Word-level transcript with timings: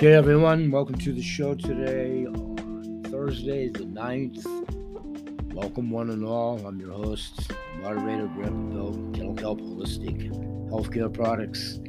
Okay, 0.00 0.14
everyone, 0.14 0.70
welcome 0.70 0.94
to 0.94 1.12
the 1.12 1.20
show 1.20 1.54
today 1.54 2.24
on 2.24 3.02
Thursday, 3.10 3.68
the 3.68 3.80
9th. 3.80 5.52
Welcome, 5.52 5.90
one 5.90 6.08
and 6.08 6.24
all. 6.24 6.66
I'm 6.66 6.80
your 6.80 6.92
host, 6.92 7.52
moderator, 7.82 8.26
Grandpa 8.28 8.72
Bill, 8.72 8.92
Kennel 9.12 9.34
Kelp 9.34 9.60
Holistic 9.60 10.32
Healthcare 10.70 11.12
Products. 11.12 11.80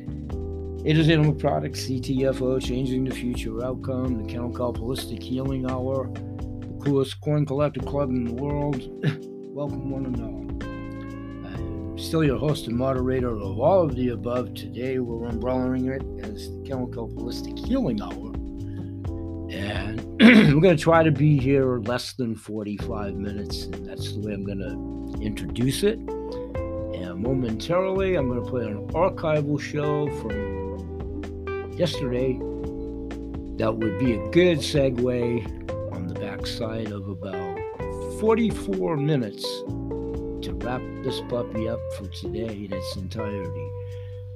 It 0.83 0.97
is 0.97 1.07
Animal 1.07 1.35
Products, 1.35 1.85
CTFO, 1.85 2.61
Changing 2.61 3.05
the 3.05 3.15
Future 3.15 3.63
Outcome, 3.63 4.21
the 4.21 4.27
Kennel 4.29 4.51
Kelp 4.51 4.77
Holistic 4.77 5.23
Healing 5.23 5.71
Hour, 5.71 6.11
the 6.11 6.83
coolest 6.83 7.21
coin 7.21 7.45
collector 7.45 7.79
club 7.79 8.09
in 8.09 8.25
the 8.25 8.33
world. 8.33 8.75
welcome, 9.55 9.89
one 9.89 10.05
and 10.07 10.21
all 10.21 10.70
still 12.01 12.23
your 12.23 12.37
host 12.37 12.67
and 12.67 12.75
moderator 12.75 13.29
of 13.29 13.59
all 13.59 13.83
of 13.83 13.95
the 13.95 14.09
above. 14.09 14.55
Today 14.55 14.97
we're 14.97 15.29
umbrellaing 15.29 15.87
it 15.87 16.25
as 16.25 16.49
the 16.49 16.63
Kennel 16.67 16.87
Kelp 16.87 17.11
Holistic 17.11 17.63
Healing 17.65 18.01
Hour. 18.01 18.33
And 19.53 20.03
we're 20.19 20.61
going 20.61 20.75
to 20.75 20.83
try 20.83 21.03
to 21.03 21.11
be 21.11 21.39
here 21.39 21.77
less 21.79 22.13
than 22.13 22.35
45 22.35 23.13
minutes, 23.15 23.65
and 23.65 23.87
that's 23.87 24.13
the 24.13 24.19
way 24.19 24.33
I'm 24.33 24.43
going 24.43 24.59
to 24.59 25.23
introduce 25.23 25.83
it. 25.83 25.99
And 25.99 27.21
momentarily, 27.21 28.15
I'm 28.15 28.27
going 28.27 28.43
to 28.43 28.49
play 28.49 28.65
an 28.65 28.87
archival 28.89 29.59
show 29.61 30.07
from 30.21 31.71
yesterday 31.77 32.33
that 33.57 33.75
would 33.75 33.99
be 33.99 34.13
a 34.13 34.29
good 34.31 34.57
segue 34.57 35.93
on 35.93 36.07
the 36.07 36.15
backside 36.15 36.91
of 36.91 37.07
about 37.07 37.59
44 38.19 38.97
minutes 38.97 39.45
to 40.41 40.53
wrap 40.53 40.81
this 41.03 41.21
puppy 41.29 41.69
up 41.69 41.79
for 41.97 42.07
today 42.07 42.65
in 42.65 42.73
its 42.73 42.95
entirety. 42.95 43.69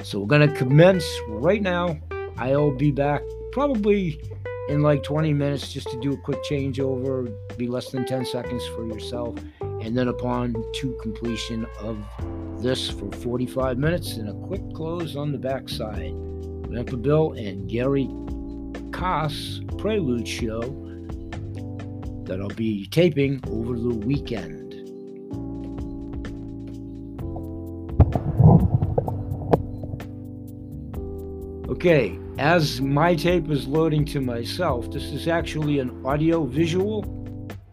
So 0.04 0.20
we're 0.20 0.28
going 0.28 0.48
to 0.48 0.56
commence 0.56 1.06
right 1.28 1.62
now. 1.62 2.00
I'll 2.38 2.76
be 2.76 2.92
back 2.92 3.22
probably 3.52 4.22
in 4.70 4.82
like 4.82 5.04
20 5.04 5.34
minutes 5.34 5.72
just 5.72 5.90
to 5.90 6.00
do 6.02 6.14
a 6.14 6.18
quick 6.18 6.44
changeover, 6.44 7.34
be 7.58 7.68
less 7.68 7.92
than 7.92 8.06
10 8.06 8.26
seconds 8.26 8.66
for 8.68 8.86
yourself. 8.86 9.38
And 9.62 9.96
then 9.98 10.08
upon 10.08 10.54
to 10.76 10.98
completion 11.02 11.66
of 11.80 11.98
this 12.62 12.90
for 12.90 13.12
45 13.12 13.78
minutes 13.78 14.18
and 14.18 14.30
a 14.30 14.48
quick 14.48 14.62
close 14.74 15.16
on 15.16 15.32
the 15.32 15.38
backside. 15.38 16.14
Grandpa 16.68 16.96
Bill 16.98 17.34
and 17.34 17.70
Gary 17.70 18.08
Koss 18.92 19.62
Prelude 19.78 20.28
show 20.28 20.62
that 22.26 22.42
I'll 22.42 22.50
be 22.50 22.88
taping 22.88 23.40
over 23.48 23.78
the 23.78 23.94
weekend. 23.94 24.65
Okay, 31.76 32.18
as 32.38 32.80
my 32.80 33.16
tape 33.16 33.52
is 33.52 33.68
loading 33.68 34.06
to 34.06 34.22
myself, 34.22 34.90
this 34.90 35.04
is 35.04 35.28
actually 35.28 35.80
an 35.80 36.06
audio 36.06 36.46
visual 36.46 37.04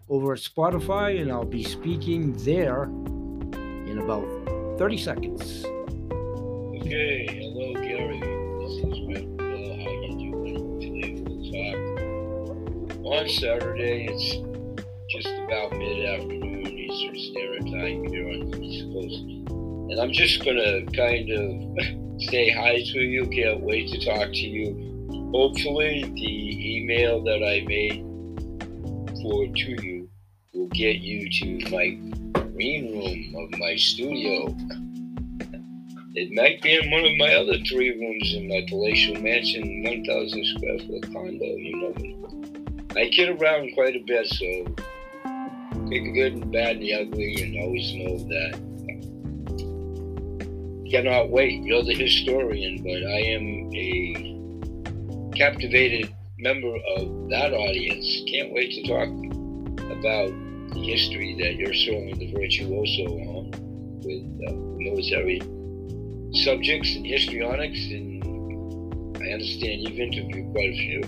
over 0.09 0.33
at 0.33 0.39
Spotify, 0.39 1.21
and 1.21 1.31
I'll 1.31 1.45
be 1.45 1.63
speaking 1.63 2.33
there 2.43 2.83
in 2.83 3.99
about 4.03 4.27
30 4.77 4.97
seconds. 4.97 5.63
Okay, 5.63 7.27
hello 7.31 7.73
Gary. 7.75 8.19
This 8.19 8.73
is 8.83 8.99
Rick. 9.07 9.37
Bill. 9.37 9.77
How 9.77 9.89
you 9.89 10.17
doing? 10.19 10.81
Today 10.81 11.23
we'll 11.25 11.39
talk. 12.91 13.05
On 13.05 13.29
Saturday, 13.29 14.07
it's 14.11 14.35
just 15.11 15.33
about 15.45 15.71
mid-afternoon 15.77 16.67
Eastern 16.67 17.17
Standard 17.17 17.65
Time 17.71 18.03
here 18.11 18.27
on 18.27 18.51
the 18.51 18.61
East 18.61 18.85
Coast, 18.91 19.23
and 19.23 19.97
I'm 20.01 20.11
just 20.11 20.43
gonna 20.43 20.85
kind 20.91 21.31
of 21.31 21.97
say 22.29 22.49
hi 22.49 22.81
to 22.81 22.99
you. 22.99 23.27
Can't 23.27 23.61
wait 23.61 23.89
to 23.89 24.05
talk 24.05 24.29
to 24.29 24.47
you. 24.47 25.29
Hopefully, 25.33 26.03
the 26.03 26.77
email 26.77 27.23
that 27.23 27.43
I 27.43 27.65
made 27.65 28.03
for 29.21 29.47
to 29.47 29.83
you 29.83 30.09
will 30.53 30.67
get 30.67 30.97
you 30.97 31.29
to 31.29 31.69
my 31.71 31.97
green 32.33 32.91
room 32.91 33.43
of 33.43 33.59
my 33.59 33.75
studio. 33.75 34.55
It 36.15 36.31
might 36.33 36.61
be 36.61 36.75
in 36.75 36.91
one 36.91 37.05
of 37.05 37.17
my 37.17 37.33
other 37.33 37.57
three 37.67 37.89
rooms 37.89 38.33
in 38.35 38.47
my 38.47 38.63
palatial 38.69 39.15
mansion, 39.19 39.83
1,000 39.83 40.45
square 40.45 40.79
foot 40.79 41.11
condo. 41.11 41.45
You 41.45 41.75
know, 41.77 42.95
I 42.95 43.09
kid 43.09 43.29
around 43.41 43.73
quite 43.73 43.95
a 43.95 44.03
bit, 44.05 44.27
so 44.27 44.45
take 45.89 46.03
the 46.03 46.11
good 46.11 46.33
and 46.33 46.51
bad 46.51 46.75
and 46.75 46.83
the 46.83 46.93
ugly, 46.93 47.41
and 47.41 47.59
always 47.63 47.93
know 47.93 48.17
that 48.17 48.72
cannot 50.93 51.31
wait. 51.31 51.63
You're 51.63 51.83
the 51.83 51.95
historian, 51.95 52.83
but 52.83 53.01
I 53.09 53.19
am 53.33 53.71
a 53.73 55.35
captivated 55.35 56.13
member 56.37 56.75
of 56.95 57.29
that 57.31 57.51
audience. 57.51 58.21
Can't 58.29 58.53
wait 58.53 58.69
to 58.73 58.83
talk 58.87 59.09
about 59.89 60.29
the 60.69 60.83
history 60.85 61.35
that 61.41 61.55
you're 61.55 61.73
certainly 61.73 62.13
the 62.13 62.31
virtuoso 62.31 63.05
on 63.09 63.49
with 64.05 64.23
uh, 64.47 64.53
military 64.77 65.41
subjects 66.43 66.95
and 66.95 67.07
histrionics, 67.07 67.79
and 67.89 68.23
I 69.17 69.31
understand 69.31 69.81
you've 69.81 69.99
interviewed 69.99 70.53
quite 70.53 70.69
a 70.69 70.77
few. 70.77 71.01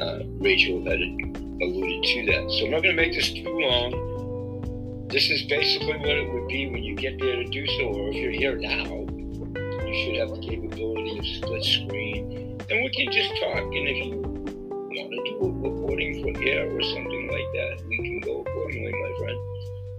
Uh, 0.00 0.22
Rachel 0.38 0.84
had 0.84 1.00
alluded 1.00 2.04
to 2.04 2.26
that. 2.26 2.46
So 2.52 2.66
I'm 2.66 2.70
not 2.70 2.84
going 2.84 2.94
to 2.94 3.02
make 3.02 3.12
this 3.12 3.32
too 3.32 3.58
long 3.58 4.09
this 5.10 5.28
is 5.28 5.42
basically 5.44 5.98
what 5.98 6.08
it 6.08 6.32
would 6.32 6.46
be 6.48 6.70
when 6.70 6.84
you 6.84 6.94
get 6.94 7.18
there 7.18 7.36
to 7.36 7.44
do 7.44 7.66
so, 7.66 7.84
or 7.88 8.10
if 8.10 8.14
you're 8.14 8.30
here 8.30 8.56
now, 8.56 8.84
you 8.84 10.04
should 10.04 10.16
have 10.16 10.30
the 10.30 10.40
capability 10.40 11.18
of 11.18 11.26
split 11.26 11.64
screen, 11.64 12.56
and 12.70 12.84
we 12.84 12.90
can 12.90 13.10
just 13.10 13.30
talk. 13.40 13.58
And 13.58 13.88
if 13.88 14.06
you 14.06 14.20
want 14.20 15.10
to 15.10 15.22
do 15.24 15.36
a 15.42 15.70
recording 15.70 16.22
for 16.22 16.42
air 16.42 16.70
or 16.70 16.82
something 16.82 17.28
like 17.30 17.50
that, 17.54 17.82
we 17.88 17.96
can 17.98 18.20
go 18.20 18.42
accordingly, 18.42 18.92
my 18.92 19.12
friend. 19.18 19.38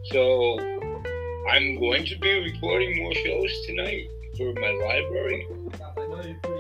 So 0.06 0.60
I'm 1.50 1.80
going 1.80 2.06
to 2.06 2.18
be 2.20 2.52
recording 2.52 2.98
more 2.98 3.14
shows 3.14 3.66
tonight 3.66 4.10
for 4.38 4.54
my 4.54 4.72
library. 4.72 5.48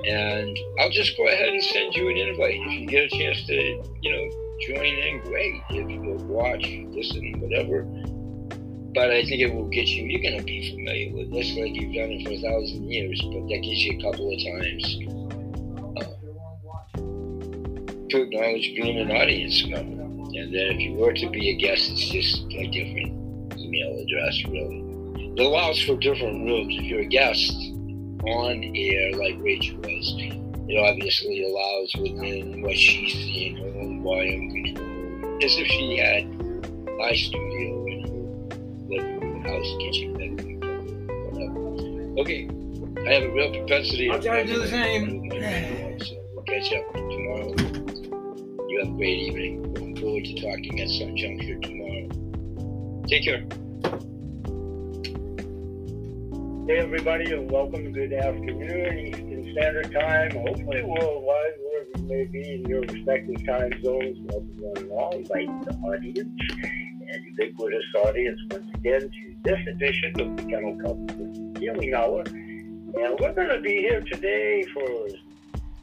And 0.07 0.59
I'll 0.79 0.89
just 0.89 1.15
go 1.15 1.27
ahead 1.27 1.49
and 1.49 1.63
send 1.63 1.95
you 1.95 2.09
an 2.09 2.17
invite. 2.17 2.55
If 2.55 2.73
you 2.73 2.87
get 2.87 3.05
a 3.05 3.09
chance 3.09 3.45
to, 3.45 3.83
you 4.01 4.11
know, 4.11 4.29
join 4.67 4.85
in, 4.85 5.21
great. 5.21 5.61
If 5.69 5.89
you 5.89 6.17
watch, 6.27 6.65
listen, 6.89 7.39
whatever, 7.39 7.87
but 8.93 9.09
I 9.09 9.23
think 9.23 9.41
it 9.41 9.53
will 9.53 9.69
get 9.69 9.87
you. 9.87 10.03
You're 10.03 10.21
going 10.21 10.37
to 10.39 10.43
be 10.43 10.69
familiar 10.71 11.13
with 11.15 11.31
this 11.31 11.55
like 11.55 11.73
you've 11.75 11.93
done 11.95 12.11
it 12.11 12.25
for 12.25 12.33
a 12.33 12.41
thousand 12.41 12.83
years, 12.91 13.21
but 13.21 13.47
that 13.47 13.61
gives 13.63 13.83
you 13.85 13.97
a 13.97 14.01
couple 14.01 14.27
of 14.27 14.37
times 14.43 14.83
uh, 15.97 16.03
to 18.09 18.21
acknowledge 18.21 18.75
being 18.75 18.99
an 18.99 19.11
audience 19.11 19.65
member. 19.67 20.01
And 20.03 20.53
then 20.53 20.75
if 20.75 20.79
you 20.79 20.93
were 20.93 21.13
to 21.13 21.29
be 21.29 21.49
a 21.49 21.55
guest, 21.55 21.91
it's 21.91 22.09
just 22.09 22.43
a 22.51 22.67
different 22.67 23.57
email 23.57 23.99
address, 23.99 24.43
really. 24.45 24.83
It 25.35 25.39
allows 25.39 25.81
for 25.81 25.95
different 25.97 26.45
rooms. 26.45 26.75
If 26.77 26.83
you're 26.83 27.01
a 27.01 27.05
guest 27.05 27.51
on 27.51 28.63
air, 28.75 29.11
like 29.13 29.37
Rachel 29.39 29.77
was, 29.77 30.15
it 30.67 30.77
obviously 30.77 31.43
allows 31.43 31.93
within 31.95 32.61
what 32.61 32.75
she's 32.75 33.13
seeing 33.13 33.57
her 33.57 33.79
own 33.79 34.03
volume 34.03 34.51
control, 34.51 35.37
as 35.43 35.57
if 35.57 35.67
she 35.67 35.97
had 35.97 36.27
my 36.97 37.13
studio 37.13 37.80
house, 39.43 39.75
kitchen, 39.79 40.13
bedroom, 40.13 40.59
whatever. 41.31 42.21
Okay, 42.21 42.49
I 43.07 43.13
have 43.13 43.23
a 43.23 43.31
real 43.33 43.51
propensity. 43.51 44.09
I'll 44.09 44.21
try 44.21 44.43
to 44.43 44.53
do 44.53 44.59
the 44.59 44.67
same. 44.67 45.29
So 45.99 46.15
we'll 46.33 46.43
catch 46.43 46.71
up 46.73 46.93
tomorrow. 46.93 47.55
You 48.69 48.79
have 48.79 48.89
a 48.89 48.97
great 48.97 49.19
evening. 49.19 49.73
Looking 49.73 49.95
forward 49.97 50.25
to 50.25 50.33
talking 50.35 50.79
at 50.81 50.89
some 50.89 51.15
juncture 51.15 51.59
tomorrow. 51.59 52.07
Take 53.07 53.23
care. 53.23 53.43
Hey 56.67 56.77
everybody, 56.77 57.33
and 57.33 57.51
welcome. 57.51 57.91
Good 57.91 58.13
afternoon, 58.13 59.07
Eastern 59.07 59.51
Standard 59.51 59.91
Time. 59.91 60.31
Hopefully 60.31 60.83
worldwide, 60.83 61.53
wherever 61.59 61.89
you 61.97 62.03
may 62.03 62.23
be 62.25 62.53
in 62.53 62.65
your 62.65 62.81
respective 62.81 63.45
time 63.45 63.73
zones. 63.83 64.17
Welcome 64.21 64.55
one 64.59 64.77
and 64.77 64.91
all. 64.91 65.11
Invite 65.11 65.65
the 65.65 65.73
audience 65.83 66.41
and 66.63 67.25
ubiquitous 67.25 67.83
audience 68.05 68.39
once 68.51 68.71
again 68.75 69.01
to 69.01 69.30
this 69.43 69.59
edition 69.67 70.19
of 70.19 70.37
the 70.37 70.43
Kennel 70.43 70.77
Kelp 70.79 71.57
Healing 71.57 71.93
Hour. 71.93 72.21
And 72.21 73.19
we're 73.19 73.33
going 73.33 73.49
to 73.49 73.59
be 73.61 73.77
here 73.77 74.01
today 74.01 74.65
for. 74.73 75.07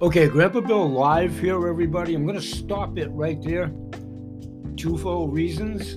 Okay, 0.00 0.28
Grandpa 0.28 0.60
Bill 0.60 0.88
live 0.88 1.38
here, 1.38 1.66
everybody. 1.66 2.14
I'm 2.14 2.24
going 2.24 2.38
to 2.38 2.46
stop 2.46 2.98
it 2.98 3.08
right 3.08 3.42
there. 3.42 3.72
Twofold 4.76 5.34
reasons. 5.34 5.96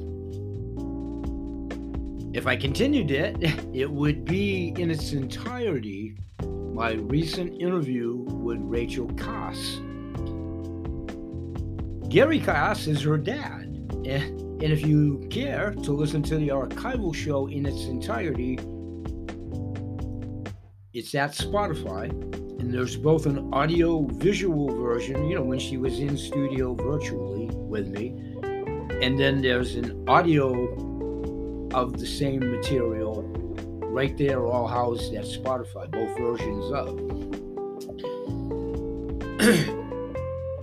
If 2.36 2.48
I 2.48 2.56
continued 2.56 3.12
it, 3.12 3.36
it 3.74 3.92
would 3.92 4.26
be 4.26 4.74
in 4.78 4.90
its 4.90 5.12
entirety 5.12 6.18
my 6.74 6.94
recent 6.94 7.62
interview 7.62 8.16
with 8.16 8.58
Rachel 8.62 9.08
Koss. 9.10 9.80
Gary 12.10 12.40
Koss 12.40 12.88
is 12.88 13.04
her 13.04 13.18
dad. 13.18 13.68
And 14.64 14.72
if 14.72 14.86
you 14.86 15.28
care 15.32 15.72
to 15.72 15.92
listen 15.92 16.22
to 16.24 16.38
the 16.38 16.50
archival 16.50 17.16
show 17.16 17.48
in 17.48 17.66
its 17.66 17.86
entirety, 17.86 18.60
it's 20.94 21.16
at 21.16 21.32
Spotify. 21.32 22.12
and 22.60 22.72
there's 22.72 22.96
both 22.96 23.26
an 23.26 23.52
audio 23.52 24.06
visual 24.06 24.70
version, 24.76 25.28
you 25.28 25.34
know, 25.34 25.42
when 25.42 25.58
she 25.58 25.78
was 25.78 26.00
in 26.00 26.16
studio 26.16 26.76
virtually 26.76 27.50
with 27.52 27.88
me, 27.88 28.10
and 29.02 29.18
then 29.20 29.42
there's 29.42 29.74
an 29.74 30.08
audio 30.08 30.54
of 31.74 31.98
the 31.98 32.06
same 32.06 32.40
material 32.52 33.24
right 33.88 34.16
there, 34.16 34.46
all 34.46 34.68
housed 34.68 35.12
at 35.16 35.26
Spotify, 35.26 35.90
both 35.90 36.16
versions 36.20 36.72
of. 36.72 37.00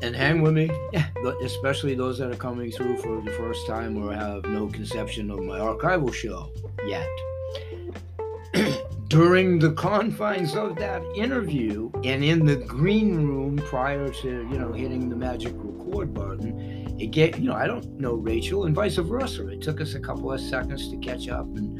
and 0.09 0.17
hang 0.17 0.41
with 0.41 0.55
me, 0.55 0.71
yeah, 0.91 1.07
especially 1.43 1.95
those 1.95 2.17
that 2.17 2.31
are 2.31 2.37
coming 2.37 2.73
through 2.73 2.97
for 2.97 3.21
the 3.21 3.31
first 3.33 3.67
time 3.67 4.03
or 4.03 4.15
have 4.15 4.43
no 4.47 4.67
conception 4.67 5.31
of 5.31 5.41
my 5.43 5.59
archival 5.59 6.13
show 6.13 6.51
yet. 6.87 7.07
During 9.09 9.59
the 9.59 9.73
confines 9.73 10.55
of 10.55 10.77
that 10.77 11.03
interview 11.15 11.91
and 12.05 12.25
in 12.25 12.47
the 12.47 12.57
green 12.57 13.27
room 13.27 13.57
prior 13.59 14.09
to 14.09 14.29
you 14.29 14.59
know 14.59 14.73
hitting 14.73 15.11
the 15.11 15.17
magic 15.17 15.53
record 15.57 16.13
button 16.13 16.97
it 16.99 17.11
get 17.11 17.39
you 17.39 17.49
know 17.49 17.55
i 17.55 17.67
don't 17.67 17.87
know 17.99 18.15
rachel 18.15 18.65
and 18.65 18.75
vice 18.75 18.97
versa. 18.97 19.49
It 19.49 19.63
took 19.63 19.81
us 19.81 19.95
a 19.95 20.01
couple 20.01 20.33
of 20.33 20.41
seconds 20.41 20.91
to 20.91 20.97
catch 20.99 21.29
up 21.29 21.47
and 21.57 21.78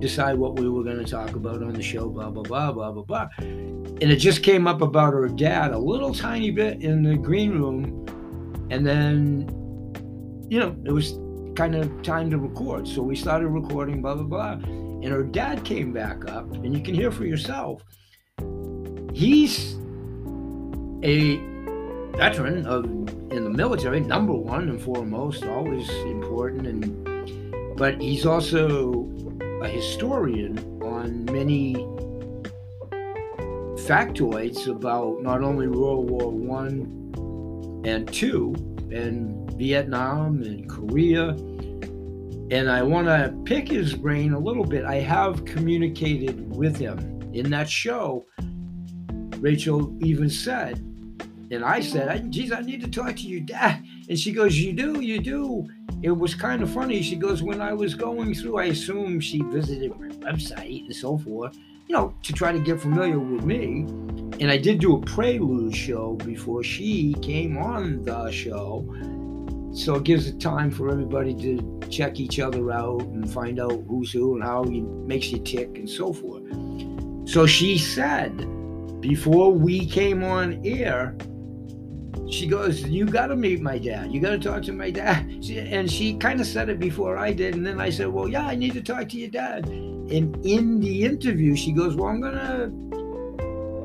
decide 0.00 0.38
what 0.38 0.58
we 0.58 0.68
were 0.68 0.82
going 0.82 0.98
to 0.98 1.04
talk 1.04 1.34
about 1.36 1.62
on 1.62 1.72
the 1.72 1.82
show 1.82 2.08
blah 2.08 2.30
blah 2.30 2.42
blah 2.42 2.72
blah 2.72 2.90
blah 2.92 3.02
blah. 3.02 3.28
And 3.38 4.02
it 4.02 4.16
just 4.16 4.42
came 4.42 4.66
up 4.66 4.80
about 4.80 5.12
her 5.12 5.28
dad 5.28 5.72
a 5.72 5.78
little 5.78 6.14
tiny 6.14 6.50
bit 6.50 6.82
in 6.82 7.02
the 7.02 7.16
green 7.16 7.52
room. 7.52 8.06
And 8.70 8.86
then 8.86 9.46
you 10.48 10.58
know 10.58 10.76
it 10.84 10.92
was 10.92 11.18
kind 11.54 11.74
of 11.74 12.02
time 12.02 12.30
to 12.30 12.38
record. 12.38 12.88
So 12.88 13.02
we 13.02 13.16
started 13.16 13.48
recording 13.48 14.02
blah 14.02 14.14
blah 14.14 14.24
blah. 14.24 14.52
And 14.52 15.06
her 15.06 15.22
dad 15.22 15.64
came 15.64 15.92
back 15.92 16.28
up, 16.28 16.52
and 16.52 16.76
you 16.76 16.82
can 16.82 16.94
hear 16.94 17.10
for 17.10 17.24
yourself. 17.24 17.82
He's 19.14 19.76
a 21.02 21.36
veteran 22.16 22.66
of 22.66 22.84
in 23.30 23.44
the 23.44 23.50
military, 23.50 24.00
number 24.00 24.34
one 24.34 24.68
and 24.68 24.80
foremost, 24.80 25.44
always 25.44 25.88
important, 25.88 26.66
and 26.66 27.76
but 27.78 28.00
he's 28.00 28.26
also 28.26 29.08
a 29.62 29.68
historian 29.68 30.58
on 30.82 31.24
many 31.26 31.74
factoids 33.86 34.66
about 34.68 35.22
not 35.22 35.42
only 35.42 35.68
World 35.68 36.10
War 36.10 36.30
One 36.30 37.82
and 37.84 38.12
two, 38.12 38.54
and 38.92 39.50
Vietnam 39.52 40.42
and 40.42 40.68
Korea 40.68 41.36
and 42.50 42.68
I 42.68 42.82
want 42.82 43.06
to 43.06 43.32
pick 43.44 43.68
his 43.68 43.94
brain 43.94 44.32
a 44.32 44.38
little 44.38 44.64
bit. 44.64 44.84
I 44.84 44.96
have 44.96 45.44
communicated 45.44 46.54
with 46.54 46.76
him 46.76 46.98
in 47.32 47.48
that 47.50 47.68
show. 47.68 48.26
Rachel 49.38 49.96
even 50.04 50.28
said, 50.28 50.78
and 51.52 51.64
I 51.64 51.80
said, 51.80 52.30
geez, 52.32 52.50
I 52.50 52.60
need 52.60 52.80
to 52.80 52.88
talk 52.88 53.14
to 53.16 53.22
your 53.22 53.40
dad. 53.40 53.84
And 54.10 54.18
she 54.18 54.32
goes, 54.32 54.58
You 54.58 54.72
do, 54.72 55.00
you 55.00 55.20
do. 55.20 55.68
It 56.02 56.10
was 56.10 56.34
kind 56.34 56.62
of 56.62 56.70
funny. 56.70 57.00
She 57.00 57.14
goes, 57.14 57.44
When 57.44 57.60
I 57.60 57.72
was 57.72 57.94
going 57.94 58.34
through, 58.34 58.58
I 58.58 58.64
assume 58.64 59.20
she 59.20 59.40
visited 59.44 59.96
my 59.98 60.08
website 60.08 60.84
and 60.84 60.94
so 60.94 61.16
forth, 61.16 61.56
you 61.86 61.94
know, 61.94 62.12
to 62.24 62.32
try 62.32 62.50
to 62.50 62.58
get 62.58 62.80
familiar 62.80 63.20
with 63.20 63.44
me. 63.44 63.82
And 64.40 64.50
I 64.50 64.58
did 64.58 64.80
do 64.80 64.96
a 64.96 65.00
prelude 65.00 65.76
show 65.76 66.14
before 66.16 66.64
she 66.64 67.14
came 67.22 67.56
on 67.56 68.02
the 68.02 68.32
show 68.32 68.84
so 69.72 69.94
it 69.94 70.02
gives 70.02 70.26
it 70.26 70.40
time 70.40 70.72
for 70.72 70.90
everybody 70.90 71.32
to 71.34 71.80
check 71.88 72.18
each 72.18 72.40
other 72.40 72.72
out 72.72 73.02
and 73.02 73.32
find 73.32 73.60
out 73.60 73.84
who's 73.86 74.10
who 74.10 74.34
and 74.34 74.42
how 74.42 74.64
he 74.64 74.80
makes 74.80 75.30
you 75.30 75.38
tick 75.38 75.78
and 75.78 75.88
so 75.88 76.12
forth. 76.12 76.42
So 77.28 77.46
she 77.46 77.78
said 77.78 78.36
before 79.00 79.52
we 79.52 79.86
came 79.86 80.24
on 80.24 80.60
air, 80.64 81.16
she 82.28 82.46
goes, 82.46 82.82
You 82.84 83.04
got 83.06 83.28
to 83.28 83.36
meet 83.36 83.60
my 83.60 83.78
dad. 83.78 84.12
You 84.12 84.20
got 84.20 84.30
to 84.30 84.38
talk 84.38 84.62
to 84.64 84.72
my 84.72 84.90
dad. 84.90 85.26
She, 85.42 85.58
and 85.58 85.90
she 85.90 86.14
kind 86.14 86.40
of 86.40 86.46
said 86.46 86.68
it 86.68 86.78
before 86.78 87.16
I 87.16 87.32
did. 87.32 87.54
And 87.54 87.66
then 87.66 87.80
I 87.80 87.90
said, 87.90 88.08
Well, 88.08 88.28
yeah, 88.28 88.46
I 88.46 88.54
need 88.54 88.74
to 88.74 88.82
talk 88.82 89.08
to 89.08 89.16
your 89.16 89.30
dad. 89.30 89.66
And 89.66 90.36
in 90.44 90.80
the 90.80 91.04
interview, 91.04 91.56
she 91.56 91.72
goes, 91.72 91.96
Well, 91.96 92.08
I'm 92.08 92.20
going 92.20 92.34
to, 92.34 92.66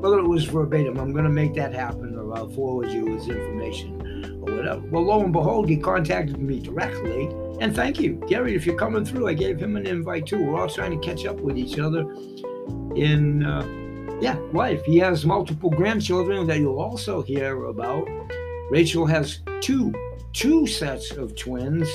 whether 0.00 0.18
it 0.18 0.26
was 0.26 0.44
verbatim, 0.44 0.98
I'm 0.98 1.12
going 1.12 1.24
to 1.24 1.30
make 1.30 1.54
that 1.54 1.72
happen 1.72 2.16
or 2.18 2.36
I'll 2.36 2.50
forward 2.50 2.90
you 2.90 3.06
his 3.14 3.28
information 3.28 4.42
or 4.42 4.54
whatever. 4.54 4.80
Well, 4.90 5.04
lo 5.04 5.24
and 5.24 5.32
behold, 5.32 5.68
he 5.68 5.76
contacted 5.76 6.38
me 6.38 6.60
directly. 6.60 7.28
And 7.60 7.74
thank 7.74 7.98
you, 8.00 8.22
Gary, 8.28 8.54
if 8.54 8.66
you're 8.66 8.76
coming 8.76 9.04
through. 9.04 9.28
I 9.28 9.34
gave 9.34 9.58
him 9.58 9.76
an 9.76 9.86
invite 9.86 10.26
too. 10.26 10.44
We're 10.44 10.60
all 10.60 10.68
trying 10.68 10.98
to 10.98 11.06
catch 11.06 11.24
up 11.24 11.40
with 11.40 11.56
each 11.56 11.78
other 11.78 12.02
in, 12.94 13.44
uh, 13.44 13.85
yeah, 14.20 14.36
wife. 14.52 14.84
He 14.84 14.98
has 14.98 15.26
multiple 15.26 15.70
grandchildren 15.70 16.46
that 16.46 16.58
you'll 16.58 16.80
also 16.80 17.22
hear 17.22 17.64
about. 17.64 18.08
Rachel 18.70 19.06
has 19.06 19.40
two, 19.60 19.92
two 20.32 20.66
sets 20.66 21.10
of 21.12 21.34
twins. 21.36 21.88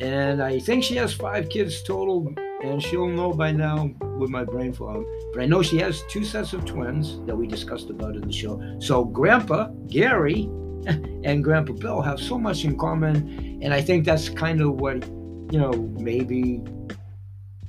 And 0.00 0.42
I 0.42 0.58
think 0.58 0.82
she 0.82 0.96
has 0.96 1.12
five 1.12 1.50
kids 1.50 1.82
total, 1.82 2.34
and 2.64 2.82
she'll 2.82 3.06
know 3.06 3.32
by 3.34 3.52
now 3.52 3.90
with 4.18 4.30
my 4.30 4.44
brain 4.44 4.72
fog. 4.72 5.04
But 5.34 5.42
I 5.42 5.46
know 5.46 5.62
she 5.62 5.78
has 5.78 6.02
two 6.08 6.24
sets 6.24 6.54
of 6.54 6.64
twins 6.64 7.18
that 7.26 7.36
we 7.36 7.46
discussed 7.46 7.90
about 7.90 8.16
in 8.16 8.22
the 8.22 8.32
show. 8.32 8.78
So, 8.80 9.04
Grandpa, 9.04 9.68
Gary, 9.88 10.44
and 10.86 11.44
Grandpa 11.44 11.74
Bill 11.74 12.00
have 12.00 12.18
so 12.18 12.38
much 12.38 12.64
in 12.64 12.78
common. 12.78 13.60
And 13.62 13.74
I 13.74 13.82
think 13.82 14.06
that's 14.06 14.30
kind 14.30 14.62
of 14.62 14.80
what, 14.80 15.06
you 15.52 15.58
know, 15.58 15.72
maybe 15.98 16.62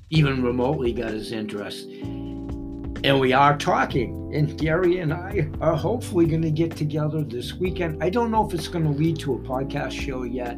even 0.09 0.42
remotely 0.42 0.94
got 0.94 1.12
his 1.12 1.33
interest. 1.33 1.89
And 3.03 3.19
we 3.19 3.33
are 3.33 3.57
talking, 3.57 4.31
and 4.36 4.56
Gary 4.59 5.00
and 5.00 5.12
I 5.12 5.50
are 5.59 5.75
hopefully 5.75 6.27
going 6.27 6.44
to 6.44 6.51
get 6.51 6.75
together 6.75 7.24
this 7.24 7.56
weekend. 7.56 8.03
I 8.03 8.12
don't 8.12 8.30
know 8.30 8.48
if 8.48 8.53
it's 8.53 8.68
going 8.68 8.86
to 8.86 8.92
lead 8.92 9.18
to 9.19 9.33
a 9.33 9.39
podcast 9.39 9.94
show 9.94 10.21
yet, 10.21 10.56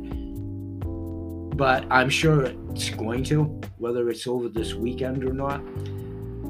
but 1.56 1.86
I'm 1.90 2.10
sure 2.10 2.52
it's 2.72 2.90
going 2.90 3.24
to, 3.26 3.44
whether 3.78 4.10
it's 4.10 4.28
over 4.28 4.50
this 4.50 4.74
weekend 4.74 5.24
or 5.24 5.32
not, 5.32 5.60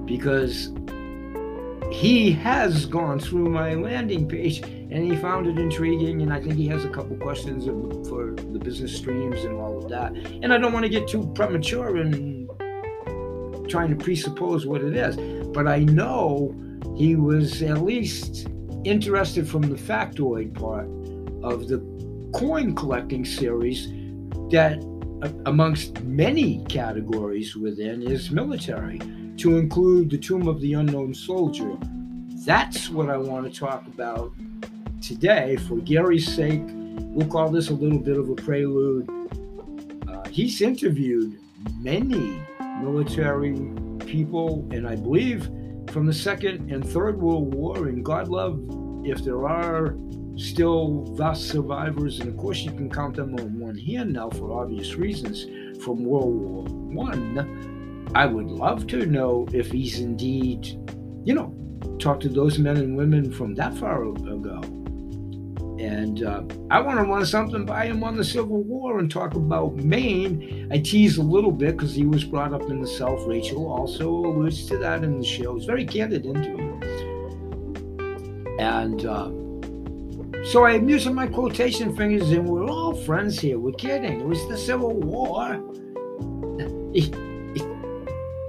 because 0.07 0.71
he 1.91 2.31
has 2.31 2.87
gone 2.87 3.19
through 3.19 3.49
my 3.49 3.75
landing 3.75 4.27
page 4.27 4.61
and 4.63 5.03
he 5.03 5.15
found 5.15 5.45
it 5.45 5.59
intriguing 5.59 6.23
and 6.23 6.33
i 6.33 6.41
think 6.41 6.55
he 6.55 6.67
has 6.67 6.85
a 6.85 6.89
couple 6.89 7.15
questions 7.17 7.65
for 8.07 8.31
the 8.51 8.57
business 8.57 8.95
streams 8.95 9.43
and 9.43 9.53
all 9.59 9.77
of 9.77 9.87
that 9.89 10.11
and 10.15 10.51
i 10.51 10.57
don't 10.57 10.73
want 10.73 10.83
to 10.83 10.89
get 10.89 11.07
too 11.07 11.31
premature 11.35 11.97
in 11.97 12.47
trying 13.69 13.89
to 13.89 13.95
presuppose 13.95 14.65
what 14.65 14.81
it 14.81 14.95
is 14.95 15.17
but 15.53 15.67
i 15.67 15.79
know 15.79 16.53
he 16.95 17.15
was 17.15 17.61
at 17.61 17.81
least 17.83 18.47
interested 18.83 19.47
from 19.47 19.61
the 19.61 19.75
factoid 19.75 20.53
part 20.53 20.87
of 21.43 21.67
the 21.67 21.79
coin 22.33 22.75
collecting 22.75 23.23
series 23.23 23.87
that 24.51 24.83
amongst 25.45 26.01
many 26.03 26.63
categories 26.65 27.55
within 27.55 28.01
is 28.01 28.31
military 28.31 28.99
to 29.37 29.57
include 29.57 30.09
the 30.09 30.17
Tomb 30.17 30.47
of 30.47 30.59
the 30.61 30.73
Unknown 30.73 31.13
Soldier. 31.13 31.77
That's 32.45 32.89
what 32.89 33.09
I 33.09 33.17
want 33.17 33.51
to 33.51 33.59
talk 33.59 33.87
about 33.87 34.33
today. 35.01 35.55
For 35.55 35.77
Gary's 35.77 36.33
sake, 36.33 36.61
we'll 36.65 37.27
call 37.27 37.49
this 37.49 37.69
a 37.69 37.73
little 37.73 37.99
bit 37.99 38.17
of 38.17 38.29
a 38.29 38.35
prelude. 38.35 39.09
Uh, 40.07 40.27
he's 40.29 40.61
interviewed 40.61 41.39
many 41.79 42.41
military 42.81 43.53
people, 44.13 44.67
and 44.69 44.87
I 44.87 44.95
believe 44.95 45.49
from 45.89 46.05
the 46.05 46.13
Second 46.13 46.71
and 46.71 46.87
Third 46.87 47.19
World 47.19 47.55
War, 47.55 47.87
and 47.87 48.05
God 48.05 48.27
love 48.27 48.59
if 49.03 49.23
there 49.23 49.47
are 49.47 49.97
still 50.35 51.03
thus 51.15 51.43
survivors, 51.43 52.19
and 52.19 52.29
of 52.29 52.37
course 52.37 52.59
you 52.59 52.71
can 52.71 52.91
count 52.91 53.15
them 53.15 53.33
on 53.39 53.59
one 53.59 53.75
hand 53.75 54.13
now 54.13 54.29
for 54.29 54.61
obvious 54.61 54.93
reasons 54.93 55.45
from 55.83 56.05
World 56.05 56.35
War 56.35 56.63
One 56.93 58.11
I 58.13 58.27
would 58.27 58.51
love 58.51 58.85
to 58.87 59.07
know 59.07 59.47
if 59.51 59.71
he's 59.71 59.99
indeed, 59.99 60.67
you 61.25 61.33
know, 61.33 61.51
talked 61.97 62.21
to 62.21 62.29
those 62.29 62.59
men 62.59 62.77
and 62.77 62.95
women 62.95 63.31
from 63.31 63.55
that 63.55 63.75
far 63.75 64.03
ago. 64.03 64.61
And 65.83 66.23
uh, 66.23 66.43
I 66.71 66.79
want 66.79 66.97
to 66.97 67.03
run 67.03 67.25
something 67.25 67.65
by 67.65 67.87
him 67.87 68.05
on 68.05 68.15
the 68.15 68.23
Civil 68.23 68.63
War 68.63 68.99
and 68.99 69.11
talk 69.11 69.35
about 69.35 69.75
Maine. 69.75 70.69
I 70.71 70.77
tease 70.77 71.17
a 71.17 71.21
little 71.21 71.51
bit 71.51 71.75
because 71.75 71.93
he 71.93 72.05
was 72.05 72.23
brought 72.23 72.53
up 72.53 72.61
in 72.69 72.79
the 72.79 72.87
South. 72.87 73.27
Rachel 73.27 73.69
also 73.69 74.09
alludes 74.09 74.65
to 74.67 74.77
that 74.77 75.03
in 75.03 75.19
the 75.19 75.25
show. 75.25 75.57
It's 75.57 75.65
very 75.65 75.83
candid 75.85 76.25
interview. 76.25 76.79
And 78.59 79.05
uh, 79.05 79.29
so 80.45 80.63
I'm 80.63 80.87
using 80.87 81.13
my 81.13 81.27
quotation 81.27 81.93
fingers, 81.97 82.31
and 82.31 82.47
we're 82.47 82.69
all 82.69 82.95
friends 82.95 83.37
here. 83.37 83.59
We're 83.59 83.73
kidding. 83.73 84.21
It 84.21 84.25
was 84.25 84.47
the 84.47 84.57
Civil 84.57 84.93
War. 84.93 85.61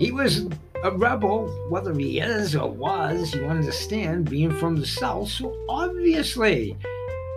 He 0.00 0.10
was 0.10 0.48
a 0.82 0.90
rebel, 0.90 1.46
whether 1.68 1.94
he 1.94 2.18
is 2.18 2.56
or 2.56 2.68
was, 2.68 3.32
you 3.32 3.44
understand, 3.46 4.28
being 4.28 4.50
from 4.58 4.74
the 4.76 4.86
South, 4.86 5.28
so 5.28 5.56
obviously. 5.68 6.76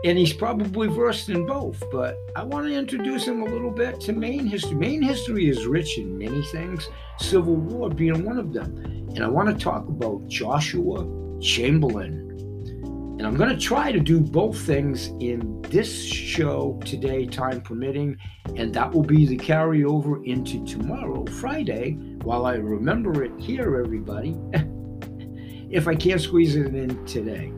And 0.03 0.17
he's 0.17 0.33
probably 0.33 0.87
versed 0.87 1.29
in 1.29 1.45
both, 1.45 1.83
but 1.91 2.17
I 2.35 2.43
want 2.43 2.67
to 2.67 2.73
introduce 2.73 3.27
him 3.27 3.41
a 3.41 3.45
little 3.45 3.71
bit 3.71 3.99
to 4.01 4.13
Maine 4.13 4.45
history. 4.45 4.75
Maine 4.75 5.01
history 5.01 5.49
is 5.49 5.65
rich 5.65 5.97
in 5.97 6.17
many 6.17 6.43
things, 6.43 6.87
Civil 7.19 7.55
War 7.55 7.89
being 7.89 8.23
one 8.23 8.37
of 8.37 8.53
them. 8.53 8.77
And 9.15 9.23
I 9.23 9.27
want 9.27 9.49
to 9.49 9.63
talk 9.63 9.87
about 9.87 10.27
Joshua 10.27 11.07
Chamberlain. 11.41 12.27
And 13.17 13.25
I'm 13.25 13.35
going 13.35 13.49
to 13.49 13.57
try 13.57 13.91
to 13.91 13.99
do 13.99 14.19
both 14.19 14.59
things 14.59 15.07
in 15.19 15.63
this 15.63 16.05
show 16.05 16.79
today, 16.85 17.25
time 17.25 17.61
permitting, 17.61 18.15
and 18.55 18.71
that 18.75 18.91
will 18.91 19.01
be 19.01 19.25
the 19.25 19.37
carryover 19.37 20.23
into 20.27 20.63
tomorrow, 20.67 21.25
Friday, 21.25 21.93
while 22.21 22.45
I 22.45 22.55
remember 22.55 23.23
it 23.23 23.31
here, 23.39 23.81
everybody, 23.83 24.37
if 25.71 25.87
I 25.87 25.95
can't 25.95 26.21
squeeze 26.21 26.55
it 26.55 26.75
in 26.75 27.03
today. 27.07 27.51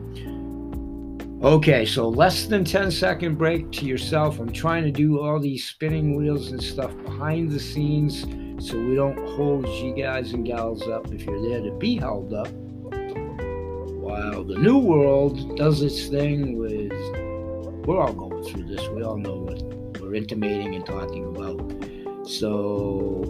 Okay, 1.42 1.86
so 1.86 2.06
less 2.06 2.44
than 2.44 2.66
10 2.66 2.90
second 2.90 3.36
break 3.36 3.72
to 3.72 3.86
yourself. 3.86 4.38
I'm 4.40 4.52
trying 4.52 4.84
to 4.84 4.90
do 4.90 5.20
all 5.20 5.40
these 5.40 5.66
spinning 5.66 6.14
wheels 6.14 6.50
and 6.50 6.62
stuff 6.62 6.94
behind 7.02 7.50
the 7.50 7.58
scenes 7.58 8.26
so 8.62 8.78
we 8.78 8.94
don't 8.94 9.16
hold 9.36 9.66
you 9.66 9.94
guys 9.94 10.34
and 10.34 10.44
gals 10.44 10.86
up. 10.86 11.10
If 11.10 11.22
you're 11.22 11.40
there 11.40 11.62
to 11.62 11.70
be 11.78 11.96
held 11.96 12.34
up 12.34 12.48
while 14.02 14.44
the 14.44 14.58
new 14.58 14.76
world 14.76 15.56
does 15.56 15.80
its 15.80 16.08
thing 16.08 16.58
with 16.58 16.92
we're 17.86 17.98
all 17.98 18.12
going 18.12 18.44
through 18.44 18.64
this. 18.64 18.86
We 18.90 19.02
all 19.02 19.16
know 19.16 19.36
what 19.36 19.62
we're 19.98 20.14
intimating 20.14 20.74
and 20.74 20.84
talking 20.84 21.24
about. 21.24 22.28
So 22.28 23.24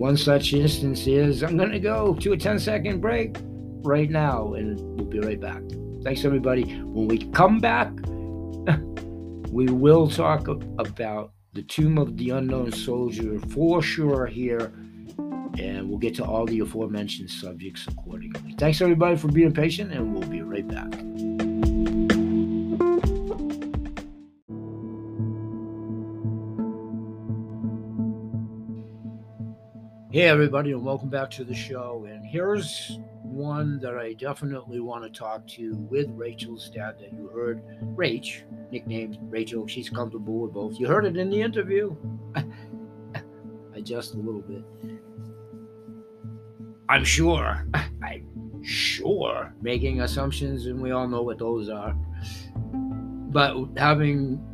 one 0.00 0.16
such 0.16 0.52
instance 0.54 1.06
is 1.06 1.42
i'm 1.42 1.58
going 1.58 1.70
to 1.70 1.78
go 1.78 2.14
to 2.14 2.32
a 2.32 2.36
10 2.36 2.58
second 2.58 3.00
break 3.02 3.36
right 3.82 4.08
now 4.08 4.54
and 4.54 4.80
we'll 4.96 5.04
be 5.04 5.20
right 5.20 5.38
back 5.38 5.60
thanks 6.02 6.24
everybody 6.24 6.62
when 6.82 7.06
we 7.06 7.18
come 7.30 7.58
back 7.58 7.90
we 9.50 9.66
will 9.66 10.08
talk 10.08 10.48
about 10.48 11.32
the 11.52 11.62
tomb 11.62 11.98
of 11.98 12.16
the 12.16 12.30
unknown 12.30 12.72
soldier 12.72 13.38
for 13.50 13.82
sure 13.82 14.26
here 14.26 14.72
and 15.58 15.88
we'll 15.88 15.98
get 15.98 16.14
to 16.14 16.24
all 16.24 16.46
the 16.46 16.60
aforementioned 16.60 17.30
subjects 17.30 17.86
accordingly. 17.86 18.54
Thanks 18.58 18.80
everybody 18.80 19.16
for 19.16 19.28
being 19.28 19.52
patient, 19.52 19.92
and 19.92 20.14
we'll 20.14 20.28
be 20.28 20.42
right 20.42 20.66
back. 20.66 20.92
Hey, 30.12 30.22
everybody, 30.22 30.72
and 30.72 30.84
welcome 30.84 31.08
back 31.08 31.30
to 31.32 31.44
the 31.44 31.54
show. 31.54 32.06
And 32.08 32.24
here's 32.24 32.98
one 33.30 33.78
that 33.80 33.96
I 33.96 34.12
definitely 34.14 34.80
want 34.80 35.04
to 35.04 35.10
talk 35.10 35.46
to 35.48 35.74
with 35.90 36.08
Rachel's 36.10 36.68
dad 36.70 36.96
that 37.00 37.12
you 37.12 37.28
heard. 37.28 37.62
Rach, 37.94 38.42
nicknamed 38.70 39.18
Rachel, 39.22 39.66
she's 39.66 39.88
comfortable 39.88 40.40
with 40.40 40.52
both. 40.52 40.78
You 40.78 40.86
heard 40.86 41.06
it 41.06 41.16
in 41.16 41.30
the 41.30 41.40
interview. 41.40 41.94
Adjust 43.74 44.14
a 44.14 44.18
little 44.18 44.42
bit. 44.42 44.64
I'm 46.88 47.04
sure. 47.04 47.66
I'm 48.02 48.62
sure 48.62 49.54
making 49.62 50.00
assumptions, 50.00 50.66
and 50.66 50.82
we 50.82 50.90
all 50.90 51.06
know 51.06 51.22
what 51.22 51.38
those 51.38 51.68
are. 51.68 51.96
But 53.32 53.64
having 53.76 54.44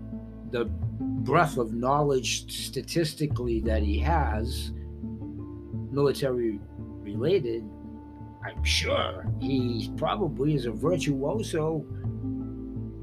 the 0.50 0.66
breadth 0.66 1.56
of 1.56 1.72
knowledge 1.72 2.52
statistically 2.66 3.60
that 3.60 3.82
he 3.82 3.98
has, 4.00 4.70
military 5.90 6.60
related, 7.00 7.64
I'm 8.46 8.62
sure 8.62 9.26
he 9.40 9.90
probably 9.96 10.54
is 10.54 10.66
a 10.66 10.70
virtuoso 10.70 11.84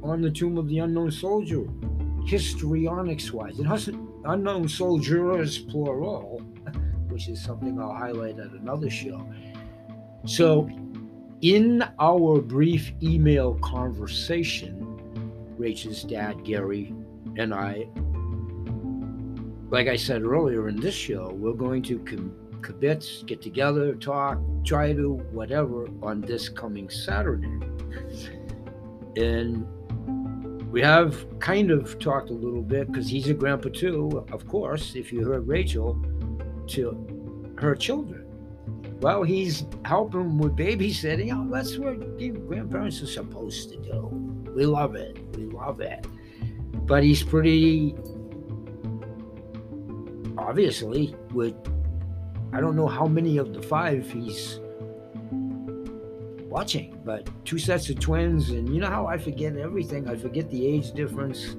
on 0.01 0.21
the 0.21 0.31
Tomb 0.31 0.57
of 0.57 0.69
the 0.69 0.79
Unknown 0.79 1.12
Soldier, 1.12 1.65
histrionics 2.25 3.33
wise. 3.33 3.59
It 3.59 3.65
has 3.65 3.89
unknown 4.23 4.69
soldiers, 4.69 5.59
plural 5.59 6.39
which 7.09 7.27
is 7.27 7.43
something 7.43 7.77
I'll 7.79 7.93
highlight 7.93 8.39
at 8.39 8.51
another 8.51 8.89
show. 8.89 9.27
So, 10.25 10.69
in 11.41 11.83
our 12.00 12.39
brief 12.39 12.93
email 13.01 13.55
conversation, 13.55 15.01
Rachel's 15.57 16.03
dad, 16.03 16.45
Gary, 16.45 16.95
and 17.38 17.53
I, 17.53 17.88
like 19.69 19.88
I 19.89 19.97
said 19.97 20.21
earlier 20.21 20.69
in 20.69 20.79
this 20.79 20.95
show, 20.95 21.33
we're 21.33 21.51
going 21.51 21.81
to 21.83 22.00
com- 22.00 22.33
kibitz, 22.63 23.25
get 23.25 23.41
together, 23.41 23.93
talk, 23.96 24.39
try 24.65 24.93
to 24.93 25.15
whatever 25.32 25.88
on 26.01 26.22
this 26.22 26.50
coming 26.50 26.89
Saturday. 26.89 27.60
And 29.15 29.67
we 30.72 30.82
have 30.82 31.39
kind 31.39 31.70
of 31.70 32.00
talked 32.00 32.32
a 32.32 32.34
little 32.34 32.63
bit 32.63 32.88
because 32.88 33.08
he's 33.08 33.29
a 33.29 33.34
grandpa 33.34 33.70
too, 33.70 34.25
of 34.32 34.48
course. 34.48 34.96
If 34.96 35.13
you 35.13 35.24
heard 35.24 35.48
Rachel, 35.48 36.01
to 36.67 37.53
her 37.58 37.75
children. 37.75 38.25
Well, 39.01 39.24
he's 39.24 39.65
helping 39.86 40.38
with 40.38 40.55
babysitting. 40.55 41.32
Oh, 41.34 41.53
that's 41.53 41.77
what 41.77 42.00
grandparents 42.48 43.01
are 43.01 43.08
supposed 43.08 43.70
to 43.72 43.77
do. 43.77 44.08
We 44.55 44.65
love 44.65 44.96
it. 44.96 45.20
We 45.36 45.46
love 45.46 45.82
it. 45.82 46.05
But 46.86 47.03
he's 47.03 47.24
pretty 47.24 47.96
obviously 50.38 51.15
with 51.34 51.55
I 52.53 52.62
don't 52.62 52.75
know 52.75 52.88
how 52.88 53.07
many 53.07 53.38
of 53.38 53.53
the 53.53 53.62
five 53.62 54.10
he's 54.12 54.60
watching, 56.43 57.01
but 57.03 57.27
two 57.45 57.57
sets 57.57 57.89
of 57.89 58.00
twins, 58.00 58.51
and 58.51 58.69
you 58.74 58.79
know 58.79 58.89
how 58.89 59.07
I 59.07 59.17
forget 59.17 59.57
everything. 59.57 60.07
I 60.07 60.15
forget 60.15 60.51
the 60.51 60.67
age 60.67 60.91
difference. 60.91 61.55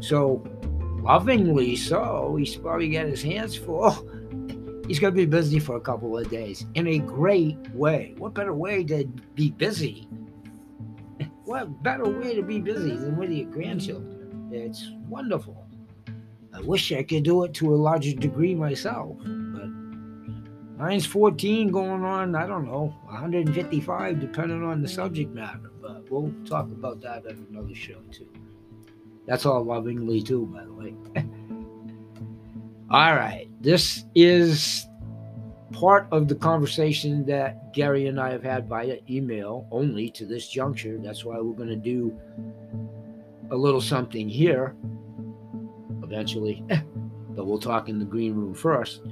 So 0.00 0.44
lovingly 1.02 1.76
so, 1.76 2.36
he's 2.38 2.56
probably 2.56 2.90
got 2.90 3.06
his 3.06 3.22
hands 3.22 3.56
full 3.56 3.84
oh, 3.84 4.84
he's 4.86 4.98
going 4.98 5.14
to 5.14 5.16
be 5.16 5.24
busy 5.24 5.58
for 5.58 5.76
a 5.76 5.80
couple 5.80 6.16
of 6.18 6.28
days 6.30 6.66
in 6.74 6.86
a 6.86 6.98
great 6.98 7.56
way. 7.72 8.14
What 8.18 8.34
better 8.34 8.54
way 8.54 8.84
to 8.84 9.04
be 9.34 9.50
busy? 9.50 10.08
What 11.44 11.82
better 11.82 12.06
way 12.06 12.34
to 12.34 12.42
be 12.42 12.60
busy 12.60 12.94
than 12.96 13.16
with 13.16 13.30
your 13.30 13.50
grandchildren? 13.50 14.50
It's 14.52 14.90
wonderful. 15.08 15.66
I 16.52 16.60
wish 16.60 16.92
I 16.92 17.02
could 17.02 17.22
do 17.22 17.44
it 17.44 17.54
to 17.54 17.74
a 17.74 17.76
larger 17.76 18.12
degree 18.12 18.54
myself, 18.54 19.16
mine's 20.78 21.06
14 21.06 21.70
going 21.70 22.04
on, 22.04 22.34
I 22.34 22.46
don't 22.46 22.66
know, 22.66 22.94
155, 23.06 24.20
depending 24.20 24.62
on 24.62 24.82
the 24.82 24.88
subject 24.88 25.34
matter. 25.34 25.72
But 25.82 26.10
we'll 26.10 26.32
talk 26.44 26.66
about 26.66 27.00
that 27.02 27.26
at 27.26 27.36
another 27.50 27.74
show, 27.74 28.00
too. 28.12 28.28
That's 29.26 29.44
all 29.44 29.64
lovingly, 29.64 30.22
too, 30.22 30.46
by 30.46 30.64
the 30.64 30.72
way. 30.72 30.94
All 32.90 33.14
right. 33.14 33.46
This 33.60 34.04
is 34.14 34.86
part 35.72 36.08
of 36.10 36.26
the 36.26 36.34
conversation 36.34 37.26
that 37.26 37.74
Gary 37.74 38.06
and 38.06 38.18
I 38.18 38.30
have 38.30 38.42
had 38.42 38.66
via 38.66 38.96
email 39.10 39.66
only 39.70 40.08
to 40.12 40.24
this 40.24 40.48
juncture. 40.48 40.96
That's 40.96 41.22
why 41.22 41.38
we're 41.38 41.52
going 41.52 41.68
to 41.68 41.76
do 41.76 42.18
a 43.50 43.56
little 43.56 43.82
something 43.82 44.26
here 44.26 44.74
eventually. 46.02 46.64
but 47.38 47.46
we'll 47.46 47.58
talk 47.58 47.90
in 47.90 47.98
the 47.98 48.06
green 48.06 48.34
room 48.34 48.54
first. 48.54 49.02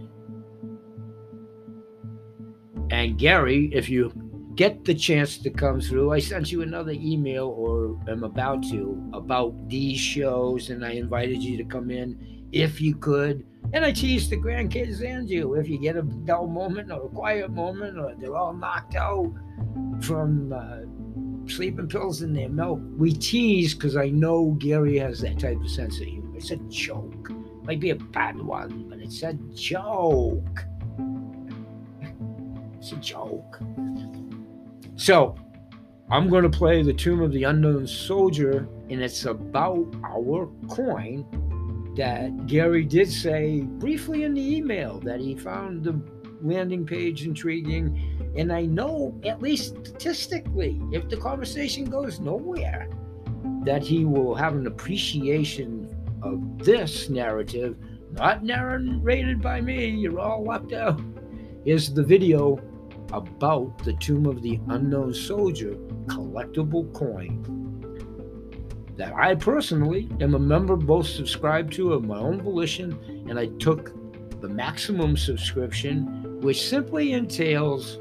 And 2.91 3.19
Gary, 3.19 3.71
if 3.73 3.89
you 3.89 4.13
get 4.55 4.85
the 4.85 4.95
chance 4.95 5.39
to 5.39 5.51
come 5.51 5.81
through, 5.81 6.13
I 6.13 6.19
sent 6.19 6.53
you 6.53 6.63
another 6.63 6.93
email 6.93 7.49
or 7.49 7.99
am 8.11 8.25
about 8.25 8.63
to 8.71 9.11
about 9.13 9.69
these 9.69 9.99
shows, 9.99 10.71
and 10.71 10.85
I 10.85 10.93
invited 10.93 11.43
you 11.43 11.57
to 11.59 11.65
come 11.65 11.91
in 11.91 12.49
if 12.53 12.81
you 12.81 12.95
could 12.95 13.45
and 13.73 13.85
I 13.85 13.93
tease 13.93 14.31
the 14.31 14.37
grandkids 14.37 15.05
and 15.05 15.29
you 15.29 15.55
if 15.55 15.69
you 15.69 15.79
get 15.79 15.97
a 15.97 16.03
dull 16.03 16.47
moment 16.47 16.91
or 16.91 17.07
a 17.07 17.09
quiet 17.09 17.51
moment 17.51 17.99
or 17.99 18.15
they're 18.19 18.37
all 18.37 18.53
knocked 18.53 18.95
out 18.95 19.33
from 20.01 20.53
uh, 20.53 21.51
sleeping 21.51 21.89
pills 21.89 22.23
in 22.23 22.33
their 22.33 22.49
milk. 22.49 22.81
We 22.97 23.13
tease 23.13 23.75
because 23.75 23.97
I 23.97 24.09
know 24.09 24.53
Gary 24.59 24.99
has 24.99 25.21
that 25.21 25.39
type 25.39 25.61
of 25.61 25.71
sense 25.71 26.01
of 26.01 26.07
humor. 26.07 26.37
It's 26.37 26.51
a 26.51 26.57
joke. 26.69 27.31
Might 27.65 27.81
be 27.81 27.91
a 27.91 27.97
bad 27.97 28.41
one, 28.41 28.89
but 28.89 29.01
it's 29.01 29.23
a 29.23 29.35
joke. 29.55 30.65
It's 32.87 32.93
a 32.93 32.97
joke. 32.99 33.59
So, 34.95 35.35
I'm 36.09 36.29
going 36.29 36.45
to 36.45 36.49
play 36.49 36.85
the 36.85 36.93
Tomb 36.93 37.21
of 37.21 37.33
the 37.33 37.43
Unknown 37.43 37.85
Soldier, 37.85 38.69
and 38.89 39.03
it's 39.03 39.25
about 39.25 39.93
our 40.05 40.49
coin 40.69 41.27
that 41.97 42.47
Gary 42.47 42.85
did 42.85 43.11
say 43.11 43.63
briefly 43.63 44.23
in 44.23 44.35
the 44.35 44.57
email 44.57 45.01
that 45.01 45.19
he 45.19 45.35
found 45.35 45.83
the 45.83 46.01
landing 46.41 46.87
page 46.87 47.27
intriguing. 47.27 48.33
And 48.37 48.53
I 48.53 48.67
know, 48.67 49.21
at 49.25 49.43
least 49.43 49.85
statistically, 49.85 50.81
if 50.93 51.09
the 51.09 51.17
conversation 51.17 51.87
goes 51.87 52.21
nowhere, 52.21 52.89
that 53.65 53.83
he 53.83 54.05
will 54.05 54.37
have 54.37 54.55
an 54.55 54.69
appreciation 54.69 55.93
of 56.23 56.65
this 56.65 57.09
narrative, 57.09 57.79
not 58.13 58.45
narrated 58.45 59.43
by 59.43 59.61
me, 59.61 59.89
you're 59.89 60.21
all 60.21 60.45
left 60.45 60.73
out, 60.73 61.01
is 61.65 61.93
the 61.93 62.05
video 62.05 62.61
about 63.13 63.79
the 63.85 63.93
Tomb 63.95 64.27
of 64.27 64.43
the 64.43 64.61
Unknown 64.69 65.15
Soldier 65.15 65.75
collectible 66.07 66.93
coin 66.93 67.43
that 68.97 69.15
I 69.15 69.35
personally 69.35 70.09
am 70.21 70.35
a 70.35 70.39
member 70.39 70.77
both 70.77 71.07
subscribed 71.07 71.73
to 71.75 71.93
of 71.93 72.05
my 72.05 72.19
own 72.19 72.41
volition, 72.41 72.99
and 73.29 73.39
I 73.39 73.47
took 73.59 73.93
the 74.41 74.49
maximum 74.49 75.17
subscription, 75.17 76.41
which 76.41 76.67
simply 76.67 77.13
entails 77.13 77.99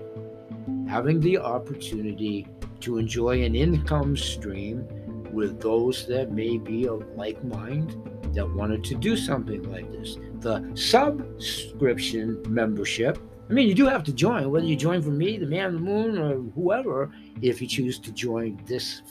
having 0.88 1.20
the 1.20 1.38
opportunity 1.38 2.48
to 2.82 2.98
enjoy 2.98 3.44
an 3.44 3.56
income 3.56 4.16
stream 4.16 4.88
with 5.34 5.60
those 5.60 6.08
that 6.08 6.32
may 6.32 6.58
be 6.58 6.88
of 6.88 7.06
like 7.16 7.44
mind 7.44 7.98
that 8.34 8.50
wanted 8.50 8.84
to 8.86 8.96
do 8.96 9.18
something 9.18 9.64
like 9.72 9.92
this. 9.92 10.18
The 10.40 10.72
subscription 10.76 12.42
membership, 12.48 13.18
I 13.48 13.54
mean, 13.54 13.68
you 13.68 13.76
do 13.76 13.86
have 13.86 14.04
to 14.06 14.14
join, 14.14 14.50
whether 14.50 14.66
you 14.66 14.76
join 14.76 15.02
for 15.02 15.12
me, 15.12 15.38
the 15.38 15.46
man 15.46 15.68
on 15.68 15.74
the 15.76 15.80
moon, 15.80 16.18
or 16.18 16.36
whoever, 16.56 17.12
if 17.42 17.62
you 17.62 17.68
choose 17.68 18.00
to 18.00 18.12
join 18.12 18.60
this 18.66 19.04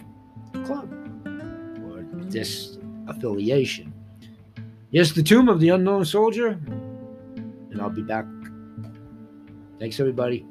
club 0.64 0.90
or 1.86 2.04
this 2.30 2.78
affiliation. 3.06 3.92
Yes, 4.90 5.12
the 5.12 5.22
tomb 5.22 5.48
of 5.48 5.60
the 5.60 5.68
unknown 5.68 6.04
soldier, 6.04 6.58
and 7.70 7.80
I'll 7.80 7.90
be 7.90 8.02
back. 8.02 8.26
Thanks, 9.78 10.00
everybody. 10.00 10.44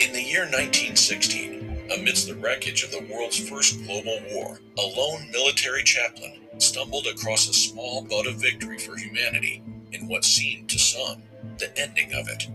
In 0.00 0.12
the 0.12 0.22
year 0.22 0.42
1916, 0.42 1.88
amidst 1.98 2.28
the 2.28 2.34
wreckage 2.36 2.82
of 2.82 2.90
the 2.92 3.06
world's 3.12 3.38
first 3.48 3.82
global 3.84 4.20
war, 4.32 4.58
a 4.78 4.82
lone 4.82 5.30
military 5.32 5.82
chaplain 5.84 6.40
stumbled 6.58 7.06
across 7.06 7.48
a 7.48 7.54
small 7.54 8.02
bud 8.02 8.26
of 8.26 8.36
victory 8.36 8.78
for 8.78 8.96
humanity 8.96 9.62
in 9.92 10.08
what 10.08 10.24
seemed 10.24 10.68
to 10.70 10.78
some 10.78 11.22
the 11.58 11.78
ending 11.78 12.12
of 12.14 12.28
it. 12.28 12.48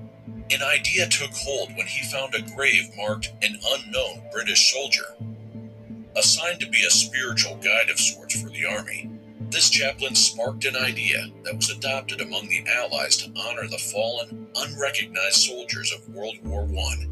An 0.51 0.61
idea 0.61 1.07
took 1.07 1.31
hold 1.31 1.69
when 1.77 1.87
he 1.87 2.03
found 2.11 2.35
a 2.35 2.41
grave 2.41 2.89
marked 2.97 3.31
an 3.41 3.57
unknown 3.73 4.21
British 4.33 4.73
soldier. 4.73 5.15
Assigned 6.17 6.59
to 6.59 6.69
be 6.69 6.83
a 6.83 6.91
spiritual 6.91 7.55
guide 7.55 7.89
of 7.89 7.97
sorts 7.97 8.41
for 8.41 8.49
the 8.49 8.65
army, 8.65 9.09
this 9.49 9.69
chaplain 9.69 10.13
sparked 10.13 10.65
an 10.65 10.75
idea 10.75 11.27
that 11.45 11.55
was 11.55 11.69
adopted 11.69 12.19
among 12.19 12.49
the 12.49 12.65
Allies 12.69 13.15
to 13.17 13.31
honor 13.37 13.65
the 13.69 13.77
fallen, 13.77 14.47
unrecognized 14.55 15.37
soldiers 15.37 15.93
of 15.93 16.13
World 16.13 16.35
War 16.43 16.63
I. 16.63 17.07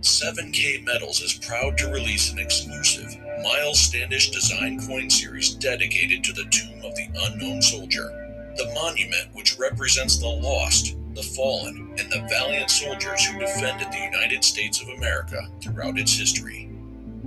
7K 0.00 0.84
Metals 0.84 1.20
is 1.20 1.34
proud 1.34 1.78
to 1.78 1.92
release 1.92 2.32
an 2.32 2.40
exclusive 2.40 3.16
Miles 3.44 3.78
Standish 3.78 4.30
design 4.30 4.80
coin 4.84 5.10
series 5.10 5.54
dedicated 5.54 6.24
to 6.24 6.32
the 6.32 6.46
tomb 6.50 6.84
of 6.84 6.94
the 6.96 7.08
unknown 7.22 7.62
soldier. 7.62 8.08
The 8.56 8.72
monument, 8.74 9.28
which 9.32 9.58
represents 9.58 10.18
the 10.18 10.26
lost, 10.26 10.96
the 11.14 11.22
fallen, 11.22 11.94
and 11.98 12.10
the 12.10 12.26
valiant 12.28 12.70
soldiers 12.70 13.24
who 13.24 13.38
defended 13.38 13.88
the 13.90 14.10
United 14.12 14.44
States 14.44 14.80
of 14.80 14.88
America 14.88 15.48
throughout 15.60 15.98
its 15.98 16.16
history. 16.16 16.70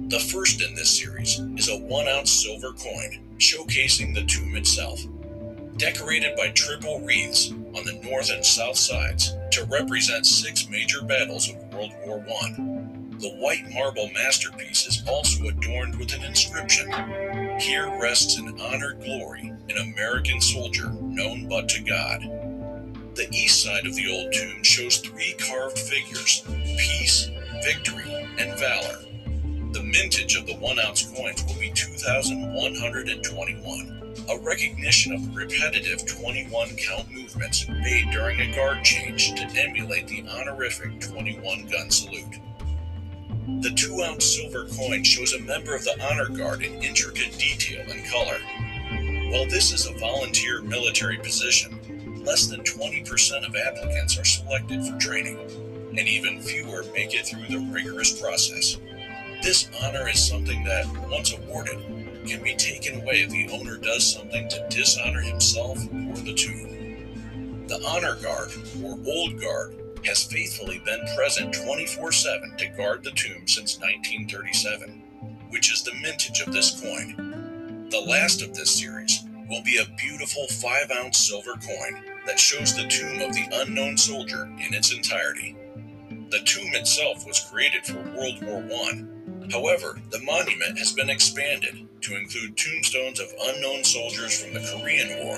The 0.07 0.19
first 0.19 0.61
in 0.61 0.75
this 0.75 0.99
series 0.99 1.39
is 1.57 1.69
a 1.69 1.77
one 1.77 2.07
ounce 2.07 2.31
silver 2.31 2.73
coin 2.73 3.19
showcasing 3.37 4.13
the 4.13 4.25
tomb 4.25 4.55
itself, 4.55 5.01
decorated 5.77 6.35
by 6.35 6.49
triple 6.49 7.01
wreaths 7.01 7.51
on 7.51 7.83
the 7.85 7.99
north 8.03 8.29
and 8.31 8.45
south 8.45 8.77
sides 8.77 9.33
to 9.51 9.65
represent 9.65 10.25
six 10.25 10.69
major 10.69 11.01
battles 11.03 11.49
of 11.49 11.55
World 11.73 11.91
War 12.05 12.23
I. 12.41 12.51
The 13.19 13.35
white 13.39 13.69
marble 13.71 14.09
masterpiece 14.13 14.85
is 14.87 15.03
also 15.07 15.45
adorned 15.45 15.97
with 15.97 16.13
an 16.13 16.23
inscription 16.23 16.91
Here 17.59 17.89
rests 18.01 18.37
in 18.37 18.59
honored 18.59 19.01
glory 19.01 19.53
an 19.69 19.77
American 19.77 20.41
soldier 20.41 20.89
known 21.01 21.47
but 21.47 21.69
to 21.69 21.81
God. 21.83 22.21
The 23.15 23.27
east 23.31 23.63
side 23.63 23.85
of 23.85 23.95
the 23.95 24.11
old 24.11 24.33
tomb 24.33 24.63
shows 24.63 24.97
three 24.97 25.33
carved 25.33 25.77
figures 25.77 26.43
peace, 26.77 27.29
victory, 27.63 28.11
and 28.39 28.59
valor 28.59 29.03
the 29.73 29.81
mintage 29.81 30.35
of 30.35 30.45
the 30.45 30.55
one 30.57 30.77
ounce 30.79 31.11
coins 31.17 31.43
will 31.45 31.59
be 31.59 31.71
2,121, 31.71 34.13
a 34.29 34.37
recognition 34.37 35.13
of 35.13 35.35
repetitive 35.35 36.05
21 36.05 36.75
count 36.75 37.11
movements 37.11 37.67
made 37.67 38.11
during 38.11 38.39
a 38.39 38.55
guard 38.55 38.83
change 38.83 39.33
to 39.33 39.41
emulate 39.59 40.07
the 40.07 40.23
honorific 40.29 41.01
21 41.01 41.67
gun 41.69 41.89
salute. 41.89 42.37
The 43.61 43.73
2 43.75 44.03
ounce 44.03 44.35
silver 44.35 44.67
coin 44.77 45.03
shows 45.03 45.33
a 45.33 45.39
member 45.39 45.75
of 45.75 45.83
the 45.83 45.99
honor 46.05 46.29
guard 46.29 46.61
in 46.61 46.83
intricate 46.83 47.35
detail 47.39 47.83
and 47.89 48.05
color. 48.05 48.37
While 49.31 49.47
this 49.49 49.73
is 49.73 49.87
a 49.87 49.97
volunteer 49.97 50.61
military 50.61 51.17
position, 51.17 51.79
less 52.23 52.47
than 52.47 52.61
20% 52.61 53.47
of 53.47 53.55
applicants 53.55 54.17
are 54.17 54.25
selected 54.25 54.85
for 54.85 54.97
training, 54.97 55.37
and 55.89 55.99
even 55.99 56.41
fewer 56.41 56.83
make 56.93 57.13
it 57.13 57.25
through 57.25 57.47
the 57.47 57.65
rigorous 57.71 58.19
process. 58.19 58.77
This 59.41 59.69
honor 59.83 60.07
is 60.07 60.25
something 60.25 60.63
that, 60.63 60.87
once 61.09 61.33
awarded, 61.33 61.79
can 62.25 62.41
be 62.41 62.55
taken 62.55 63.01
away 63.01 63.21
if 63.21 63.29
the 63.29 63.49
owner 63.49 63.77
does 63.77 64.13
something 64.13 64.47
to 64.49 64.67
dishonor 64.69 65.21
himself 65.21 65.77
or 65.77 66.17
the 66.17 66.33
tomb. 66.33 67.67
The 67.67 67.83
Honor 67.85 68.15
Guard, 68.21 68.51
or 68.83 68.97
Old 69.05 69.39
Guard, 69.39 69.75
has 70.05 70.23
faithfully 70.23 70.81
been 70.85 71.05
present 71.15 71.53
24 71.53 72.11
7 72.11 72.57
to 72.57 72.67
guard 72.69 73.03
the 73.03 73.11
tomb 73.11 73.47
since 73.47 73.79
1937, 73.79 75.01
which 75.49 75.71
is 75.71 75.83
the 75.83 75.93
mintage 76.01 76.41
of 76.41 76.53
this 76.53 76.79
coin. 76.81 77.87
The 77.89 77.99
last 77.99 78.41
of 78.41 78.53
this 78.53 78.71
series 78.71 79.22
will 79.49 79.63
be 79.63 79.77
a 79.77 79.95
beautiful 79.95 80.47
5 80.47 80.91
ounce 80.91 81.17
silver 81.17 81.53
coin 81.53 82.03
that 82.25 82.39
shows 82.39 82.75
the 82.75 82.87
tomb 82.87 83.21
of 83.21 83.33
the 83.33 83.47
unknown 83.53 83.97
soldier 83.97 84.45
in 84.59 84.73
its 84.73 84.93
entirety. 84.93 85.55
The 86.29 86.41
tomb 86.45 86.73
itself 86.73 87.25
was 87.27 87.47
created 87.51 87.85
for 87.85 88.01
World 88.15 88.43
War 88.43 88.63
I 88.87 89.03
However, 89.51 89.99
the 90.09 90.21
monument 90.21 90.77
has 90.79 90.93
been 90.93 91.09
expanded 91.09 91.87
to 92.01 92.15
include 92.15 92.57
tombstones 92.57 93.19
of 93.19 93.33
unknown 93.39 93.83
soldiers 93.83 94.41
from 94.41 94.53
the 94.53 94.61
Korean 94.61 95.25
War, 95.25 95.37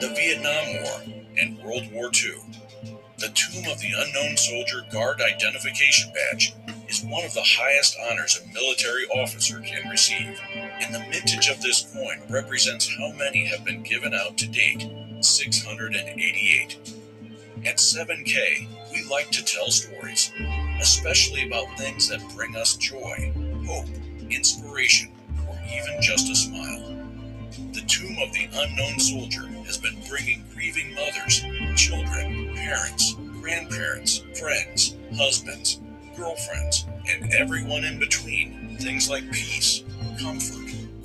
the 0.00 0.12
Vietnam 0.16 0.82
War, 0.82 1.24
and 1.38 1.58
World 1.62 1.90
War 1.92 2.10
II. 2.12 2.34
The 3.18 3.28
Tomb 3.28 3.70
of 3.70 3.80
the 3.80 3.92
Unknown 3.96 4.36
Soldier 4.36 4.84
Guard 4.90 5.20
Identification 5.20 6.12
Badge 6.12 6.54
is 6.88 7.04
one 7.04 7.24
of 7.24 7.34
the 7.34 7.44
highest 7.44 7.96
honors 8.10 8.40
a 8.42 8.52
military 8.52 9.04
officer 9.14 9.60
can 9.60 9.88
receive, 9.88 10.40
and 10.80 10.94
the 10.94 11.00
mintage 11.10 11.48
of 11.48 11.60
this 11.60 11.92
coin 11.92 12.22
represents 12.28 12.88
how 12.98 13.12
many 13.12 13.46
have 13.46 13.64
been 13.64 13.82
given 13.82 14.14
out 14.14 14.36
to 14.38 14.48
date 14.48 14.88
688. 15.20 16.78
At 17.64 17.76
7K, 17.76 18.66
we 18.92 19.04
like 19.04 19.30
to 19.30 19.44
tell 19.44 19.70
stories, 19.70 20.32
especially 20.80 21.46
about 21.46 21.78
things 21.78 22.08
that 22.08 22.20
bring 22.34 22.56
us 22.56 22.76
joy, 22.76 23.32
hope, 23.66 23.86
inspiration, 24.30 25.12
or 25.48 25.58
even 25.66 26.02
just 26.02 26.30
a 26.30 26.34
smile. 26.34 26.98
The 27.72 27.82
tomb 27.86 28.16
of 28.22 28.32
the 28.32 28.48
unknown 28.52 28.98
soldier 28.98 29.46
has 29.64 29.78
been 29.78 29.96
bringing 30.08 30.44
grieving 30.52 30.94
mothers, 30.94 31.44
children, 31.76 32.54
parents, 32.56 33.14
grandparents, 33.40 34.22
friends, 34.38 34.96
husbands, 35.16 35.80
girlfriends, 36.16 36.86
and 37.08 37.32
everyone 37.32 37.84
in 37.84 37.98
between 37.98 38.76
things 38.78 39.08
like 39.08 39.30
peace, 39.32 39.84
comfort, 40.20 40.51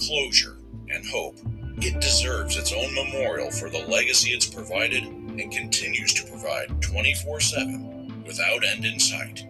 closure, 0.08 0.58
and 0.90 1.06
hope. 1.06 1.38
It 1.80 2.00
deserves 2.02 2.58
its 2.58 2.74
own 2.74 2.94
memorial 2.96 3.52
for 3.52 3.70
the 3.70 3.86
legacy 3.88 4.32
it's 4.32 4.48
provided 4.48 5.04
and 5.04 5.52
continues 5.52 6.14
to 6.16 6.26
provide 6.28 6.82
24 6.82 7.40
7 7.40 8.24
without 8.26 8.66
end 8.66 8.86
in 8.86 9.00
sight. 9.00 9.46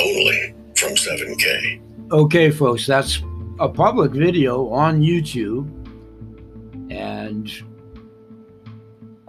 Only 0.00 0.54
from 0.76 0.94
7K. 0.94 2.10
Okay, 2.10 2.50
folks, 2.50 2.86
that's 2.86 3.22
a 3.60 3.68
public 3.68 4.12
video 4.12 4.68
on 4.70 5.00
YouTube. 5.00 5.68
And 6.90 7.48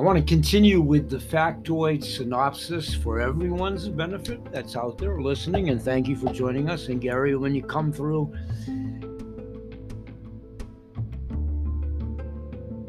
I 0.01 0.03
want 0.03 0.17
to 0.17 0.25
continue 0.25 0.81
with 0.81 1.11
the 1.11 1.17
factoid 1.17 2.03
synopsis 2.03 2.95
for 2.95 3.19
everyone's 3.19 3.87
benefit 3.87 4.43
that's 4.51 4.75
out 4.75 4.97
there 4.97 5.21
listening. 5.21 5.69
And 5.69 5.79
thank 5.79 6.07
you 6.07 6.15
for 6.15 6.33
joining 6.33 6.71
us. 6.71 6.87
And 6.87 6.99
Gary, 6.99 7.35
when 7.35 7.53
you 7.53 7.61
come 7.61 7.93
through, 7.93 8.33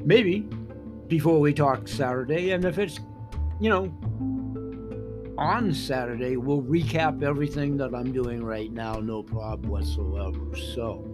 maybe 0.03 0.49
before 1.09 1.39
we 1.39 1.53
talk 1.53 1.87
Saturday, 1.87 2.53
and 2.53 2.65
if 2.65 2.79
it's, 2.79 2.99
you 3.61 3.69
know, 3.69 3.93
on 5.37 5.75
Saturday, 5.75 6.39
we'll 6.39 6.63
recap 6.63 7.23
everything 7.23 7.77
that 7.77 7.95
I'm 7.95 8.11
doing 8.11 8.43
right 8.43 8.73
now, 8.73 8.95
no 9.01 9.23
problem 9.23 9.69
whatsoever. 9.69 10.57
So, 10.75 11.07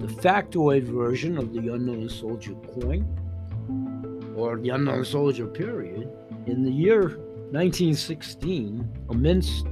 the 0.00 0.08
factoid 0.08 0.82
version 0.82 1.38
of 1.38 1.52
the 1.52 1.72
Unknown 1.74 2.08
Soldier 2.08 2.54
coin, 2.74 3.17
or 4.38 4.56
the 4.56 4.70
Unknown 4.70 5.04
Soldier 5.04 5.46
period, 5.46 6.08
in 6.46 6.62
the 6.62 6.70
year 6.70 7.18
1916, 7.50 8.88
amidst 9.10 9.66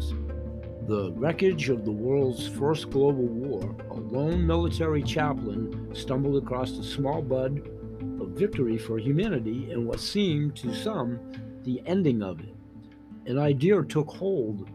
the 0.88 1.12
wreckage 1.12 1.68
of 1.68 1.84
the 1.84 1.92
world's 1.92 2.48
first 2.48 2.90
global 2.90 3.26
war, 3.26 3.76
a 3.90 3.94
lone 3.94 4.46
military 4.46 5.02
chaplain 5.02 5.94
stumbled 5.94 6.42
across 6.42 6.72
a 6.72 6.82
small 6.82 7.22
bud 7.22 7.68
of 8.20 8.30
victory 8.30 8.76
for 8.76 8.98
humanity 8.98 9.70
and 9.70 9.86
what 9.86 10.00
seemed 10.00 10.56
to 10.56 10.74
some 10.74 11.20
the 11.62 11.80
ending 11.86 12.22
of 12.22 12.40
it. 12.40 12.54
An 13.26 13.38
idea 13.38 13.82
took 13.82 14.08
hold 14.08 14.68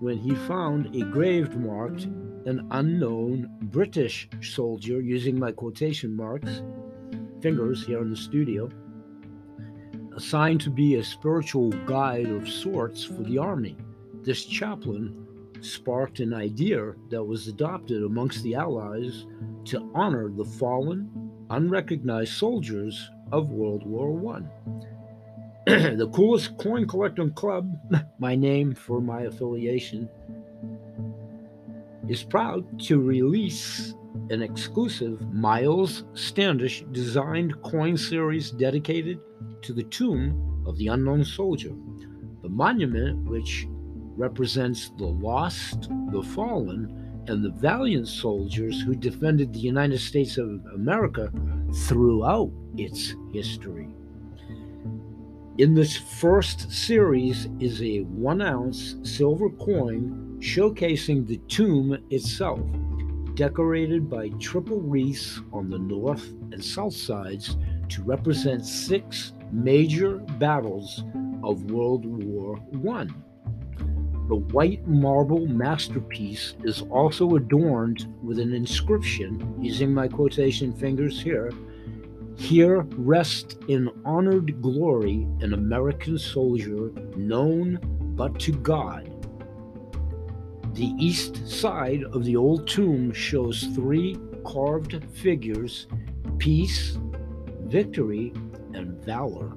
when 0.00 0.18
he 0.18 0.34
found 0.34 0.94
a 0.94 1.04
grave 1.06 1.56
marked 1.56 2.04
an 2.46 2.66
unknown 2.72 3.48
British 3.62 4.28
soldier, 4.40 5.00
using 5.00 5.38
my 5.38 5.52
quotation 5.52 6.14
marks, 6.16 6.62
fingers 7.40 7.86
here 7.86 8.00
in 8.00 8.10
the 8.10 8.16
studio, 8.16 8.68
assigned 10.16 10.60
to 10.60 10.70
be 10.70 10.96
a 10.96 11.04
spiritual 11.04 11.70
guide 11.86 12.26
of 12.26 12.48
sorts 12.48 13.04
for 13.04 13.22
the 13.22 13.38
army. 13.38 13.76
this 14.22 14.44
chaplain 14.44 15.26
sparked 15.60 16.20
an 16.20 16.34
idea 16.34 16.92
that 17.08 17.22
was 17.22 17.48
adopted 17.48 18.02
amongst 18.02 18.42
the 18.42 18.54
Allies 18.54 19.26
to 19.64 19.90
honor 19.94 20.28
the 20.28 20.44
fallen, 20.44 21.30
unrecognized 21.50 22.32
soldiers 22.32 23.10
of 23.30 23.50
World 23.50 23.86
War 23.86 24.36
I. 24.36 24.42
the 25.94 26.10
coolest 26.12 26.58
coin 26.58 26.86
collecting 26.86 27.32
club, 27.32 27.72
my 28.18 28.34
name 28.34 28.74
for 28.74 29.00
my 29.00 29.22
affiliation, 29.22 30.08
is 32.08 32.22
proud 32.24 32.80
to 32.80 33.00
release 33.00 33.94
an 34.30 34.42
exclusive 34.42 35.32
Miles 35.32 36.04
Standish 36.14 36.84
designed 36.90 37.60
coin 37.62 37.96
series 37.96 38.50
dedicated 38.50 39.20
to 39.62 39.72
the 39.72 39.84
tomb 39.84 40.62
of 40.66 40.76
the 40.76 40.88
unknown 40.88 41.24
soldier. 41.24 41.72
The 42.42 42.48
monument, 42.48 43.24
which 43.24 43.66
represents 44.16 44.90
the 44.98 45.06
lost, 45.06 45.88
the 46.10 46.22
fallen, 46.22 47.24
and 47.28 47.44
the 47.44 47.50
valiant 47.50 48.08
soldiers 48.08 48.80
who 48.82 48.94
defended 48.94 49.52
the 49.52 49.60
United 49.60 49.98
States 49.98 50.38
of 50.38 50.48
America 50.74 51.30
throughout 51.86 52.50
its 52.76 53.14
history. 53.32 53.88
In 55.58 55.74
this 55.74 55.96
first 55.96 56.72
series 56.72 57.48
is 57.60 57.82
a 57.82 58.00
one 58.00 58.42
ounce 58.42 58.96
silver 59.02 59.50
coin 59.50 60.38
showcasing 60.40 61.26
the 61.26 61.36
tomb 61.46 61.96
itself, 62.10 62.60
decorated 63.34 64.10
by 64.10 64.30
triple 64.40 64.80
wreaths 64.80 65.40
on 65.52 65.70
the 65.70 65.78
north 65.78 66.30
and 66.52 66.64
south 66.64 66.94
sides 66.94 67.56
to 67.88 68.02
represent 68.02 68.66
six 68.66 69.32
major 69.52 70.16
battles 70.38 71.04
of 71.44 71.70
World 71.70 72.06
War 72.06 72.58
I. 72.90 73.06
The 74.28 74.36
white 74.36 74.86
marble 74.86 75.46
masterpiece 75.46 76.54
is 76.64 76.82
also 76.82 77.36
adorned 77.36 78.06
with 78.22 78.38
an 78.38 78.54
inscription, 78.54 79.56
using 79.60 79.92
my 79.92 80.08
quotation 80.08 80.72
fingers 80.72 81.20
here. 81.20 81.50
Here 82.36 82.86
rests 82.96 83.56
in 83.68 83.90
honored 84.04 84.62
glory 84.62 85.26
an 85.40 85.52
American 85.52 86.18
soldier 86.18 86.90
known 87.14 87.78
but 88.16 88.38
to 88.40 88.52
God. 88.52 89.10
The 90.74 90.94
east 90.98 91.46
side 91.46 92.04
of 92.04 92.24
the 92.24 92.36
old 92.36 92.66
tomb 92.66 93.12
shows 93.12 93.64
three 93.74 94.16
carved 94.44 95.04
figures 95.12 95.86
peace, 96.38 96.98
victory, 97.66 98.32
and 98.74 98.92
valor. 99.04 99.52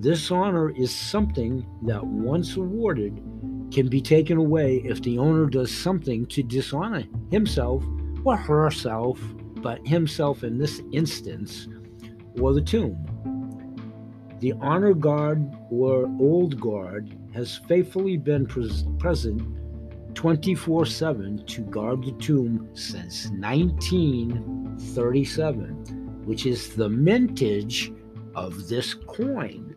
This 0.00 0.30
honor 0.30 0.70
is 0.70 0.94
something 0.94 1.66
that, 1.82 2.04
once 2.04 2.56
awarded, 2.56 3.22
can 3.70 3.88
be 3.88 4.00
taken 4.00 4.38
away 4.38 4.76
if 4.84 5.02
the 5.02 5.18
owner 5.18 5.46
does 5.46 5.70
something 5.70 6.26
to 6.26 6.42
dishonor 6.42 7.04
himself 7.30 7.84
or 8.24 8.36
herself, 8.36 9.20
but 9.56 9.86
himself 9.86 10.44
in 10.44 10.58
this 10.58 10.80
instance, 10.92 11.68
or 12.40 12.52
the 12.52 12.62
tomb. 12.62 12.96
The 14.40 14.52
honor 14.60 14.94
guard 14.94 15.50
or 15.70 16.08
old 16.20 16.60
guard 16.60 17.16
has 17.34 17.56
faithfully 17.56 18.16
been 18.16 18.46
pres- 18.46 18.86
present 18.98 19.42
24 20.14 20.86
7 20.86 21.44
to 21.46 21.60
guard 21.62 22.04
the 22.04 22.12
tomb 22.12 22.68
since 22.74 23.30
1937, 24.78 26.24
which 26.24 26.46
is 26.46 26.74
the 26.74 26.88
mintage 26.88 27.92
of 28.34 28.68
this 28.68 28.94
coin. 28.94 29.74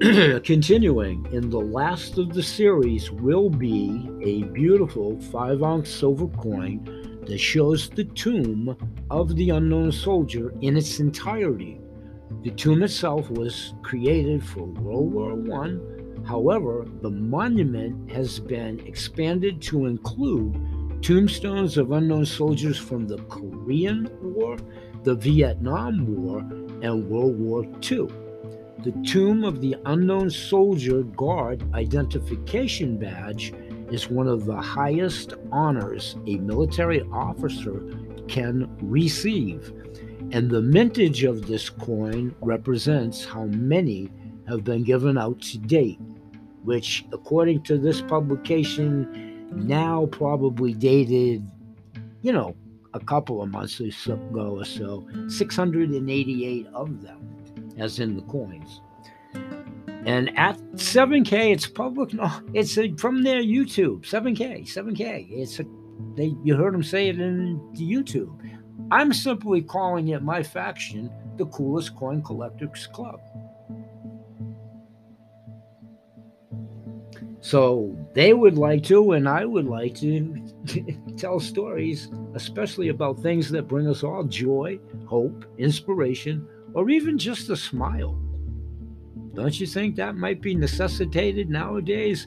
Continuing, 0.44 1.26
in 1.32 1.50
the 1.50 1.58
last 1.58 2.18
of 2.18 2.32
the 2.32 2.42
series 2.42 3.10
will 3.10 3.50
be 3.50 4.08
a 4.22 4.44
beautiful 4.52 5.20
5 5.20 5.62
ounce 5.64 5.90
silver 5.90 6.28
coin 6.28 6.84
that 7.26 7.38
shows 7.38 7.90
the 7.90 8.04
tomb 8.04 8.76
of 9.10 9.34
the 9.34 9.50
unknown 9.50 9.90
soldier 9.90 10.54
in 10.60 10.76
its 10.76 11.00
entirety. 11.00 11.80
The 12.44 12.52
tomb 12.52 12.84
itself 12.84 13.28
was 13.28 13.74
created 13.82 14.44
for 14.44 14.66
World 14.66 15.12
War 15.12 15.64
I. 15.64 15.78
However, 16.24 16.86
the 17.02 17.10
monument 17.10 18.10
has 18.12 18.38
been 18.38 18.78
expanded 18.86 19.60
to 19.62 19.86
include 19.86 20.54
tombstones 21.00 21.76
of 21.76 21.92
unknown 21.92 22.26
soldiers 22.26 22.78
from 22.78 23.06
the 23.06 23.18
Korean 23.24 24.08
War, 24.20 24.56
the 25.04 25.14
Vietnam 25.14 26.06
War, 26.06 26.40
and 26.82 27.08
World 27.08 27.38
War 27.38 27.64
II. 27.64 28.08
The 28.84 28.92
Tomb 29.04 29.44
of 29.44 29.60
the 29.60 29.76
Unknown 29.86 30.30
Soldier 30.30 31.02
Guard 31.02 31.64
Identification 31.74 32.96
Badge 32.96 33.52
is 33.90 34.08
one 34.08 34.28
of 34.28 34.44
the 34.44 34.56
highest 34.56 35.34
honors 35.50 36.16
a 36.26 36.36
military 36.36 37.02
officer 37.12 37.82
can 38.28 38.70
receive, 38.80 39.72
and 40.30 40.50
the 40.50 40.62
mintage 40.62 41.24
of 41.24 41.46
this 41.46 41.68
coin 41.70 42.34
represents 42.40 43.24
how 43.24 43.46
many 43.46 44.10
have 44.46 44.62
been 44.62 44.84
given 44.84 45.18
out 45.18 45.40
to 45.40 45.58
date, 45.58 45.98
which, 46.62 47.04
according 47.12 47.62
to 47.62 47.78
this 47.78 48.00
publication, 48.02 49.27
now 49.52 50.06
probably 50.06 50.72
dated, 50.72 51.48
you 52.22 52.32
know, 52.32 52.56
a 52.94 53.00
couple 53.00 53.42
of 53.42 53.50
months 53.50 53.80
ago 53.80 54.58
or 54.58 54.64
so, 54.64 55.06
688 55.28 56.66
of 56.72 57.02
them, 57.02 57.36
as 57.78 57.98
in 57.98 58.16
the 58.16 58.22
coins. 58.22 58.80
And 60.04 60.36
at 60.38 60.56
7K, 60.74 61.52
it's 61.52 61.66
public. 61.66 62.14
No, 62.14 62.30
it's 62.54 62.78
a, 62.78 62.92
from 62.94 63.22
their 63.22 63.42
YouTube. 63.42 64.02
7K, 64.02 64.62
7K. 64.62 65.26
It's 65.30 65.60
a, 65.60 65.64
they. 66.14 66.34
You 66.42 66.56
heard 66.56 66.72
them 66.72 66.82
say 66.82 67.08
it 67.08 67.20
in 67.20 67.60
the 67.74 67.84
YouTube. 67.84 68.32
I'm 68.90 69.12
simply 69.12 69.60
calling 69.60 70.08
it 70.08 70.22
my 70.22 70.42
faction, 70.42 71.10
the 71.36 71.46
coolest 71.46 71.94
coin 71.94 72.22
collectors 72.22 72.86
club. 72.86 73.20
So 77.40 77.96
they 78.14 78.32
would 78.32 78.58
like 78.58 78.82
to, 78.84 79.12
and 79.12 79.28
I 79.28 79.44
would 79.44 79.66
like 79.66 79.94
to 79.96 80.44
tell 81.16 81.38
stories, 81.38 82.08
especially 82.34 82.88
about 82.88 83.20
things 83.20 83.48
that 83.50 83.68
bring 83.68 83.86
us 83.86 84.02
all 84.02 84.24
joy, 84.24 84.80
hope, 85.06 85.44
inspiration, 85.56 86.46
or 86.74 86.90
even 86.90 87.16
just 87.16 87.48
a 87.50 87.56
smile. 87.56 88.18
Don't 89.34 89.60
you 89.60 89.68
think 89.68 89.94
that 89.96 90.16
might 90.16 90.42
be 90.42 90.56
necessitated 90.56 91.48
nowadays? 91.48 92.26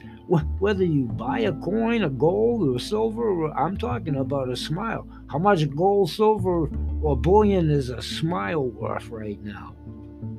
Whether 0.58 0.84
you 0.84 1.04
buy 1.04 1.40
a 1.40 1.52
coin, 1.52 2.04
a 2.04 2.08
gold, 2.08 2.66
or 2.66 2.78
silver, 2.78 3.28
or 3.28 3.58
I'm 3.58 3.76
talking 3.76 4.16
about 4.16 4.48
a 4.48 4.56
smile. 4.56 5.06
How 5.26 5.38
much 5.38 5.68
gold, 5.76 6.10
silver, 6.10 6.70
or 7.02 7.16
bullion 7.18 7.68
is 7.68 7.90
a 7.90 8.00
smile 8.00 8.64
worth 8.64 9.08
right 9.08 9.42
now? 9.42 9.74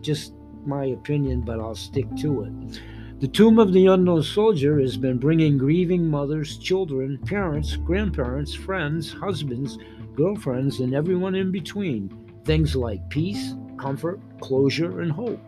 Just 0.02 0.34
my 0.66 0.86
opinion, 0.86 1.42
but 1.42 1.60
I'll 1.60 1.76
stick 1.76 2.08
to 2.22 2.44
it. 2.44 2.82
The 3.24 3.30
tomb 3.30 3.58
of 3.58 3.72
the 3.72 3.86
unknown 3.86 4.22
soldier 4.22 4.82
has 4.82 4.98
been 4.98 5.18
bringing 5.18 5.58
grieving 5.58 6.10
mothers, 6.10 6.58
children, 6.58 7.18
parents, 7.20 7.78
grandparents, 7.78 8.54
friends, 8.54 9.14
husbands, 9.14 9.78
girlfriends, 10.14 10.82
and 10.82 10.94
everyone 10.94 11.34
in 11.34 11.50
between 11.50 12.12
things 12.44 12.76
like 12.76 13.10
peace, 13.10 13.56
comfort, 13.78 14.20
closure, 14.42 15.00
and 15.00 15.10
hope. 15.10 15.40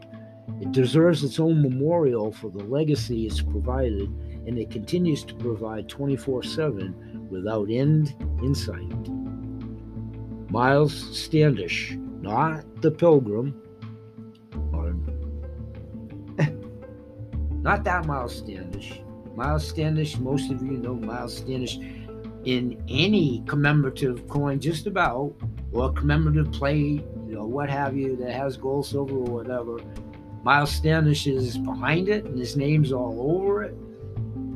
It 0.61 0.71
deserves 0.71 1.21
its 1.21 1.38
own 1.38 1.61
memorial 1.61 2.31
for 2.31 2.49
the 2.49 2.63
legacy 2.63 3.27
it's 3.27 3.41
provided, 3.41 4.07
and 4.47 4.57
it 4.57 4.71
continues 4.71 5.25
to 5.25 5.35
provide 5.35 5.89
24 5.89 6.43
7 6.43 7.27
without 7.29 7.69
end 7.69 8.15
in 8.41 8.55
sight. 8.55 9.09
Miles 10.49 10.93
Standish, 10.93 11.97
not 12.21 12.63
the 12.81 12.91
pilgrim, 12.91 13.61
not 17.65 17.84
that 17.84 18.06
Miles 18.06 18.38
Standish. 18.38 19.01
Miles 19.36 19.67
Standish, 19.67 20.19
most 20.19 20.51
of 20.51 20.62
you 20.62 20.73
know 20.73 20.93
Miles 20.93 21.38
Standish 21.38 21.80
in 22.43 22.80
any 22.88 23.43
commemorative 23.47 24.30
coin, 24.30 24.60
just 24.60 24.86
about, 24.86 25.34
or 25.71 25.91
commemorative 25.91 26.51
plate, 26.51 27.04
you 27.28 27.34
know, 27.34 27.43
what 27.43 27.67
have 27.67 27.97
you, 27.97 28.15
that 28.17 28.32
has 28.34 28.56
gold, 28.56 28.86
silver, 28.86 29.15
or 29.15 29.23
whatever. 29.23 29.80
Miles 30.43 30.69
Standish 30.69 31.25
is 31.25 31.58
behind 31.58 32.08
it, 32.08 32.25
and 32.25 32.38
his 32.38 32.56
name's 32.56 32.91
all 32.91 33.17
over 33.36 33.63
it. 33.63 33.75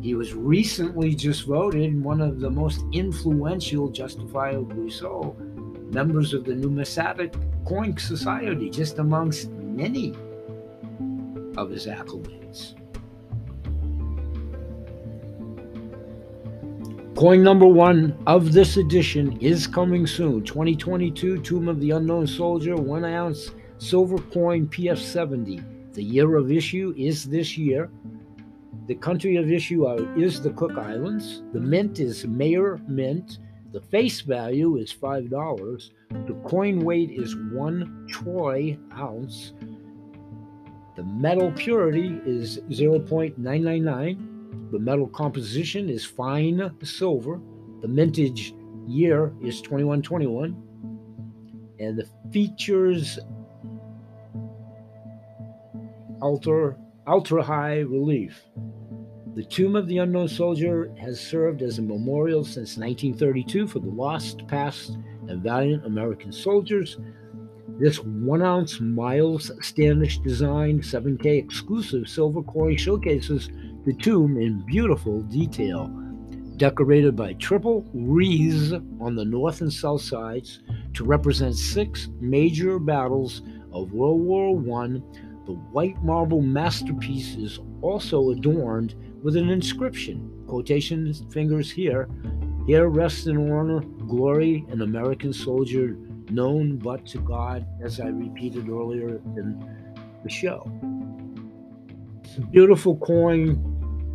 He 0.03 0.13
was 0.13 0.35
recently 0.35 1.15
just 1.15 1.47
voted 1.47 2.03
one 2.03 2.21
of 2.21 2.39
the 2.39 2.51
most 2.51 2.85
influential, 2.91 3.89
justifiably 3.89 4.91
so, 4.91 5.35
members 5.91 6.35
of 6.35 6.45
the 6.45 6.53
Numismatic 6.53 7.33
Coin 7.65 7.97
Society, 7.97 8.69
just 8.69 8.99
amongst 8.99 9.49
many 9.49 10.13
of 11.57 11.71
his 11.71 11.87
accolades. 11.87 12.75
Coin 17.19 17.43
number 17.43 17.67
one 17.67 18.17
of 18.27 18.53
this 18.53 18.77
edition 18.77 19.37
is 19.41 19.67
coming 19.67 20.07
soon 20.07 20.41
2022 20.41 21.41
Tomb 21.41 21.67
of 21.67 21.81
the 21.81 21.91
Unknown 21.91 22.25
Soldier, 22.25 22.77
one 22.77 23.03
ounce 23.03 23.51
silver 23.77 24.19
coin 24.31 24.67
PF70. 24.67 25.93
The 25.93 26.01
year 26.01 26.37
of 26.37 26.49
issue 26.49 26.93
is 26.95 27.25
this 27.25 27.57
year. 27.57 27.91
The 28.87 28.95
country 28.95 29.35
of 29.35 29.51
issue 29.51 29.85
is 30.17 30.41
the 30.41 30.51
Cook 30.51 30.77
Islands. 30.77 31.43
The 31.51 31.59
mint 31.59 31.99
is 31.99 32.25
Mayer 32.25 32.79
Mint. 32.87 33.39
The 33.73 33.81
face 33.81 34.21
value 34.21 34.77
is 34.77 34.93
$5. 34.93 35.89
The 36.25 36.35
coin 36.47 36.79
weight 36.79 37.11
is 37.11 37.35
one 37.51 38.07
troy 38.09 38.77
ounce. 38.93 39.51
The 40.95 41.03
metal 41.03 41.51
purity 41.51 42.21
is 42.25 42.59
0.999. 42.69 44.28
The 44.71 44.79
metal 44.79 45.07
composition 45.07 45.89
is 45.89 46.05
fine 46.05 46.71
silver. 46.83 47.39
The 47.81 47.87
mintage 47.87 48.53
year 48.87 49.33
is 49.41 49.61
2121. 49.61 50.55
And 51.79 51.97
the 51.97 52.07
features 52.31 53.19
ultra, 56.21 56.75
ultra 57.07 57.43
high 57.43 57.79
relief. 57.79 58.41
The 59.35 59.43
Tomb 59.43 59.75
of 59.75 59.87
the 59.87 59.99
Unknown 59.99 60.27
Soldier 60.27 60.91
has 60.99 61.19
served 61.19 61.61
as 61.61 61.79
a 61.79 61.81
memorial 61.81 62.43
since 62.43 62.77
1932 62.77 63.67
for 63.67 63.79
the 63.79 63.89
lost, 63.89 64.45
past, 64.47 64.97
and 65.27 65.41
valiant 65.41 65.85
American 65.85 66.31
soldiers. 66.31 66.97
This 67.79 67.99
one 68.03 68.41
ounce 68.41 68.81
Miles 68.81 69.51
Standish 69.61 70.17
design 70.19 70.79
7K 70.81 71.25
exclusive 71.37 72.09
silver 72.09 72.41
coin 72.43 72.75
showcases 72.75 73.49
the 73.89 73.95
tomb 73.95 74.37
in 74.37 74.61
beautiful 74.67 75.23
detail, 75.23 75.87
decorated 76.57 77.15
by 77.15 77.33
triple 77.33 77.83
wreaths 77.91 78.71
on 79.01 79.15
the 79.15 79.25
north 79.25 79.61
and 79.61 79.73
south 79.73 80.03
sides 80.03 80.59
to 80.93 81.03
represent 81.03 81.55
six 81.55 82.07
major 82.21 82.77
battles 82.77 83.41
of 83.73 83.91
World 83.91 84.21
War 84.21 84.83
I 84.83 84.87
the 85.47 85.53
white 85.71 86.03
marble 86.03 86.43
masterpiece 86.43 87.35
is 87.35 87.59
also 87.81 88.29
adorned 88.29 88.93
with 89.23 89.35
an 89.35 89.49
inscription, 89.49 90.31
quotation 90.45 91.11
fingers 91.31 91.71
here, 91.71 92.07
here 92.67 92.89
rests 92.89 93.25
in 93.25 93.51
honor, 93.51 93.81
glory, 94.07 94.65
an 94.69 94.83
American 94.83 95.33
soldier 95.33 95.97
known 96.29 96.77
but 96.77 97.07
to 97.07 97.17
God, 97.21 97.65
as 97.81 97.99
I 97.99 98.09
repeated 98.09 98.69
earlier 98.69 99.19
in 99.35 99.67
the 100.23 100.29
show. 100.29 100.71
It's 102.23 102.37
a 102.37 102.41
beautiful 102.41 102.95
coin, 102.97 103.68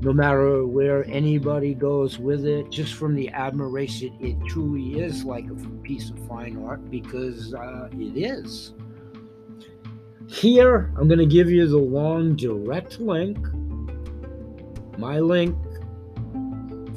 no 0.05 0.13
matter 0.13 0.67
where 0.67 1.03
anybody 1.09 1.73
goes 1.73 2.19
with 2.19 2.45
it, 2.45 2.71
just 2.71 2.93
from 2.93 3.15
the 3.15 3.31
admiration, 3.31 4.15
it 4.21 4.37
truly 4.47 5.01
is 5.01 5.25
like 5.25 5.47
a 5.47 5.55
piece 5.79 6.11
of 6.11 6.19
fine 6.29 6.63
art 6.63 6.91
because 6.91 7.55
uh, 7.55 7.89
it 7.93 8.15
is. 8.15 8.75
Here, 10.29 10.93
I'm 10.99 11.09
going 11.09 11.21
to 11.21 11.27
give 11.27 11.51
you 11.51 11.67
the 11.67 11.79
long 11.79 12.37
direct 12.37 13.01
link, 13.01 13.39
my 14.99 15.21
link 15.21 15.57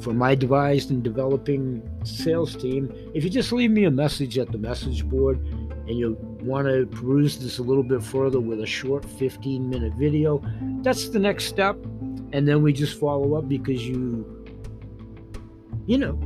for 0.00 0.12
my 0.12 0.34
devised 0.34 0.90
and 0.90 1.02
developing 1.02 1.82
sales 2.04 2.56
team. 2.56 2.92
If 3.14 3.24
you 3.24 3.30
just 3.30 3.52
leave 3.52 3.70
me 3.70 3.84
a 3.84 3.90
message 3.90 4.36
at 4.36 4.52
the 4.52 4.58
message 4.58 5.08
board 5.08 5.38
and 5.38 5.98
you 5.98 6.18
want 6.42 6.68
to 6.68 6.86
peruse 6.86 7.38
this 7.38 7.58
a 7.58 7.62
little 7.62 7.82
bit 7.82 8.02
further 8.02 8.38
with 8.38 8.60
a 8.60 8.66
short 8.66 9.04
15 9.04 9.68
minute 9.68 9.94
video, 9.94 10.42
that's 10.82 11.08
the 11.08 11.18
next 11.18 11.44
step. 11.46 11.78
And 12.32 12.46
then 12.46 12.62
we 12.62 12.72
just 12.72 12.98
follow 12.98 13.34
up 13.34 13.48
because 13.48 13.86
you, 13.86 14.46
you 15.86 15.98
know, 15.98 16.18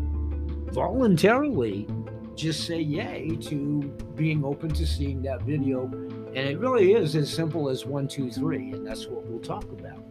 voluntarily 0.73 1.87
just 2.35 2.67
say 2.67 2.81
yay 2.81 3.37
to 3.43 3.83
being 4.15 4.45
open 4.45 4.71
to 4.71 4.87
seeing 4.87 5.23
that 5.23 5.43
video 5.43 5.91
and 6.35 6.49
it 6.49 6.59
really 6.59 6.95
is 6.95 7.15
as 7.15 7.31
simple 7.31 7.69
as 7.69 7.85
one, 7.85 8.09
two, 8.09 8.31
three, 8.31 8.73
and 8.73 8.87
that's 8.87 9.07
what 9.07 9.27
we'll 9.27 9.38
talk 9.38 9.65
about. 9.65 10.03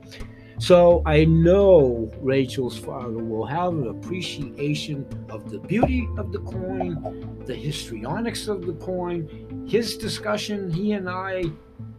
So 0.60 1.02
I 1.08 1.26
know 1.26 2.12
Rachel's 2.20 2.78
father 2.78 3.18
will 3.18 3.48
have 3.48 3.74
an 3.74 3.88
appreciation 3.88 5.08
of 5.32 5.50
the 5.50 5.58
beauty 5.58 6.08
of 6.20 6.32
the 6.32 6.38
coin, 6.42 7.42
the 7.48 7.56
histrionics 7.56 8.48
of 8.48 8.68
the 8.68 8.74
coin, 8.74 9.66
his 9.68 9.98
discussion, 9.98 10.72
he 10.72 10.92
and 10.92 11.10
I, 11.10 11.46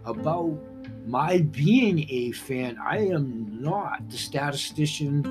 about 0.05 0.57
my 1.07 1.39
being 1.39 2.07
a 2.09 2.33
fan. 2.33 2.79
I 2.85 2.99
am 2.99 3.61
not 3.61 4.09
the 4.09 4.17
statistician 4.17 5.25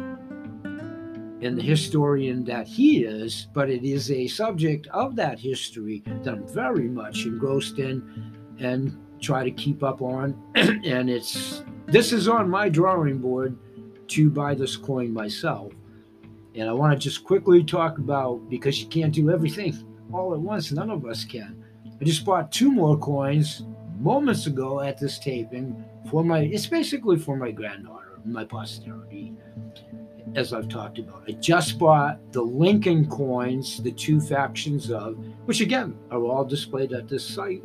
and 1.42 1.58
the 1.58 1.62
historian 1.62 2.44
that 2.46 2.68
he 2.68 3.04
is, 3.04 3.48
but 3.54 3.70
it 3.70 3.84
is 3.84 4.12
a 4.12 4.28
subject 4.28 4.88
of 4.88 5.16
that 5.16 5.40
history 5.40 6.04
that 6.06 6.34
I'm 6.34 6.48
very 6.48 6.88
much 6.88 7.26
engrossed 7.26 7.80
in 7.80 8.34
and 8.60 8.98
try 9.20 9.44
to 9.44 9.52
keep 9.52 9.84
up 9.84 10.02
on. 10.02 10.40
and 10.56 11.10
it's 11.10 11.64
this 11.88 12.14
is 12.14 12.28
on 12.28 12.50
my 12.50 12.70
drawing 12.70 13.18
board 13.18 13.58
to 14.10 14.30
buy 14.30 14.54
this 14.54 14.78
coin 14.78 15.14
myself. 15.14 15.74
And 16.54 16.70
I 16.70 16.74
want 16.74 16.94
to 16.94 17.00
just 17.00 17.24
quickly 17.24 17.64
talk 17.64 17.98
about 17.98 18.50
because 18.50 18.82
you 18.82 18.88
can't 18.88 19.14
do 19.14 19.32
everything 19.32 19.86
all 20.14 20.34
at 20.34 20.40
once. 20.40 20.72
None 20.72 20.90
of 20.90 21.06
us 21.06 21.24
can. 21.24 21.64
I 22.00 22.04
just 22.04 22.26
bought 22.26 22.52
two 22.52 22.72
more 22.72 22.98
coins 22.98 23.64
moments 24.02 24.48
ago 24.48 24.82
at 24.82 24.98
this 25.00 25.20
taping 25.20 25.84
for 26.10 26.24
my. 26.24 26.40
It's 26.40 26.68
basically 26.68 27.18
for 27.18 27.38
my 27.38 27.52
granddaughter, 27.52 28.20
my 28.26 28.44
posterity, 28.44 29.34
as 30.36 30.54
I've 30.54 30.68
talked 30.68 31.00
about. 31.00 31.24
I 31.28 31.34
just 31.34 31.78
bought 31.78 32.20
the 32.32 32.42
Lincoln 32.42 33.10
coins, 33.10 33.82
the 33.82 33.92
two 33.92 34.20
factions 34.20 34.92
of, 34.92 35.18
which 35.46 35.62
again 35.62 35.98
are 36.10 36.24
all 36.24 36.44
displayed 36.44 36.94
at 36.94 37.08
this 37.08 37.26
site 37.26 37.64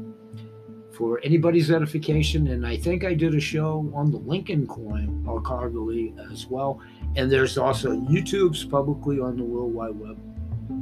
for 0.92 1.20
anybody's 1.22 1.70
edification. 1.70 2.48
And 2.48 2.66
I 2.66 2.76
think 2.76 3.04
I 3.04 3.14
did 3.14 3.34
a 3.34 3.40
show 3.40 3.90
on 3.94 4.10
the 4.10 4.18
Lincoln 4.18 4.66
coin, 4.66 5.24
or 5.26 5.40
Cargily 5.42 6.14
as 6.32 6.46
well. 6.46 6.80
And 7.16 7.30
there's 7.30 7.58
also 7.58 7.92
YouTube's 7.92 8.64
publicly 8.64 9.20
on 9.20 9.36
the 9.36 9.44
World 9.44 9.74
Wide 9.74 9.98
Web 9.98 10.18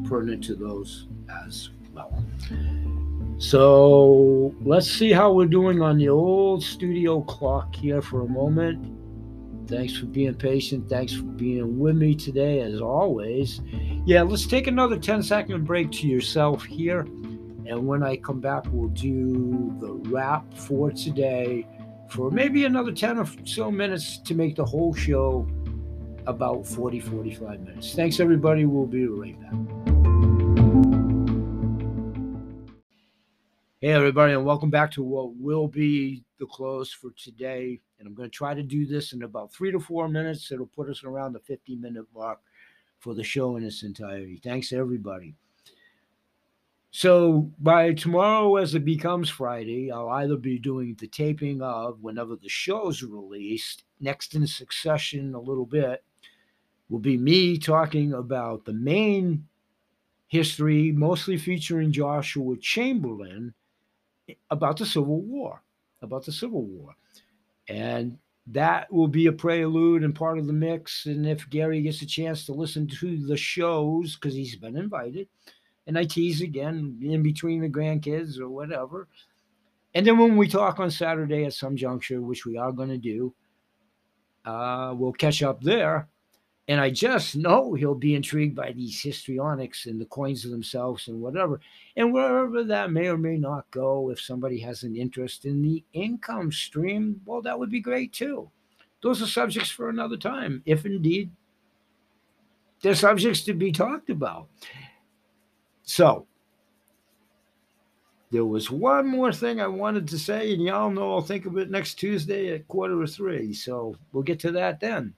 pertinent 0.08 0.44
to 0.44 0.54
those 0.54 1.06
as 1.28 1.70
well. 1.92 2.24
So 3.38 4.54
let's 4.62 4.90
see 4.90 5.12
how 5.12 5.32
we're 5.32 5.46
doing 5.46 5.82
on 5.82 5.98
the 5.98 6.08
old 6.08 6.62
studio 6.62 7.20
clock 7.22 7.74
here 7.74 8.00
for 8.00 8.22
a 8.22 8.28
moment. 8.28 8.90
Thanks 9.68 9.96
for 9.96 10.06
being 10.06 10.34
patient. 10.34 10.88
Thanks 10.88 11.14
for 11.14 11.24
being 11.24 11.78
with 11.78 11.96
me 11.96 12.14
today, 12.14 12.60
as 12.60 12.80
always. 12.80 13.60
Yeah, 14.04 14.22
let's 14.22 14.46
take 14.46 14.66
another 14.66 14.98
10 14.98 15.22
second 15.22 15.64
break 15.64 15.90
to 15.92 16.06
yourself 16.06 16.64
here. 16.64 17.00
And 17.66 17.86
when 17.86 18.02
I 18.02 18.16
come 18.16 18.40
back, 18.40 18.64
we'll 18.68 18.90
do 18.90 19.74
the 19.80 19.92
wrap 20.10 20.52
for 20.54 20.90
today 20.90 21.66
for 22.08 22.30
maybe 22.30 22.66
another 22.66 22.92
10 22.92 23.18
or 23.18 23.26
so 23.44 23.70
minutes 23.70 24.18
to 24.18 24.34
make 24.34 24.54
the 24.56 24.64
whole 24.64 24.94
show 24.94 25.48
about 26.26 26.66
40, 26.66 27.00
45 27.00 27.60
minutes. 27.60 27.94
Thanks, 27.94 28.20
everybody. 28.20 28.66
We'll 28.66 28.86
be 28.86 29.06
right 29.06 29.40
back. 29.40 29.83
Hey, 33.84 33.92
everybody, 33.92 34.32
and 34.32 34.46
welcome 34.46 34.70
back 34.70 34.90
to 34.92 35.02
what 35.02 35.36
will 35.36 35.68
be 35.68 36.24
the 36.38 36.46
close 36.46 36.90
for 36.90 37.10
today. 37.18 37.78
And 37.98 38.08
I'm 38.08 38.14
going 38.14 38.30
to 38.30 38.34
try 38.34 38.54
to 38.54 38.62
do 38.62 38.86
this 38.86 39.12
in 39.12 39.24
about 39.24 39.52
three 39.52 39.70
to 39.72 39.78
four 39.78 40.08
minutes. 40.08 40.50
It'll 40.50 40.64
put 40.64 40.88
us 40.88 41.04
around 41.04 41.34
the 41.34 41.40
50 41.40 41.76
minute 41.76 42.06
mark 42.14 42.38
for 43.00 43.12
the 43.12 43.22
show 43.22 43.56
in 43.56 43.62
its 43.62 43.82
entirety. 43.82 44.40
Thanks, 44.42 44.72
everybody. 44.72 45.34
So 46.92 47.50
by 47.58 47.92
tomorrow, 47.92 48.56
as 48.56 48.74
it 48.74 48.86
becomes 48.86 49.28
Friday, 49.28 49.90
I'll 49.90 50.08
either 50.08 50.38
be 50.38 50.58
doing 50.58 50.96
the 50.98 51.06
taping 51.06 51.60
of 51.60 52.00
whenever 52.00 52.36
the 52.36 52.48
show's 52.48 53.02
released, 53.02 53.84
next 54.00 54.34
in 54.34 54.46
succession 54.46 55.34
a 55.34 55.38
little 55.38 55.66
bit, 55.66 56.02
will 56.88 57.00
be 57.00 57.18
me 57.18 57.58
talking 57.58 58.14
about 58.14 58.64
the 58.64 58.72
Maine 58.72 59.46
history, 60.28 60.90
mostly 60.90 61.36
featuring 61.36 61.92
Joshua 61.92 62.56
Chamberlain 62.56 63.52
about 64.50 64.78
the 64.78 64.86
Civil 64.86 65.20
War, 65.20 65.62
about 66.02 66.24
the 66.24 66.32
Civil 66.32 66.62
War. 66.62 66.94
And 67.68 68.18
that 68.48 68.92
will 68.92 69.08
be 69.08 69.26
a 69.26 69.32
prelude 69.32 70.02
and 70.02 70.14
part 70.14 70.38
of 70.38 70.46
the 70.46 70.52
mix. 70.52 71.06
And 71.06 71.26
if 71.26 71.48
Gary 71.48 71.82
gets 71.82 72.02
a 72.02 72.06
chance 72.06 72.44
to 72.46 72.52
listen 72.52 72.86
to 72.88 73.26
the 73.26 73.36
shows, 73.36 74.14
because 74.14 74.34
he's 74.34 74.56
been 74.56 74.76
invited, 74.76 75.28
and 75.86 75.98
I 75.98 76.04
tease 76.04 76.40
again 76.40 76.98
in 77.02 77.22
between 77.22 77.60
the 77.60 77.68
grandkids 77.68 78.38
or 78.38 78.48
whatever. 78.48 79.08
And 79.94 80.06
then 80.06 80.18
when 80.18 80.36
we 80.36 80.48
talk 80.48 80.80
on 80.80 80.90
Saturday 80.90 81.44
at 81.44 81.54
some 81.54 81.76
juncture, 81.76 82.20
which 82.20 82.44
we 82.44 82.56
are 82.56 82.72
going 82.72 82.88
to 82.88 82.98
do, 82.98 83.34
uh, 84.44 84.94
we'll 84.96 85.12
catch 85.12 85.42
up 85.42 85.62
there. 85.62 86.08
And 86.66 86.80
I 86.80 86.90
just 86.90 87.36
know 87.36 87.74
he'll 87.74 87.94
be 87.94 88.14
intrigued 88.14 88.56
by 88.56 88.72
these 88.72 89.02
histrionics 89.02 89.84
and 89.84 90.00
the 90.00 90.06
coins 90.06 90.46
of 90.46 90.50
themselves 90.50 91.08
and 91.08 91.20
whatever. 91.20 91.60
And 91.96 92.12
wherever 92.12 92.64
that 92.64 92.90
may 92.90 93.08
or 93.08 93.18
may 93.18 93.36
not 93.36 93.70
go, 93.70 94.10
if 94.10 94.18
somebody 94.18 94.58
has 94.60 94.82
an 94.82 94.96
interest 94.96 95.44
in 95.44 95.60
the 95.60 95.84
income 95.92 96.50
stream, 96.50 97.20
well, 97.26 97.42
that 97.42 97.58
would 97.58 97.70
be 97.70 97.80
great 97.80 98.14
too. 98.14 98.50
Those 99.02 99.20
are 99.20 99.26
subjects 99.26 99.68
for 99.68 99.90
another 99.90 100.16
time, 100.16 100.62
if 100.64 100.86
indeed 100.86 101.30
they're 102.80 102.94
subjects 102.94 103.42
to 103.42 103.52
be 103.52 103.70
talked 103.70 104.08
about. 104.08 104.48
So, 105.82 106.26
there 108.30 108.46
was 108.46 108.70
one 108.70 109.06
more 109.06 109.32
thing 109.32 109.60
I 109.60 109.66
wanted 109.66 110.08
to 110.08 110.18
say, 110.18 110.54
and 110.54 110.62
y'all 110.62 110.90
know 110.90 111.12
I'll 111.12 111.20
think 111.20 111.44
of 111.44 111.58
it 111.58 111.70
next 111.70 111.94
Tuesday 111.94 112.54
at 112.54 112.66
quarter 112.68 112.98
to 113.00 113.06
three. 113.06 113.52
So, 113.52 113.96
we'll 114.12 114.22
get 114.22 114.38
to 114.40 114.52
that 114.52 114.80
then. 114.80 115.14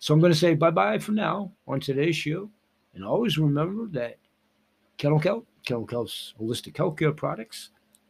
So 0.00 0.14
I'm 0.14 0.20
going 0.20 0.32
to 0.32 0.38
say 0.38 0.54
bye 0.54 0.70
bye 0.70 0.98
for 0.98 1.12
now 1.12 1.52
on 1.68 1.78
today's 1.78 2.16
show. 2.16 2.50
And 2.94 3.04
always 3.04 3.38
remember 3.38 3.86
that 3.98 4.16
Kennel 4.96 5.20
Kelp, 5.20 5.46
Kennel 5.64 5.86
Kelp's 5.86 6.34
holistic 6.40 6.72
healthcare 6.72 7.14
products, 7.14 7.68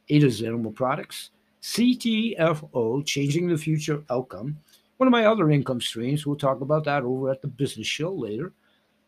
Ada's 0.09 0.41
animal 0.41 0.71
products, 0.71 1.31
CTFO, 1.63 3.05
changing 3.05 3.49
the 3.49 3.59
future 3.59 4.05
outcome. 4.09 4.57
One 4.99 5.09
of 5.09 5.13
my 5.13 5.27
other 5.27 5.51
income 5.51 5.81
streams, 5.81 6.25
we'll 6.25 6.37
talk 6.37 6.61
about 6.61 6.85
that 6.85 7.03
over 7.03 7.29
at 7.29 7.43
the 7.43 7.49
business 7.49 7.89
show 7.89 8.13
later. 8.13 8.53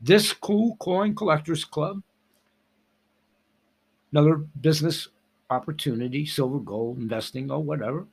This 0.01 0.33
Cool 0.33 0.77
Coin 0.77 1.14
Collectors 1.14 1.64
Club, 1.64 2.03
another 4.11 4.38
business 4.61 5.07
opportunity, 5.51 6.27
silver, 6.27 6.59
gold, 6.59 6.99
investing, 6.99 7.49
or 7.49 7.62
whatever 7.62 8.09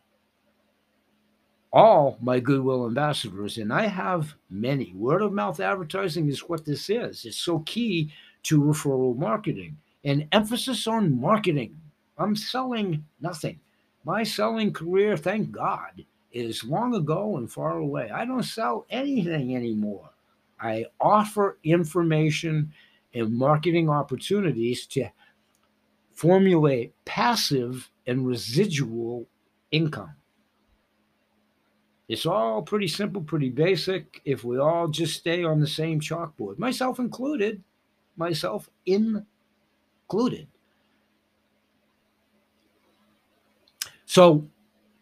all 1.71 2.17
my 2.21 2.39
goodwill 2.39 2.87
ambassadors, 2.87 3.57
and 3.57 3.71
I 3.71 3.87
have 3.87 4.35
many. 4.49 4.93
Word 4.95 5.21
of 5.21 5.33
mouth 5.33 5.59
advertising 5.59 6.27
is 6.27 6.49
what 6.49 6.65
this 6.65 6.89
is. 6.89 7.25
It's 7.25 7.37
so 7.37 7.59
key 7.59 8.11
to 8.43 8.61
referral 8.61 9.17
marketing 9.17 9.77
and 10.03 10.27
emphasis 10.31 10.87
on 10.87 11.19
marketing. 11.19 11.79
I'm 12.17 12.35
selling 12.35 13.05
nothing. 13.21 13.59
My 14.03 14.23
selling 14.23 14.73
career, 14.73 15.15
thank 15.17 15.51
God, 15.51 16.05
is 16.31 16.63
long 16.63 16.95
ago 16.95 17.37
and 17.37 17.51
far 17.51 17.77
away. 17.77 18.09
I 18.09 18.25
don't 18.25 18.43
sell 18.43 18.85
anything 18.89 19.55
anymore. 19.55 20.09
I 20.59 20.85
offer 20.99 21.57
information 21.63 22.73
and 23.13 23.37
marketing 23.37 23.89
opportunities 23.89 24.85
to 24.87 25.09
formulate 26.13 26.93
passive 27.05 27.89
and 28.07 28.25
residual 28.27 29.27
income. 29.71 30.13
It's 32.09 32.25
all 32.25 32.63
pretty 32.63 32.87
simple, 32.87 33.21
pretty 33.21 33.51
basic. 33.51 34.19
If 34.25 34.43
we 34.43 34.57
all 34.57 34.87
just 34.87 35.19
stay 35.19 35.43
on 35.43 35.59
the 35.59 35.67
same 35.67 35.99
chalkboard, 35.99 36.57
myself 36.57 36.97
included, 36.97 37.63
myself 38.17 38.67
included. 38.87 40.47
So, 44.07 44.47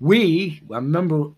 we, 0.02 0.62
a 0.70 0.82
member 0.82 1.32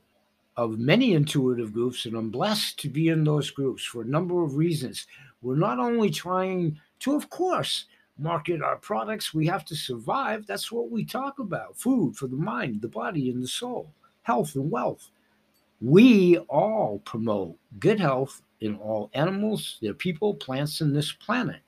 of 0.58 0.80
many 0.80 1.14
intuitive 1.14 1.72
groups, 1.72 2.08
and 2.08 2.16
I'm 2.16 2.32
blessed 2.32 2.80
to 2.80 2.90
be 2.90 3.10
in 3.10 3.24
those 3.24 3.52
groups 3.52 3.84
for 3.84 4.02
a 4.02 4.06
number 4.06 4.44
of 4.44 4.56
reasons. 4.56 5.06
We're 5.44 5.56
not 5.56 5.78
only 5.78 6.10
trying 6.10 6.80
to, 7.02 7.16
of 7.16 7.30
course, 7.30 7.86
market 8.18 8.64
our 8.64 8.78
products, 8.78 9.36
we 9.36 9.46
have 9.46 9.66
to 9.66 9.76
survive. 9.76 10.48
That's 10.48 10.72
what 10.72 10.90
we 10.90 11.06
talk 11.06 11.38
about 11.38 11.78
food 11.78 12.18
for 12.18 12.26
the 12.26 12.36
mind, 12.36 12.82
the 12.82 12.88
body, 12.88 13.30
and 13.30 13.42
the 13.42 13.48
soul, 13.48 13.94
health 14.24 14.56
and 14.56 14.72
wealth 14.72 15.12
we 15.82 16.38
all 16.50 17.02
promote 17.06 17.58
good 17.80 18.00
health 18.00 18.42
in 18.62 18.76
all 18.76 19.10
animals, 19.14 19.78
their 19.82 19.94
people, 19.94 20.34
plants, 20.34 20.82
and 20.82 20.96
this 20.96 21.12
planet. 21.12 21.62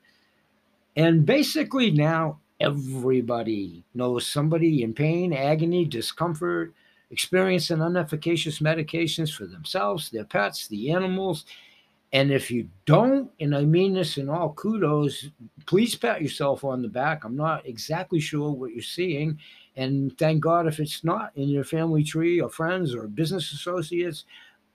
And 0.96 1.26
basically, 1.26 1.92
now 1.92 2.40
everybody 2.60 3.84
knows 3.94 4.28
somebody 4.28 4.84
in 4.84 4.94
pain, 4.94 5.34
agony, 5.34 5.86
discomfort, 5.86 6.74
experiencing 7.10 7.78
inefficacious 7.78 8.62
medications 8.62 9.34
for 9.34 9.46
themselves, 9.46 10.10
their 10.10 10.26
pets, 10.26 10.68
the 10.68 10.92
animals. 10.92 11.46
And 12.14 12.32
if 12.32 12.52
you 12.52 12.68
don't, 12.86 13.32
and 13.40 13.56
I 13.56 13.64
mean 13.64 13.94
this 13.94 14.18
in 14.18 14.30
all 14.30 14.54
kudos, 14.54 15.30
please 15.66 15.96
pat 15.96 16.22
yourself 16.22 16.66
on 16.66 16.82
the 16.82 16.90
back. 16.90 17.24
I'm 17.24 17.38
not 17.38 17.66
exactly 17.66 18.20
sure 18.20 18.52
what 18.52 18.74
you're 18.74 18.84
seeing. 18.84 19.40
And 19.76 20.18
thank 20.18 20.42
God 20.42 20.68
if 20.68 20.80
it's 20.80 21.04
not 21.04 21.32
in 21.36 21.50
your 21.50 21.64
family 21.64 22.04
tree 22.04 22.42
or 22.42 22.50
friends 22.50 22.94
or 22.94 23.08
business 23.08 23.54
associates 23.54 24.26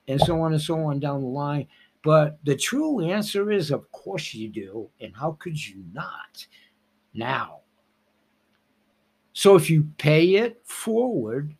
and 0.07 0.19
so 0.19 0.41
on 0.41 0.53
and 0.53 0.61
so 0.61 0.79
on 0.79 0.99
down 0.99 1.21
the 1.21 1.27
line. 1.27 1.67
But 2.03 2.39
the 2.43 2.55
true 2.55 3.01
answer 3.01 3.51
is, 3.51 3.71
of 3.71 3.91
course 3.91 4.33
you 4.33 4.49
do. 4.49 4.89
And 5.01 5.15
how 5.15 5.37
could 5.39 5.63
you 5.63 5.83
not 5.93 6.47
now? 7.13 7.59
So 9.33 9.55
if 9.55 9.69
you 9.69 9.87
pay 9.97 10.35
it 10.35 10.61
forward, 10.63 11.55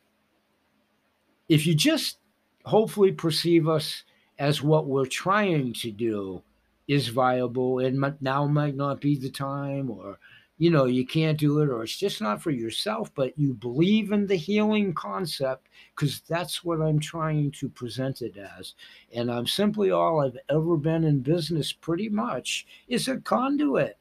if 1.48 1.68
you 1.68 1.76
just 1.76 2.18
hopefully 2.66 3.12
perceive 3.12 3.68
us 3.68 4.04
as 4.40 4.62
what 4.62 4.88
we're 4.88 5.06
trying 5.06 5.74
to 5.74 5.92
do 5.92 6.42
is 6.88 7.10
viable 7.10 7.80
and 7.80 8.16
now 8.22 8.48
might 8.48 8.76
not 8.76 9.02
be 9.02 9.18
the 9.18 9.30
time 9.30 9.90
or 9.90 10.18
you 10.58 10.72
know 10.72 10.86
you 10.86 11.06
can't 11.06 11.38
do 11.38 11.60
it 11.62 11.70
or 11.70 11.84
it's 11.84 11.98
just 11.98 12.22
not 12.22 12.42
for 12.42 12.52
yourself 12.52 13.12
but 13.16 13.38
you 13.38 13.54
believe 13.54 14.12
in 14.12 14.26
the 14.28 14.36
healing 14.36 14.94
concept 14.94 15.68
because 15.96 16.22
that's 16.22 16.64
what 16.64 16.82
i'm 16.82 17.00
trying 17.00 17.52
to 17.52 17.70
present 17.70 18.22
it 18.22 18.38
as. 18.38 18.74
And 19.14 19.32
i'm 19.32 19.48
simply 19.48 19.92
all 19.92 20.22
i've 20.22 20.38
ever 20.50 20.78
been 20.78 21.04
in 21.04 21.20
business 21.20 21.72
pretty 21.72 22.10
much 22.10 22.66
is 22.88 23.08
a 23.08 23.18
conduit. 23.18 23.98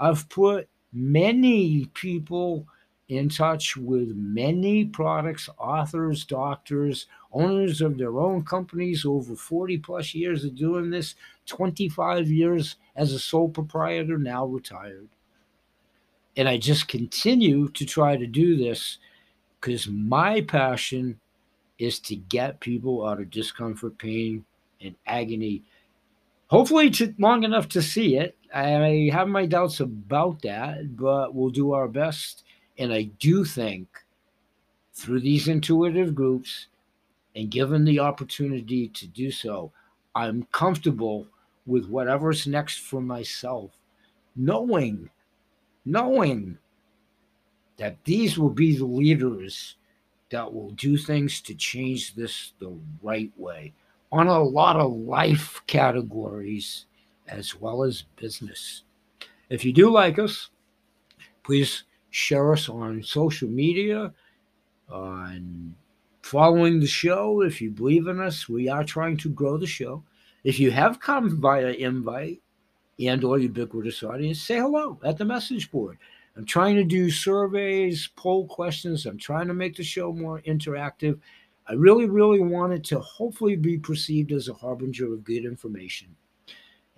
I've 0.00 0.28
put 0.28 0.68
many 0.92 1.86
people 1.94 2.66
in 3.08 3.28
touch 3.28 3.76
with 3.76 4.08
many 4.16 4.84
products 4.84 5.48
authors 5.58 6.24
doctors 6.24 7.06
owners 7.32 7.80
of 7.80 7.98
their 7.98 8.18
own 8.18 8.42
companies 8.44 9.04
over 9.04 9.34
40 9.36 9.78
plus 9.78 10.14
years 10.14 10.44
of 10.44 10.54
doing 10.56 10.90
this 10.90 11.14
25 11.46 12.30
years 12.30 12.76
as 12.96 13.12
a 13.12 13.18
sole 13.18 13.48
proprietor 13.48 14.18
now 14.18 14.46
retired 14.46 15.08
and 16.36 16.48
I 16.48 16.56
just 16.56 16.88
continue 16.88 17.68
to 17.68 17.84
try 17.84 18.16
to 18.16 18.26
do 18.26 18.56
this 18.56 18.98
because 19.60 19.86
my 19.88 20.40
passion 20.40 21.20
is 21.78 21.98
to 22.00 22.16
get 22.16 22.60
people 22.60 23.06
out 23.06 23.20
of 23.20 23.30
discomfort, 23.30 23.98
pain, 23.98 24.44
and 24.80 24.94
agony. 25.06 25.62
Hopefully, 26.48 26.90
to, 26.90 27.14
long 27.18 27.44
enough 27.44 27.68
to 27.70 27.82
see 27.82 28.16
it. 28.16 28.36
I 28.54 29.10
have 29.12 29.28
my 29.28 29.46
doubts 29.46 29.80
about 29.80 30.42
that, 30.42 30.96
but 30.96 31.34
we'll 31.34 31.50
do 31.50 31.72
our 31.72 31.88
best. 31.88 32.44
And 32.78 32.92
I 32.92 33.04
do 33.18 33.44
think 33.44 33.88
through 34.92 35.20
these 35.20 35.48
intuitive 35.48 36.14
groups 36.14 36.66
and 37.34 37.50
given 37.50 37.84
the 37.84 38.00
opportunity 38.00 38.88
to 38.88 39.06
do 39.06 39.30
so, 39.30 39.72
I'm 40.14 40.46
comfortable 40.52 41.26
with 41.66 41.88
whatever's 41.88 42.46
next 42.46 42.80
for 42.80 43.00
myself, 43.00 43.70
knowing 44.36 45.08
knowing 45.84 46.58
that 47.76 47.96
these 48.04 48.38
will 48.38 48.50
be 48.50 48.76
the 48.76 48.84
leaders 48.84 49.76
that 50.30 50.52
will 50.52 50.70
do 50.70 50.96
things 50.96 51.40
to 51.42 51.54
change 51.54 52.14
this 52.14 52.52
the 52.58 52.72
right 53.02 53.32
way 53.36 53.72
on 54.10 54.26
a 54.26 54.42
lot 54.42 54.76
of 54.76 54.92
life 54.92 55.60
categories 55.66 56.86
as 57.28 57.58
well 57.58 57.82
as 57.82 58.04
business. 58.16 58.82
If 59.48 59.64
you 59.64 59.72
do 59.72 59.90
like 59.90 60.18
us, 60.18 60.50
please 61.42 61.84
share 62.10 62.52
us 62.52 62.68
on 62.68 63.02
social 63.02 63.48
media, 63.48 64.12
on 64.90 65.74
following 66.22 66.78
the 66.78 66.86
show. 66.86 67.42
If 67.42 67.60
you 67.60 67.70
believe 67.70 68.06
in 68.06 68.20
us, 68.20 68.48
we 68.48 68.68
are 68.68 68.84
trying 68.84 69.16
to 69.18 69.30
grow 69.30 69.56
the 69.56 69.66
show. 69.66 70.04
If 70.44 70.60
you 70.60 70.70
have 70.70 71.00
come 71.00 71.40
via 71.40 71.70
invite 71.70 72.41
and 73.08 73.24
or 73.24 73.38
ubiquitous 73.38 74.02
audience, 74.02 74.40
say 74.40 74.58
hello 74.58 74.98
at 75.04 75.18
the 75.18 75.24
message 75.24 75.70
board. 75.70 75.98
I'm 76.36 76.46
trying 76.46 76.76
to 76.76 76.84
do 76.84 77.10
surveys, 77.10 78.08
poll 78.16 78.46
questions. 78.46 79.06
I'm 79.06 79.18
trying 79.18 79.48
to 79.48 79.54
make 79.54 79.76
the 79.76 79.82
show 79.82 80.12
more 80.12 80.40
interactive. 80.42 81.18
I 81.66 81.74
really, 81.74 82.06
really 82.06 82.40
want 82.40 82.72
it 82.72 82.84
to 82.84 83.00
hopefully 83.00 83.56
be 83.56 83.78
perceived 83.78 84.32
as 84.32 84.48
a 84.48 84.54
harbinger 84.54 85.12
of 85.12 85.24
good 85.24 85.44
information. 85.44 86.14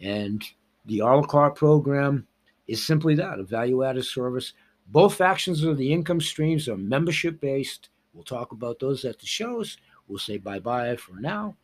And 0.00 0.42
the 0.86 1.00
a 1.00 1.06
la 1.06 1.22
carte 1.22 1.56
program 1.56 2.26
is 2.66 2.84
simply 2.84 3.14
that 3.16 3.38
a 3.38 3.44
value 3.44 3.84
added 3.84 4.04
service. 4.04 4.52
Both 4.88 5.16
factions 5.16 5.64
of 5.64 5.78
the 5.78 5.92
income 5.92 6.20
streams 6.20 6.68
are 6.68 6.76
membership 6.76 7.40
based. 7.40 7.90
We'll 8.12 8.24
talk 8.24 8.52
about 8.52 8.78
those 8.78 9.04
at 9.04 9.18
the 9.18 9.26
shows. 9.26 9.78
We'll 10.06 10.18
say 10.18 10.38
bye 10.38 10.60
bye 10.60 10.96
for 10.96 11.16
now. 11.16 11.56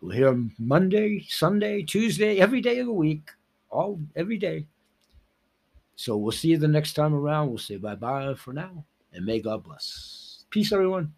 We'll 0.00 0.16
hear 0.16 0.44
Monday, 0.58 1.24
Sunday, 1.28 1.82
Tuesday, 1.82 2.38
every 2.38 2.60
day 2.60 2.80
of 2.80 2.86
the 2.86 2.92
week, 2.92 3.30
all 3.72 3.98
every 4.14 4.38
day. 4.38 4.66
So 5.96 6.16
we'll 6.16 6.32
see 6.32 6.48
you 6.48 6.58
the 6.58 6.68
next 6.68 6.92
time 6.92 7.14
around. 7.14 7.48
We'll 7.48 7.58
say 7.58 7.76
bye 7.76 7.94
bye 7.94 8.34
for 8.34 8.52
now, 8.52 8.84
and 9.12 9.24
may 9.24 9.40
God 9.40 9.64
bless. 9.64 10.44
Peace, 10.50 10.72
everyone. 10.72 11.12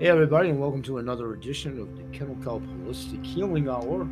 Hey, 0.00 0.08
everybody, 0.08 0.48
and 0.48 0.58
welcome 0.58 0.82
to 0.84 0.96
another 0.98 1.34
edition 1.34 1.78
of 1.78 1.94
the 1.96 2.02
Kennel 2.16 2.36
Kelp 2.36 2.62
Holistic 2.62 3.24
Healing 3.24 3.68
Hour. 3.68 4.08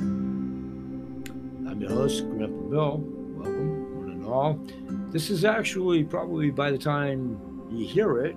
I'm 0.00 1.78
your 1.80 1.90
host, 1.90 2.28
Grandpa 2.28 2.68
Bill. 2.68 2.98
Welcome, 2.98 3.96
one 3.98 4.10
and 4.10 4.26
all. 4.26 4.60
This 5.10 5.30
is 5.30 5.46
actually 5.46 6.04
probably 6.04 6.50
by 6.50 6.70
the 6.70 6.76
time 6.76 7.40
you 7.70 7.86
hear 7.86 8.20
it, 8.20 8.36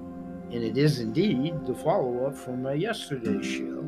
and 0.54 0.64
it 0.64 0.78
is 0.78 1.00
indeed 1.00 1.66
the 1.66 1.74
follow 1.74 2.26
up 2.26 2.36
from 2.36 2.64
my 2.64 2.74
yesterday's 2.74 3.46
show, 3.46 3.86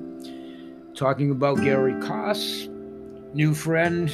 talking 0.95 1.31
about 1.31 1.61
Gary 1.61 1.93
Koss, 1.93 2.69
new 3.33 3.53
friend, 3.53 4.09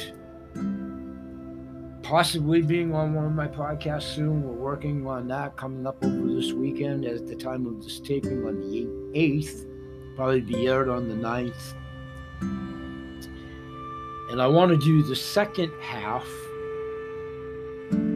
possibly 2.02 2.60
being 2.60 2.92
on 2.92 3.14
one 3.14 3.24
of 3.24 3.32
my 3.32 3.46
podcasts 3.46 4.14
soon. 4.14 4.42
We're 4.42 4.52
working 4.52 5.06
on 5.06 5.28
that 5.28 5.56
coming 5.56 5.86
up 5.86 6.04
over 6.04 6.26
this 6.26 6.52
weekend 6.52 7.04
at 7.04 7.28
the 7.28 7.36
time 7.36 7.66
of 7.66 7.84
this 7.84 8.00
taping 8.00 8.44
on 8.44 8.60
the 8.60 8.86
8th, 9.16 9.66
probably 10.16 10.40
be 10.40 10.66
aired 10.66 10.88
on 10.88 11.08
the 11.08 11.14
9th. 11.14 11.74
And 14.30 14.42
I 14.42 14.48
want 14.48 14.72
to 14.72 14.76
do 14.76 15.04
the 15.04 15.14
second 15.14 15.72
half 15.80 16.26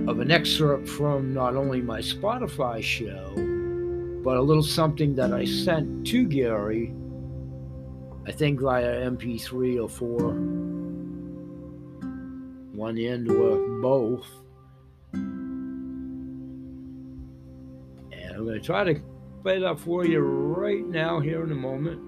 of 0.08 0.18
an 0.18 0.30
excerpt 0.30 0.88
from 0.88 1.32
not 1.32 1.54
only 1.54 1.80
my 1.80 2.00
Spotify 2.00 2.82
show, 2.82 3.32
but 4.24 4.36
a 4.38 4.42
little 4.42 4.62
something 4.62 5.14
that 5.16 5.32
I 5.32 5.44
sent 5.44 6.06
to 6.08 6.26
Gary, 6.26 6.94
I 8.26 8.32
think 8.32 8.60
via 8.60 9.10
MP3 9.10 9.82
or 9.82 9.88
4 9.88 10.64
one 12.74 12.98
end 12.98 13.30
or 13.30 13.56
both. 13.80 14.26
And 15.12 15.62
I'm 18.34 18.44
going 18.44 18.60
to 18.60 18.66
try 18.66 18.84
to 18.84 19.00
play 19.42 19.60
that 19.60 19.78
for 19.78 20.04
you 20.04 20.20
right 20.20 20.84
now 20.84 21.20
here 21.20 21.44
in 21.44 21.52
a 21.52 21.54
moment. 21.54 22.00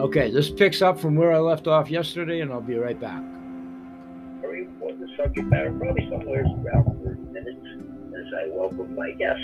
Okay, 0.00 0.30
this 0.30 0.50
picks 0.50 0.82
up 0.82 0.98
from 0.98 1.14
where 1.14 1.32
I 1.32 1.38
left 1.38 1.66
off 1.66 1.90
yesterday, 1.90 2.40
and 2.40 2.52
I'll 2.52 2.60
be 2.60 2.76
right 2.76 2.98
back. 2.98 3.22
Very 4.40 4.64
important 4.64 5.10
subject 5.16 5.46
matter, 5.46 5.72
probably 5.72 6.08
somewhere 6.10 6.42
around 6.42 7.04
30 7.04 7.20
minutes, 7.32 7.66
as 8.14 8.26
I 8.34 8.48
welcome 8.50 8.94
my 8.94 9.10
guest, 9.12 9.40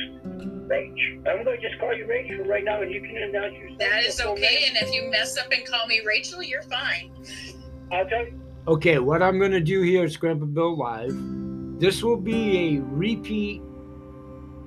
Rach. 0.68 1.28
I'm 1.28 1.44
going 1.44 1.60
to 1.60 1.68
just 1.68 1.78
call 1.80 1.94
you 1.94 2.04
Rach 2.06 2.36
for 2.36 2.44
right 2.48 2.64
now, 2.64 2.82
and 2.82 2.90
you 2.90 3.00
can 3.00 3.16
announce 3.16 3.54
yourself. 3.54 3.78
That 3.78 4.04
is 4.04 4.20
okay, 4.20 4.64
and 4.68 4.76
if 4.76 4.94
you 4.94 5.10
mess 5.10 5.36
up 5.38 5.50
and 5.52 5.66
call 5.66 5.86
me 5.86 6.02
Rachel, 6.06 6.42
you're 6.42 6.62
fine. 6.62 7.10
I'll 7.92 8.06
tell 8.08 8.24
you. 8.24 8.40
Okay, 8.68 8.98
what 8.98 9.22
I'm 9.22 9.38
going 9.38 9.52
to 9.52 9.60
do 9.60 9.82
here 9.82 10.04
is 10.04 10.16
Grandpa 10.16 10.46
Bill 10.46 10.76
Live. 10.76 11.14
This 11.78 12.02
will 12.02 12.16
be 12.16 12.76
a 12.76 12.80
repeat 12.80 13.62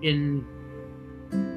in 0.01 0.45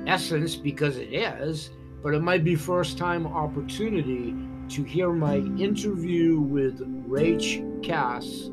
essence 0.06 0.56
because 0.56 0.96
it 0.96 1.12
is, 1.12 1.70
but 2.02 2.14
it 2.14 2.20
might 2.20 2.42
be 2.42 2.56
first 2.56 2.98
time 2.98 3.26
opportunity 3.26 4.34
to 4.70 4.82
hear 4.82 5.12
my 5.12 5.36
interview 5.36 6.40
with 6.40 6.80
Rach 7.08 7.82
Cass 7.82 8.50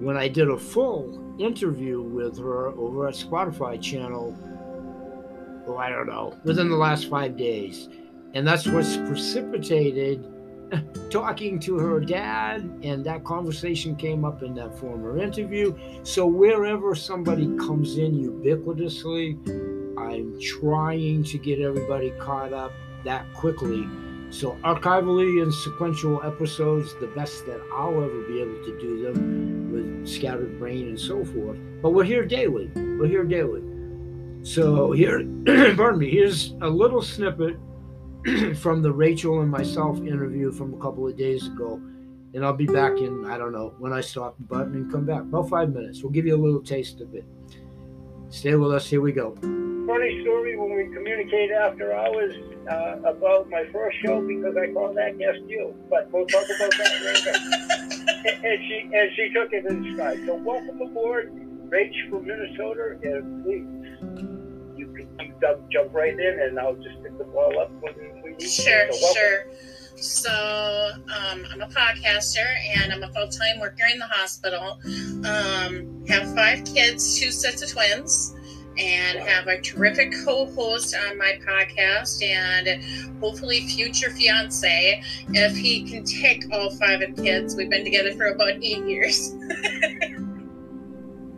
when 0.00 0.16
I 0.16 0.28
did 0.28 0.48
a 0.48 0.56
full 0.56 1.19
interview 1.40 2.02
with 2.02 2.38
her 2.38 2.68
over 2.68 3.08
at 3.08 3.14
Spotify 3.14 3.80
channel. 3.80 4.36
Oh, 5.66 5.76
I 5.76 5.90
don't 5.90 6.06
know, 6.06 6.36
within 6.44 6.68
the 6.68 6.76
last 6.76 7.08
five 7.08 7.36
days. 7.36 7.88
And 8.34 8.46
that's 8.46 8.66
what's 8.66 8.96
precipitated 8.96 10.26
talking 11.10 11.58
to 11.60 11.78
her 11.78 12.00
dad, 12.00 12.62
and 12.82 13.04
that 13.04 13.24
conversation 13.24 13.96
came 13.96 14.24
up 14.24 14.42
in 14.42 14.54
that 14.54 14.78
former 14.78 15.18
interview. 15.18 15.76
So, 16.02 16.26
wherever 16.26 16.94
somebody 16.94 17.46
comes 17.56 17.98
in 17.98 18.12
ubiquitously, 18.12 19.98
I'm 19.98 20.40
trying 20.40 21.24
to 21.24 21.38
get 21.38 21.60
everybody 21.60 22.10
caught 22.18 22.52
up 22.52 22.72
that 23.04 23.32
quickly. 23.34 23.88
So, 24.30 24.52
archivally 24.62 25.42
and 25.42 25.52
sequential 25.52 26.22
episodes, 26.22 26.94
the 27.00 27.08
best 27.08 27.46
that 27.46 27.60
I'll 27.74 28.02
ever 28.02 28.22
be 28.22 28.40
able 28.40 28.62
to 28.64 28.78
do 28.80 29.02
them 29.02 29.72
with 29.72 30.06
scattered 30.08 30.56
brain 30.56 30.86
and 30.86 31.00
so 31.00 31.24
forth. 31.24 31.58
But 31.82 31.90
we're 31.90 32.04
here 32.04 32.24
daily. 32.24 32.70
We're 32.76 33.08
here 33.08 33.24
daily. 33.24 33.62
So, 34.42 34.92
here, 34.92 35.18
pardon 35.76 35.98
me, 35.98 36.10
here's 36.10 36.54
a 36.60 36.68
little 36.68 37.02
snippet 37.02 37.56
from 38.56 38.82
the 38.82 38.92
Rachel 38.92 39.40
and 39.40 39.50
myself 39.50 39.98
interview 39.98 40.52
from 40.52 40.74
a 40.74 40.78
couple 40.78 41.08
of 41.08 41.16
days 41.16 41.48
ago. 41.48 41.80
And 42.32 42.44
I'll 42.44 42.52
be 42.52 42.66
back 42.66 42.98
in, 42.98 43.24
I 43.26 43.36
don't 43.36 43.52
know, 43.52 43.74
when 43.78 43.92
I 43.92 44.00
stop 44.00 44.36
the 44.38 44.44
button 44.44 44.74
and 44.74 44.92
come 44.92 45.06
back. 45.06 45.22
About 45.22 45.48
five 45.48 45.70
minutes. 45.70 46.04
We'll 46.04 46.12
give 46.12 46.26
you 46.26 46.36
a 46.36 46.42
little 46.42 46.62
taste 46.62 47.00
of 47.00 47.12
it. 47.16 47.24
Stay 48.30 48.54
with 48.54 48.72
us. 48.72 48.86
Here 48.86 49.00
we 49.00 49.12
go. 49.12 49.34
Funny 49.40 50.22
story 50.22 50.56
when 50.56 50.76
we 50.76 50.94
communicate 50.94 51.50
after 51.50 51.92
hours 51.92 52.32
uh, 52.70 52.98
about 53.04 53.50
my 53.50 53.64
first 53.72 53.96
show 54.04 54.24
because 54.24 54.56
I 54.56 54.72
called 54.72 54.96
that 54.96 55.18
guest 55.18 55.40
you. 55.48 55.74
But 55.90 56.08
we'll 56.12 56.26
talk 56.26 56.44
about 56.44 56.70
that 56.70 57.02
later. 57.02 58.46
and 58.46 58.60
she 58.68 58.90
and 58.94 59.10
she 59.16 59.30
took 59.34 59.52
it 59.52 59.66
in 59.66 59.92
stride. 59.94 60.20
So 60.26 60.36
welcome 60.36 60.80
aboard, 60.80 61.32
Rach 61.68 62.08
from 62.08 62.26
Minnesota, 62.26 62.98
and 63.02 63.44
please 63.44 63.66
you 64.76 64.86
can 64.94 65.34
jump, 65.40 65.68
jump 65.70 65.92
right 65.92 66.18
in, 66.18 66.40
and 66.40 66.58
I'll 66.58 66.76
just 66.76 67.02
pick 67.02 67.18
the 67.18 67.24
ball 67.24 67.58
up 67.58 67.70
when 67.80 67.94
we 68.22 68.30
need 68.30 68.42
Sure. 68.42 68.92
So 68.92 69.12
sure. 69.12 69.46
So 70.00 70.92
um, 70.94 71.46
I'm 71.52 71.60
a 71.60 71.68
podcaster 71.68 72.46
and 72.76 72.92
I'm 72.92 73.02
a 73.02 73.12
full-time 73.12 73.60
worker 73.60 73.84
in 73.92 73.98
the 73.98 74.06
hospital. 74.06 74.80
Um, 75.26 76.04
have 76.08 76.34
five 76.34 76.64
kids, 76.64 77.18
two 77.18 77.30
sets 77.30 77.62
of 77.62 77.70
twins, 77.70 78.34
and 78.78 79.18
have 79.18 79.46
a 79.46 79.60
terrific 79.60 80.12
co-host 80.24 80.96
on 80.96 81.18
my 81.18 81.38
podcast 81.46 82.24
and 82.24 82.82
hopefully 83.20 83.60
future 83.66 84.10
fiance 84.10 85.02
if 85.28 85.54
he 85.54 85.88
can 85.88 86.04
take 86.04 86.44
all 86.52 86.70
five 86.70 87.02
of 87.02 87.14
the 87.16 87.22
kids. 87.22 87.54
We've 87.54 87.68
been 87.68 87.84
together 87.84 88.14
for 88.14 88.26
about 88.26 88.54
eight 88.62 88.84
years. 88.86 89.30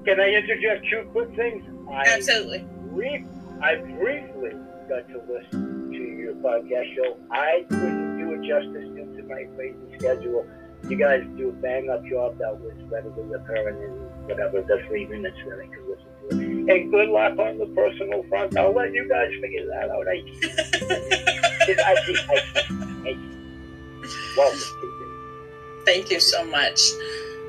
Can 0.04 0.20
I 0.20 0.28
interject 0.30 0.86
two 0.88 1.08
quick 1.12 1.34
things? 1.34 1.64
I 1.90 2.04
Absolutely. 2.06 2.64
brief, 2.90 3.24
I 3.60 3.76
briefly 3.76 4.50
got 4.88 5.08
to 5.08 5.20
listen 5.28 5.90
to 5.90 5.98
your 5.98 6.34
podcast 6.34 6.94
show. 6.96 7.16
I 7.30 7.64
couldn't 7.68 8.11
justice 8.46 8.88
due 8.94 9.16
to 9.16 9.22
my 9.24 9.44
crazy 9.56 9.78
schedule. 9.98 10.46
You 10.88 10.96
guys 10.96 11.22
do 11.36 11.50
a 11.50 11.52
bang 11.52 11.88
up 11.90 12.04
job 12.06 12.38
that 12.38 12.58
was 12.58 12.74
readily 12.90 13.32
apparent 13.34 13.78
in 13.82 13.90
whatever 14.26 14.62
the 14.62 14.82
three 14.88 15.06
minutes 15.06 15.36
that 15.48 15.60
I 15.60 15.66
could 15.66 15.86
listen 15.88 16.06
to 16.30 16.68
it. 16.68 16.82
And 16.82 16.90
good 16.90 17.08
luck 17.08 17.38
on 17.38 17.58
the 17.58 17.66
personal 17.66 18.24
front. 18.24 18.56
I'll 18.56 18.74
let 18.74 18.92
you 18.92 19.08
guys 19.08 19.30
figure 19.40 19.66
that 19.66 19.90
out. 19.90 20.08
I, 20.08 20.22
I, 21.84 21.94
I, 21.94 23.10
I, 23.10 23.18
welcome. 24.36 24.58
Thank 25.84 26.10
you 26.10 26.20
so 26.20 26.44
much. 26.44 26.80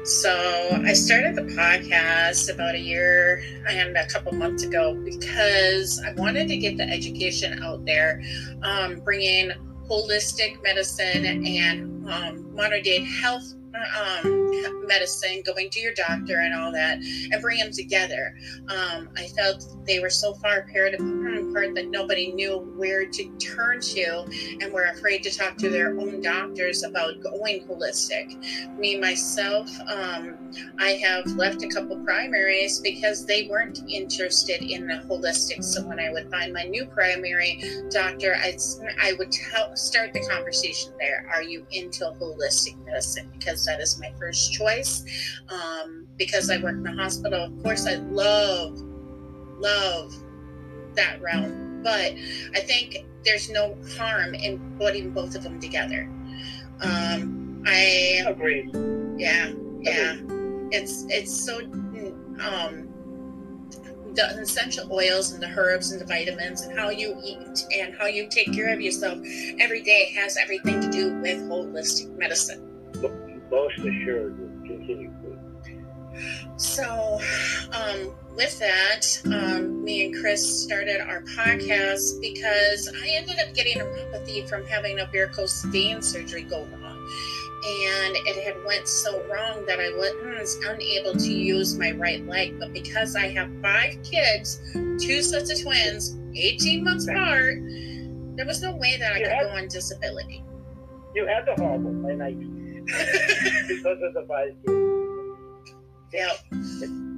So 0.04 0.82
I 0.86 0.92
started 0.94 1.36
the 1.36 1.44
podcast 1.44 2.54
about 2.54 2.76
a 2.76 2.80
year 2.80 3.42
and 3.70 3.96
a 3.96 4.06
couple 4.08 4.34
months 4.34 4.64
ago 4.64 4.96
because 4.96 6.02
I 6.06 6.12
wanted 6.14 6.50
to 6.50 6.58
get 6.58 6.76
the 6.76 6.84
education 6.84 7.64
out 7.64 7.86
there, 7.86 8.22
um, 8.64 9.00
bringing 9.00 9.52
holistic 9.90 10.62
medicine 10.64 11.26
and 11.26 12.10
um, 12.10 12.56
modern 12.56 12.82
day 12.84 13.04
health 13.22 13.54
um, 13.76 14.88
medicine, 14.88 15.42
going 15.46 15.70
to 15.70 15.80
your 15.80 15.94
doctor 15.94 16.40
and 16.40 16.54
all 16.54 16.72
that, 16.72 17.00
and 17.32 17.42
bring 17.42 17.60
them 17.60 17.72
together. 17.72 18.36
Um, 18.70 19.10
I 19.18 19.28
felt 19.36 19.66
they 19.86 20.00
were 20.00 20.10
so 20.10 20.34
far 20.36 20.60
apart, 20.60 20.94
apart 20.94 21.76
that 21.76 21.88
nobody 21.90 22.32
knew 22.32 22.60
where 22.76 23.06
to 23.06 23.38
turn 23.38 23.82
to 23.82 24.26
and 24.62 24.72
were 24.72 24.86
afraid 24.86 25.24
to 25.24 25.32
talk 25.32 25.58
to 25.58 25.70
their 25.70 25.98
own 26.00 26.22
doctors 26.22 26.84
about 26.84 27.22
going 27.22 27.66
holistic. 27.68 28.38
Me, 28.78 29.00
myself, 29.00 29.70
um, 29.88 30.52
I 30.80 30.92
have 31.04 31.26
left 31.36 31.64
a 31.64 31.68
couple 31.68 31.98
primaries 32.04 32.80
because 32.80 33.26
they 33.26 33.48
weren't 33.48 33.82
interested 33.88 34.62
in 34.62 34.88
the 34.88 35.04
holistic. 35.10 35.64
So 35.64 35.86
when 35.88 36.00
I 36.00 36.12
would 36.12 36.30
find 36.30 36.54
my 36.54 36.64
new 36.64 36.86
primary 36.86 37.62
doctor, 37.90 38.36
I'd, 38.36 38.60
I 39.02 39.14
would 39.14 39.32
tell, 39.32 39.76
start 39.76 40.14
the 40.14 40.22
conversation 40.28 40.94
there. 41.00 41.28
Are 41.34 41.44
you 41.44 41.66
into 41.72 42.06
holistic 42.20 42.78
medicine? 42.86 43.32
Because 43.38 43.63
that 43.66 43.80
is 43.80 44.00
my 44.00 44.12
first 44.20 44.54
choice. 44.54 45.06
Um, 45.50 46.08
because 46.18 46.50
I 46.50 46.58
work 46.58 46.76
in 46.76 46.84
the 46.84 46.94
hospital, 46.94 47.46
of 47.46 47.64
course, 47.64 47.88
I 47.88 47.96
love, 47.96 48.80
love 49.60 50.14
that 50.96 51.22
realm. 51.22 51.82
But 51.84 52.14
I 52.56 52.60
think 52.62 53.06
there's 53.26 53.50
no 53.50 53.78
harm 53.98 54.36
in 54.36 54.60
putting 54.78 55.12
both 55.12 55.36
of 55.36 55.44
them 55.44 55.60
together. 55.60 56.10
Um, 56.82 57.64
I 57.66 58.24
agree. 58.26 58.70
Yeah, 59.18 59.52
yeah. 59.80 60.18
It's 60.72 61.06
it's 61.10 61.34
so 61.34 61.60
um, 62.40 62.90
the 64.16 64.40
essential 64.42 64.92
oils 64.92 65.32
and 65.32 65.42
the 65.42 65.48
herbs 65.48 65.92
and 65.92 66.00
the 66.00 66.06
vitamins 66.06 66.62
and 66.62 66.78
how 66.78 66.90
you 66.90 67.18
eat 67.24 67.66
and 67.76 67.96
how 67.96 68.06
you 68.06 68.28
take 68.30 68.54
care 68.54 68.74
of 68.74 68.82
yourself 68.82 69.18
every 69.60 69.82
day 69.82 70.14
has 70.16 70.38
everything 70.38 70.80
to 70.82 70.90
do 70.90 71.20
with 71.20 71.38
holistic 71.50 72.16
medicine 72.18 72.73
most 73.54 73.78
assured 73.78 74.40
will 74.40 74.68
continue 74.68 75.12
So, 76.58 77.20
um, 77.72 78.12
with 78.36 78.58
that, 78.60 79.06
um, 79.26 79.84
me 79.84 80.06
and 80.06 80.16
Chris 80.22 80.64
started 80.64 81.02
our 81.02 81.22
podcast 81.22 82.20
because 82.20 82.92
I 83.04 83.10
ended 83.10 83.38
up 83.40 83.54
getting 83.54 83.78
neuropathy 83.78 84.48
from 84.50 84.66
having 84.66 85.00
a 85.00 85.06
varicose 85.06 85.64
vein 85.66 86.02
surgery 86.02 86.44
go 86.44 86.66
wrong. 86.66 86.98
And 87.66 88.18
it 88.28 88.44
had 88.44 88.64
went 88.66 88.88
so 88.88 89.24
wrong 89.32 89.66
that 89.68 89.80
I 89.80 89.90
was 89.92 90.60
unable 90.68 91.14
to 91.14 91.34
use 91.34 91.78
my 91.78 91.92
right 91.92 92.26
leg. 92.28 92.60
But 92.60 92.74
because 92.74 93.16
I 93.16 93.28
have 93.30 93.50
five 93.62 93.98
kids, 94.04 94.60
two 95.00 95.22
sets 95.22 95.52
of 95.52 95.62
twins, 95.62 96.18
18 96.36 96.84
months 96.84 97.08
apart, 97.08 97.60
there 98.36 98.46
was 98.46 98.62
no 98.62 98.76
way 98.76 98.98
that 99.00 99.14
I 99.14 99.20
could 99.20 99.48
go 99.48 99.50
on 99.56 99.68
disability. 99.68 100.44
You 101.16 101.28
had 101.28 101.46
the 101.46 101.54
hobble, 101.62 102.06
and 102.08 102.22
I 102.24 102.34
because 102.86 104.02
of 104.02 104.14
the. 104.14 104.24
Yep. 106.14 106.38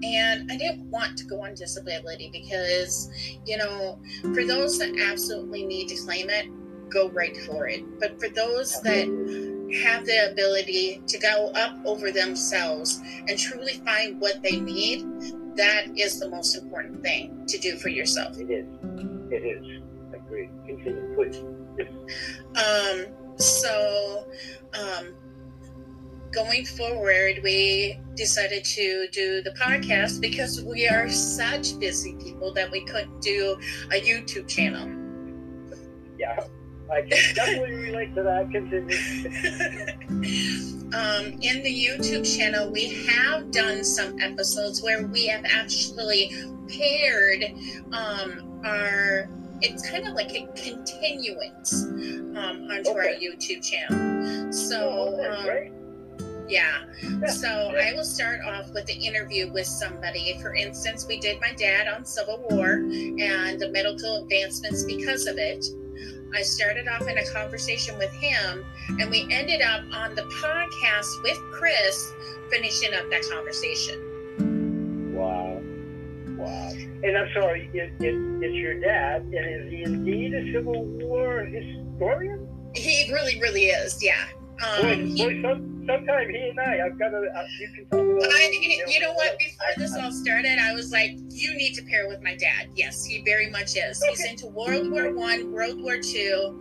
And 0.04 0.52
I 0.52 0.58
didn't 0.58 0.90
want 0.90 1.18
to 1.18 1.26
go 1.26 1.44
on 1.44 1.54
disability 1.54 2.30
because, 2.32 3.10
you 3.46 3.58
know, 3.58 4.00
for 4.34 4.46
those 4.46 4.78
that 4.80 4.98
absolutely 5.00 5.66
need 5.66 5.90
to 5.90 5.96
claim 5.96 6.30
it, 6.30 6.48
go 6.90 7.10
right 7.10 7.36
for 7.38 7.68
it. 7.68 7.84
But 8.00 8.20
for 8.20 8.30
those 8.30 8.82
that 8.82 9.08
have 9.84 10.06
the 10.06 10.32
ability 10.32 11.02
to 11.08 11.18
go 11.18 11.52
up 11.56 11.76
over 11.86 12.12
themselves 12.12 13.02
and 13.28 13.38
truly 13.38 13.74
find 13.86 14.22
what 14.22 14.42
they 14.42 14.60
need, 14.60 15.06
that 15.56 15.88
is 15.98 16.20
the 16.20 16.30
most 16.30 16.56
important 16.56 17.02
thing 17.02 17.46
to 17.48 17.58
do 17.58 17.78
for 17.78 17.90
yourself. 17.90 18.38
It 18.38 18.50
is. 18.50 18.68
It 19.32 19.44
is. 19.44 19.82
Agreed. 20.14 20.52
Continue, 20.66 21.16
please. 21.16 21.42
Um, 22.56 23.08
so, 23.38 24.28
um, 24.74 25.16
going 26.36 26.66
forward, 26.66 27.40
we 27.44 27.98
decided 28.16 28.64
to 28.66 29.08
do 29.14 29.42
the 29.42 29.52
podcast 29.52 30.20
because 30.20 30.62
we 30.62 30.86
are 30.88 31.10
such 31.10 31.80
busy 31.80 32.14
people 32.22 32.54
that 32.54 32.70
we 32.70 32.82
couldn't 32.82 33.22
do 33.22 33.58
a 33.94 34.02
YouTube 34.02 34.46
channel. 34.48 34.86
Yeah, 36.20 36.44
I 36.92 37.02
can 37.02 37.36
definitely 37.36 37.76
relate 37.76 38.14
to 38.16 38.24
that. 38.24 38.52
Continue. 38.52 38.96
um, 40.94 41.26
in 41.42 41.64
the 41.64 41.74
YouTube 41.74 42.38
channel, 42.38 42.70
we 42.70 42.90
have 43.06 43.52
done 43.52 43.84
some 43.86 44.20
episodes 44.20 44.84
where 44.84 45.08
we 45.08 45.28
have 45.28 45.46
actually 45.46 46.32
paired 46.68 47.46
um, 47.94 48.62
our. 48.66 49.30
It's 49.62 49.90
kind 49.90 50.06
of 50.06 50.16
like 50.16 50.32
a 50.36 50.46
continuance 50.62 51.86
um, 51.86 52.68
onto 52.70 52.90
our 52.90 53.06
YouTube 53.06 53.64
channel. 53.64 54.52
So, 54.52 55.16
that's 55.18 55.40
um, 55.40 55.46
great. 55.46 55.72
Yeah. 56.48 56.84
So. 57.28 57.74
I 57.76 57.94
will 57.94 58.06
start 58.06 58.40
off 58.46 58.74
with 58.74 58.86
the 58.86 58.94
interview 58.94 59.52
with 59.52 59.68
somebody. 59.68 60.38
For 60.42 60.56
instance, 60.56 61.06
we 61.08 61.20
did 61.20 61.40
my 61.42 61.54
dad 61.54 61.88
on 61.88 62.06
Civil 62.06 62.46
War 62.50 62.74
and 62.74 63.60
the 63.60 63.70
medical 63.72 64.24
advancements 64.24 64.84
because 64.84 65.28
of 65.28 65.38
it. 65.38 65.66
I 66.34 66.42
started 66.42 66.88
off 66.88 67.08
in 67.08 67.18
a 67.18 67.26
conversation 67.32 67.98
with 67.98 68.12
him, 68.14 68.66
and 69.00 69.10
we 69.10 69.28
ended 69.32 69.62
up 69.62 69.84
on 69.92 70.16
the 70.16 70.24
podcast 70.24 71.24
with 71.24 71.38
Chris, 71.52 72.12
finishing 72.50 72.94
up 72.94 73.10
that 73.10 73.24
conversation. 73.30 75.14
Wow. 75.16 75.62
Wow. 76.38 76.72
And 77.04 77.18
I'm 77.18 77.30
sorry, 77.34 77.70
it, 77.74 77.92
it, 78.00 78.16
it's 78.44 78.56
your 78.56 78.80
dad, 78.80 79.22
and 79.22 79.66
is 79.66 79.72
he 79.72 79.84
indeed 79.84 80.34
a 80.34 80.52
Civil 80.54 80.84
War 80.84 81.46
historian? 81.46 82.48
He 82.74 83.12
really, 83.14 83.40
really 83.40 83.66
is, 83.66 84.04
yeah. 84.04 84.26
Boy, 84.60 84.92
Um, 84.94 85.06
he- 85.06 85.24
boy 85.24 85.42
some, 85.42 85.84
sometime 85.88 86.30
he 86.30 86.50
and 86.50 86.60
I, 86.60 86.86
I've 86.86 86.98
got 86.98 87.10
to, 87.10 87.18
uh, 87.18 87.44
you 87.60 87.70
can 87.76 87.86
talk 87.86 88.00
about 88.24 88.34
I, 88.34 88.52
you 88.88 89.00
know 89.00 89.14
what? 89.14 89.38
Before 89.38 89.68
this 89.78 89.96
all 89.98 90.12
started, 90.12 90.58
I 90.60 90.74
was 90.74 90.92
like, 90.92 91.12
"You 91.30 91.56
need 91.56 91.74
to 91.76 91.84
pair 91.84 92.08
with 92.08 92.22
my 92.22 92.36
dad." 92.36 92.70
Yes, 92.76 93.06
he 93.06 93.22
very 93.24 93.50
much 93.50 93.76
is. 93.76 94.02
He's 94.10 94.24
into 94.26 94.48
World 94.48 94.90
War 94.92 95.14
One, 95.14 95.52
World 95.52 95.82
War 95.82 95.98
Two, 95.98 96.60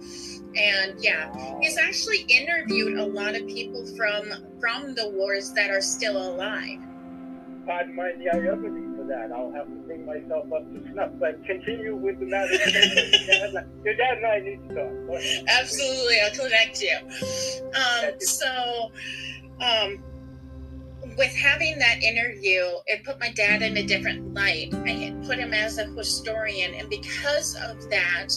and 0.57 0.95
yeah, 1.03 1.33
he's 1.61 1.79
actually 1.79 2.23
interviewed 2.29 2.99
a 2.99 3.05
lot 3.07 3.35
of 3.35 3.47
people 3.47 3.87
from 3.97 4.31
from 4.61 4.95
the 4.95 5.09
wars 5.11 5.53
that 5.53 5.71
are 5.71 5.81
still 5.81 6.17
alive. 6.17 6.81
Pardon 7.67 7.95
my 7.97 8.13
naivety 8.19 8.84
for 9.05 9.09
that. 9.09 9.33
I'll 9.33 9.53
have 9.53 9.67
to 9.67 9.75
bring 9.87 10.07
myself 10.07 10.47
up 10.53 10.65
to 10.73 10.93
snuff. 10.93 11.11
But 11.19 11.45
continue 11.45 11.95
with 11.97 12.19
the 12.21 12.27
matter. 12.27 12.53
Your 12.55 12.67
dad 12.67 13.49
and 13.49 13.59
I- 13.59 13.65
Your 13.85 13.95
dad 13.95 14.17
and 14.19 14.27
I 14.27 14.39
need 14.41 14.69
to 14.69 14.75
talk. 14.75 15.21
Absolutely, 15.49 16.17
I'll 16.21 16.31
connect 16.45 16.83
you. 16.83 16.97
Um, 17.75 18.21
so, 18.21 18.93
um, 19.61 20.03
with 21.17 21.35
having 21.35 21.79
that 21.79 22.03
interview, 22.03 22.63
it 22.87 23.05
put 23.05 23.21
my 23.21 23.31
dad 23.31 23.63
in 23.63 23.77
a 23.77 23.83
different 23.83 24.35
light. 24.35 24.73
I 24.85 24.91
had 24.91 25.25
put 25.25 25.39
him 25.39 25.53
as 25.53 25.79
a 25.79 25.87
historian, 25.87 26.75
and 26.75 26.89
because 26.89 27.55
of 27.57 27.89
that, 27.91 28.29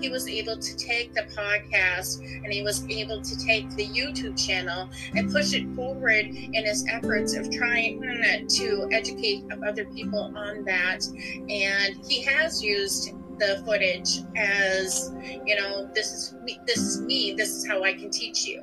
he 0.00 0.08
was 0.08 0.28
able 0.28 0.58
to 0.58 0.76
take 0.76 1.14
the 1.14 1.22
podcast 1.36 2.20
and 2.20 2.52
he 2.52 2.62
was 2.62 2.84
able 2.88 3.22
to 3.22 3.46
take 3.46 3.68
the 3.70 3.86
YouTube 3.86 4.38
channel 4.38 4.88
and 5.14 5.32
push 5.32 5.54
it 5.54 5.68
forward 5.74 6.26
in 6.26 6.64
his 6.64 6.86
efforts 6.90 7.34
of 7.34 7.50
trying 7.50 8.00
mm, 8.00 8.48
to 8.56 8.88
educate 8.92 9.44
other 9.66 9.84
people 9.86 10.32
on 10.36 10.64
that. 10.64 11.00
And 11.48 12.04
he 12.06 12.22
has 12.22 12.62
used 12.62 13.12
the 13.38 13.62
footage 13.66 14.22
as 14.36 15.12
you 15.44 15.54
know 15.56 15.86
this 15.94 16.10
is 16.10 16.34
me 16.42 16.58
this 16.66 16.78
is 16.78 17.00
me 17.02 17.34
this 17.36 17.50
is 17.50 17.68
how 17.68 17.82
i 17.82 17.92
can 17.92 18.10
teach 18.10 18.46
you 18.46 18.62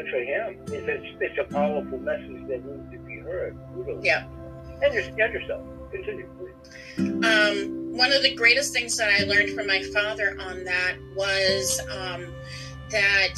Good 0.00 0.10
for 0.10 0.18
him. 0.18 0.56
It's 0.68 0.88
a, 0.88 1.24
it's 1.24 1.38
a 1.38 1.52
powerful 1.52 1.98
message 1.98 2.48
that 2.48 2.64
needs 2.64 2.90
to 2.92 2.98
be 3.06 3.18
heard. 3.18 3.54
Kudos. 3.74 4.02
Yeah. 4.02 4.26
And, 4.82 4.94
your, 4.94 5.02
and 5.02 5.18
yourself. 5.34 5.66
Continue, 5.92 6.26
please. 6.38 7.24
um, 7.26 7.92
one 7.92 8.10
of 8.10 8.22
the 8.22 8.34
greatest 8.34 8.72
things 8.72 8.96
that 8.96 9.08
i 9.10 9.24
learned 9.24 9.50
from 9.56 9.66
my 9.66 9.82
father 9.92 10.36
on 10.40 10.62
that 10.62 10.96
was 11.16 11.80
um, 11.90 12.32
that 12.90 13.34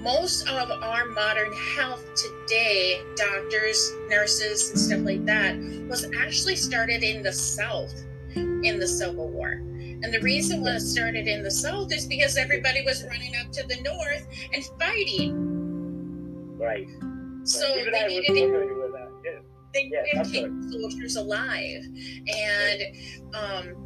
most 0.00 0.48
of 0.48 0.70
our 0.82 1.06
modern 1.06 1.52
health 1.76 2.04
today 2.16 3.00
doctors 3.14 3.92
nurses 4.08 4.70
and 4.70 4.78
stuff 4.78 5.00
like 5.02 5.24
that 5.24 5.56
was 5.88 6.10
actually 6.18 6.56
started 6.56 7.04
in 7.04 7.22
the 7.22 7.32
south 7.32 8.04
in 8.34 8.80
the 8.80 8.88
civil 8.88 9.28
war 9.28 9.52
and 10.02 10.12
the 10.12 10.20
reason 10.20 10.62
why 10.62 10.72
it 10.72 10.80
started 10.80 11.28
in 11.28 11.44
the 11.44 11.50
south 11.50 11.92
is 11.92 12.06
because 12.06 12.36
everybody 12.36 12.82
was 12.84 13.04
running 13.04 13.34
up 13.36 13.52
to 13.52 13.64
the 13.68 13.80
north 13.82 14.26
and 14.52 14.64
fighting 14.80 15.57
Right. 16.58 16.86
so 17.44 17.76
Even 17.76 17.92
they 17.92 18.04
I 18.04 18.08
needed 18.08 18.26
to 18.26 18.90
that. 18.92 19.08
Yeah. 19.24 19.38
they 19.74 19.90
Yeah, 19.92 20.02
that's 20.14 20.30
keep 20.30 20.50
soldiers 20.70 21.16
alive 21.16 21.82
and 22.26 22.82
um, 23.34 23.76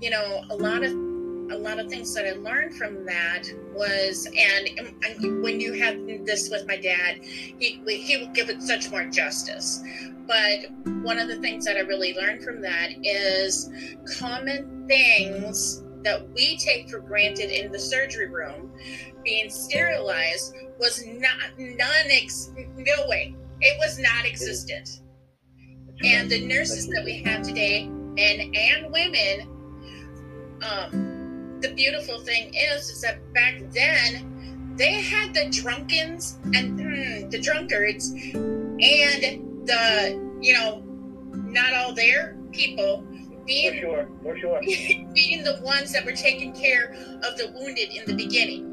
you 0.00 0.10
know 0.10 0.44
a 0.50 0.56
lot 0.56 0.84
of 0.84 0.92
a 1.50 1.58
lot 1.58 1.78
of 1.78 1.88
things 1.88 2.14
that 2.14 2.26
i 2.26 2.32
learned 2.38 2.74
from 2.74 3.04
that 3.04 3.42
was 3.74 4.26
and, 4.26 4.80
and 5.04 5.42
when 5.42 5.60
you 5.60 5.74
have 5.74 5.94
this 6.24 6.48
with 6.50 6.66
my 6.66 6.76
dad 6.76 7.18
he 7.22 7.82
he 7.86 8.16
will 8.16 8.32
give 8.32 8.48
it 8.48 8.62
such 8.62 8.90
more 8.90 9.04
justice 9.04 9.82
but 10.26 10.60
one 11.02 11.18
of 11.18 11.28
the 11.28 11.36
things 11.40 11.64
that 11.66 11.76
i 11.76 11.80
really 11.80 12.14
learned 12.14 12.42
from 12.42 12.62
that 12.62 12.88
is 13.02 13.70
common 14.18 14.86
things 14.88 15.83
that 16.04 16.28
we 16.34 16.56
take 16.58 16.90
for 16.90 17.00
granted 17.00 17.50
in 17.50 17.72
the 17.72 17.78
surgery 17.78 18.28
room, 18.28 18.72
being 19.24 19.50
sterilized, 19.50 20.54
was 20.78 21.04
not 21.06 21.58
none 21.58 22.06
ex 22.10 22.50
no 22.76 23.06
way. 23.08 23.34
It 23.60 23.78
was 23.78 23.98
not 23.98 24.26
existent. 24.26 25.00
And 26.04 26.30
the 26.30 26.46
nurses 26.46 26.88
that 26.88 27.04
we 27.04 27.22
have 27.22 27.42
today, 27.42 27.86
men 27.86 28.52
and 28.54 28.92
women, 28.92 29.48
um, 30.62 31.60
the 31.60 31.72
beautiful 31.72 32.20
thing 32.20 32.52
is, 32.54 32.90
is 32.90 33.00
that 33.00 33.32
back 33.32 33.54
then 33.70 34.74
they 34.76 35.00
had 35.00 35.32
the 35.32 35.48
drunkens 35.50 36.38
and 36.52 36.78
mm, 36.78 37.30
the 37.30 37.38
drunkards 37.40 38.10
and 38.10 39.66
the 39.66 40.36
you 40.40 40.52
know 40.52 40.82
not 41.32 41.72
all 41.74 41.94
their 41.94 42.36
people 42.52 43.04
being 43.46 43.80
sure, 43.80 44.08
for 44.22 44.36
sure. 44.38 44.60
being 45.14 45.44
the 45.44 45.60
ones 45.62 45.92
that 45.92 46.04
were 46.04 46.12
taking 46.12 46.52
care 46.52 46.92
of 47.22 47.36
the 47.36 47.52
wounded 47.54 47.90
in 47.90 48.04
the 48.06 48.14
beginning. 48.14 48.70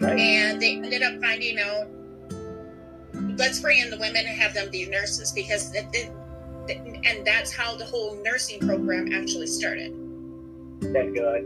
Right. 0.00 0.18
And 0.18 0.60
they 0.60 0.76
ended 0.76 1.02
up 1.02 1.20
finding 1.20 1.58
out 1.58 1.86
let's 3.36 3.60
bring 3.60 3.78
in 3.78 3.90
the 3.90 3.98
women 3.98 4.26
and 4.26 4.38
have 4.38 4.54
them 4.54 4.70
be 4.70 4.86
nurses 4.86 5.32
because 5.32 5.74
and 5.74 7.26
that's 7.26 7.52
how 7.52 7.76
the 7.76 7.84
whole 7.84 8.22
nursing 8.22 8.60
program 8.60 9.12
actually 9.12 9.46
started. 9.46 9.92
Thank 10.80 11.16
God. 11.16 11.42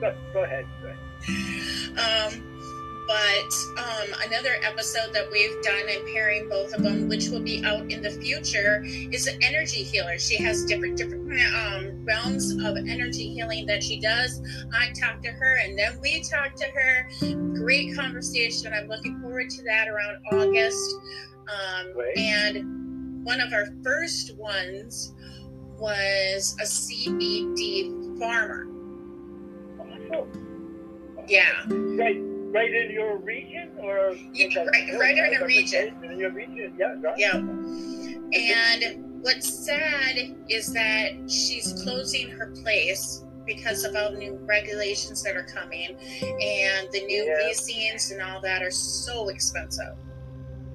go, 0.00 0.14
go 0.32 0.42
ahead. 0.42 0.66
Go 0.82 0.88
ahead. 0.88 2.32
Um, 2.32 2.57
but 3.08 3.54
um, 3.78 4.08
another 4.26 4.56
episode 4.62 5.14
that 5.14 5.30
we've 5.32 5.62
done 5.62 5.88
and 5.88 6.06
pairing 6.12 6.46
both 6.46 6.74
of 6.74 6.82
them, 6.82 7.08
which 7.08 7.28
will 7.28 7.40
be 7.40 7.64
out 7.64 7.90
in 7.90 8.02
the 8.02 8.10
future, 8.10 8.82
is 8.84 9.26
an 9.26 9.42
energy 9.42 9.82
healer. 9.82 10.18
She 10.18 10.36
has 10.42 10.66
different 10.66 10.98
different 10.98 11.24
um, 11.54 12.04
realms 12.04 12.52
of 12.52 12.76
energy 12.76 13.32
healing 13.32 13.64
that 13.64 13.82
she 13.82 13.98
does. 13.98 14.42
I 14.74 14.92
talked 14.92 15.24
to 15.24 15.30
her, 15.30 15.56
and 15.64 15.78
then 15.78 15.98
we 16.02 16.22
talked 16.22 16.58
to 16.58 16.66
her. 16.66 17.08
Great 17.54 17.96
conversation. 17.96 18.74
I'm 18.74 18.88
looking 18.88 19.18
forward 19.22 19.48
to 19.48 19.62
that 19.64 19.88
around 19.88 20.18
August. 20.30 20.94
Um, 21.48 21.94
and 22.14 23.24
one 23.24 23.40
of 23.40 23.54
our 23.54 23.68
first 23.82 24.36
ones 24.36 25.14
was 25.78 26.54
a 26.60 26.64
CBD 26.64 28.18
farmer. 28.18 28.66
Yeah. 31.26 31.64
Right, 31.68 32.22
right 32.50 32.72
in 32.74 32.90
your 32.90 33.16
region, 33.18 33.70
or 33.78 34.14
Yeah, 34.32 34.46
is 34.48 34.56
right- 34.56 34.98
right 34.98 35.18
in 35.32 35.38
the 35.40 35.46
region. 35.46 35.94
In 36.04 36.18
your 36.18 36.30
region, 36.30 36.74
yeah, 36.78 36.94
right. 37.00 37.18
Yeah. 37.18 37.36
And 37.36 39.22
what's 39.22 39.48
sad 39.66 40.34
is 40.48 40.72
that 40.72 41.12
she's 41.28 41.72
closing 41.82 42.28
her 42.30 42.48
place 42.62 43.24
because 43.46 43.84
of 43.84 43.96
all 43.96 44.12
the 44.12 44.18
new 44.18 44.34
regulations 44.44 45.22
that 45.22 45.34
are 45.36 45.44
coming 45.44 45.96
and 46.22 46.88
the 46.92 47.04
new 47.06 47.24
Yeah. 47.24 47.46
leasings 47.46 48.10
and 48.10 48.20
all 48.22 48.40
that 48.42 48.62
are 48.62 48.70
so 48.70 49.28
expensive. 49.28 49.94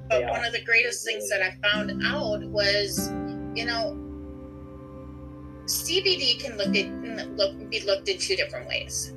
But 0.09 0.19
They 0.21 0.25
one 0.25 0.43
of 0.43 0.53
the 0.53 0.61
greatest 0.63 1.05
things 1.05 1.29
that 1.29 1.41
I 1.41 1.55
found 1.67 2.03
out 2.05 2.43
was, 2.45 3.09
you 3.55 3.65
know, 3.65 3.99
CBD 5.65 6.39
can 6.39 6.57
look 6.57 6.75
at 6.75 7.37
look 7.37 7.69
be 7.69 7.79
looked 7.81 8.09
in 8.09 8.17
two 8.17 8.35
different 8.35 8.67
ways. 8.67 9.13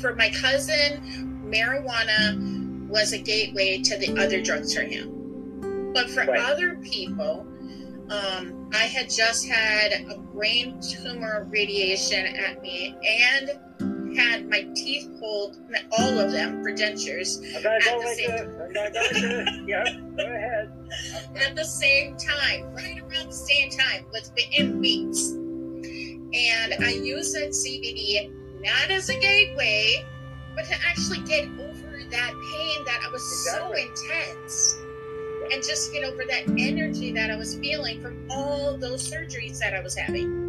For 0.00 0.14
my 0.14 0.28
cousin, 0.30 1.33
marijuana 1.44 2.88
was 2.88 3.12
a 3.12 3.18
gateway 3.18 3.78
to 3.82 3.96
the 3.98 4.16
other 4.20 4.40
drugs 4.40 4.74
for 4.74 4.82
him. 4.82 5.10
But 5.92 6.10
for 6.10 6.24
Right. 6.24 6.40
other 6.40 6.76
people, 6.76 7.46
um, 8.10 8.70
I 8.74 8.84
had 8.84 9.08
just 9.10 9.46
had 9.48 9.92
a 10.10 10.18
brain 10.18 10.80
tumor 10.80 11.46
radiation 11.50 12.26
at 12.26 12.60
me 12.62 12.94
and 13.08 13.50
had 14.18 14.48
my 14.48 14.62
teeth 14.76 15.08
pulled, 15.18 15.56
all 15.98 16.18
of 16.18 16.30
them 16.30 16.62
for 16.62 16.70
dentures, 16.72 17.42
At 17.56 17.62
the 17.62 17.68
like 17.68 17.82
same- 18.16 18.30
this. 18.30 18.40
I'm 18.40 18.72
gonna 18.72 18.90
go 18.90 19.00
like 19.00 19.12
this. 19.12 19.48
Yeah, 19.66 19.84
go 20.16 20.24
ahead. 20.24 20.70
at 21.36 21.56
the 21.56 21.64
same 21.64 22.16
time, 22.16 22.72
right 22.74 23.00
around 23.00 23.28
the 23.28 23.32
same 23.32 23.70
time, 23.70 24.06
within 24.12 24.78
weeks. 24.78 25.30
And 26.36 26.74
I 26.84 26.90
used 26.90 27.34
that 27.34 27.54
CBD 27.54 28.30
not 28.62 28.90
as 28.90 29.08
a 29.08 29.18
gateway, 29.18 30.04
but 30.54 30.64
to 30.66 30.74
actually 30.88 31.20
get 31.20 31.44
over 31.58 32.02
that 32.10 32.32
pain 32.52 32.84
that 32.84 33.00
I 33.06 33.10
was 33.10 33.22
Exactly. 33.22 33.88
so 33.88 34.08
intense. 34.12 34.78
And 35.52 35.62
just 35.62 35.92
get 35.92 36.04
over 36.04 36.24
that 36.24 36.48
energy 36.58 37.12
that 37.12 37.30
I 37.30 37.36
was 37.36 37.56
feeling 37.56 38.00
from 38.00 38.26
all 38.30 38.78
those 38.78 39.08
surgeries 39.08 39.58
that 39.58 39.74
I 39.74 39.80
was 39.80 39.94
having. 39.94 40.42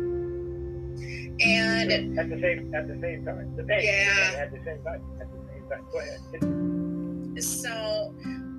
And 1.42 2.18
at 2.18 2.30
the 2.30 2.40
same 2.40 2.74
at 2.74 2.88
the 2.88 2.98
same 3.02 3.26
time. 3.26 3.56
The 3.58 3.64
pain. 3.64 3.82
Yeah. 3.84 4.36
At 4.40 4.52
the 4.52 4.60
same 4.64 4.82
time. 4.84 5.02
At 5.20 5.28
the 5.30 5.40
same 5.52 5.70
time. 5.70 5.86
Go 5.92 6.00
ahead. 6.00 7.44
so 7.44 8.16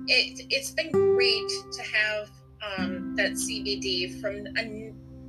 it 0.07 0.45
it's 0.51 0.71
been 0.71 0.91
great 0.91 1.49
to 1.71 1.81
have 1.81 2.29
um, 2.77 3.15
that 3.15 3.31
CBD 3.31 4.21
from 4.21 4.45
a 4.57 4.63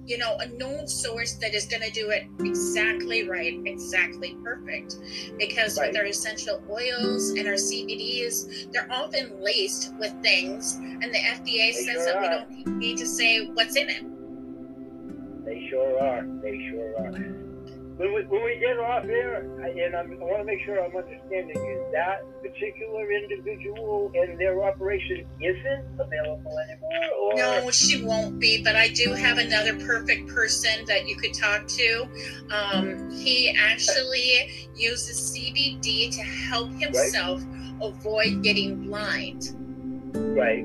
you 0.08 0.16
know 0.16 0.36
a 0.38 0.48
known 0.48 0.88
source 0.88 1.34
that 1.34 1.54
is 1.54 1.66
going 1.66 1.82
to 1.82 1.90
do 1.90 2.08
it 2.10 2.24
exactly 2.40 3.28
right, 3.28 3.60
exactly 3.66 4.36
perfect. 4.42 4.96
Because 5.38 5.78
Right. 5.78 5.88
with 5.88 5.98
our 5.98 6.06
essential 6.06 6.62
oils 6.70 7.30
and 7.30 7.46
our 7.46 7.54
CBDs, 7.54 8.72
they're 8.72 8.90
often 8.90 9.40
laced 9.42 9.92
with 10.00 10.12
things, 10.22 10.74
and 10.76 11.04
the 11.04 11.18
FDA 11.18 11.72
They 11.72 11.72
says 11.72 12.04
sure 12.04 12.04
that 12.06 12.48
we 12.50 12.64
don't 12.64 12.78
need 12.78 12.96
to 12.98 13.06
say 13.06 13.46
what's 13.48 13.76
in 13.76 13.90
it. 13.90 14.04
They 15.44 15.68
sure 15.68 16.02
are. 16.02 16.26
They 16.42 16.70
sure 16.70 16.94
are. 16.98 17.47
When 17.98 18.14
we, 18.14 18.22
when 18.26 18.44
we 18.44 18.56
get 18.60 18.78
off 18.78 19.02
here, 19.04 19.44
I- 19.60 19.70
and 19.70 19.96
I'm, 19.96 20.12
I 20.12 20.24
want 20.24 20.38
to 20.38 20.44
make 20.44 20.64
sure 20.64 20.78
I'm 20.82 20.94
understanding 20.96 21.56
you, 21.56 21.86
that 21.92 22.22
particular 22.40 23.10
individual 23.10 24.12
and 24.14 24.38
their 24.38 24.62
operation 24.62 25.26
isn't 25.42 25.84
available 25.98 26.56
anymore, 26.60 27.10
or 27.20 27.34
No, 27.34 27.70
she 27.72 28.04
won't 28.04 28.38
be, 28.38 28.62
but 28.62 28.76
I 28.76 28.88
do 28.88 29.12
have 29.12 29.38
another 29.38 29.74
perfect 29.84 30.28
person 30.28 30.84
that 30.86 31.08
you 31.08 31.16
could 31.16 31.34
talk 31.34 31.66
to. 31.66 32.06
Um, 32.52 33.10
he 33.10 33.50
actually 33.58 34.68
uses 34.76 35.32
CBD 35.36 36.14
to 36.14 36.22
help 36.22 36.70
himself 36.78 37.42
avoid 37.82 38.42
getting 38.44 38.86
blind. 38.86 39.50
right? 40.14 40.64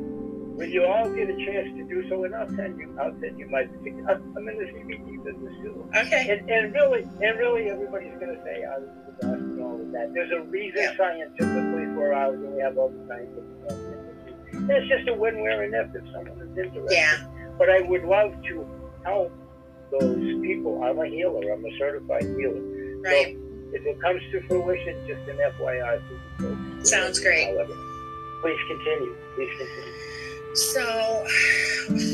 When 0.55 0.69
you 0.71 0.85
all 0.85 1.09
get 1.09 1.29
a 1.29 1.35
chance 1.45 1.67
to 1.77 1.83
do 1.87 2.07
so, 2.09 2.23
and 2.25 2.35
I'll 2.35 2.47
send 2.55 2.77
you, 2.79 2.95
I'll 3.01 3.15
send 3.19 3.39
you 3.39 3.47
my. 3.49 3.61
I'm 3.61 4.47
in 4.47 4.57
the 4.57 4.65
CBD 4.65 5.23
business 5.23 5.53
too. 5.63 5.89
Okay. 5.95 6.29
And, 6.39 6.49
and 6.49 6.73
really, 6.73 7.01
and 7.21 7.39
really, 7.39 7.69
everybody's 7.69 8.13
going 8.19 8.35
to 8.35 8.41
say 8.43 8.63
I 8.63 8.77
was 8.77 8.89
the 9.07 9.11
best 9.13 9.41
and 9.41 9.61
all 9.61 9.81
of 9.81 9.91
that. 9.91 10.13
There's 10.13 10.31
a 10.31 10.41
reason 10.41 10.77
Yeah. 10.81 10.95
scientifically 10.97 11.85
for 11.95 12.13
ours, 12.13 12.35
and 12.35 12.53
we 12.53 12.61
have 12.61 12.77
all 12.77 12.89
the 12.89 13.03
scientific 13.07 13.43
evidence. 13.69 14.53
And 14.53 14.69
It's 14.71 14.87
just 14.87 15.07
a 15.07 15.13
win 15.13 15.41
win 15.41 15.59
and 15.63 15.73
if 15.73 15.95
if 15.95 16.03
someone 16.13 16.39
is 16.39 16.57
interested. 16.57 16.91
Yeah. 16.91 17.17
But 17.57 17.69
I 17.69 17.81
would 17.81 18.03
love 18.03 18.33
to 18.49 18.67
help 19.03 19.31
those 19.91 20.41
people. 20.41 20.83
I'm 20.83 20.99
a 20.99 21.07
healer. 21.07 21.51
I'm 21.51 21.65
a 21.65 21.77
certified 21.79 22.23
healer. 22.37 22.61
Right. 23.01 23.35
So 23.35 23.41
if 23.73 23.85
it 23.85 23.99
comes 24.01 24.21
to 24.31 24.41
fruition, 24.47 24.95
just 25.07 25.27
an 25.27 25.37
FYI. 25.37 25.97
for 26.37 26.45
you 26.45 26.55
folks. 26.77 26.89
Sounds 26.91 27.19
great. 27.19 27.47
Please 28.41 28.59
continue. 28.67 29.15
Please 29.35 29.49
continue. 29.57 30.12
So 30.53 31.25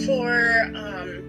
for 0.05 0.71
um 0.75 1.25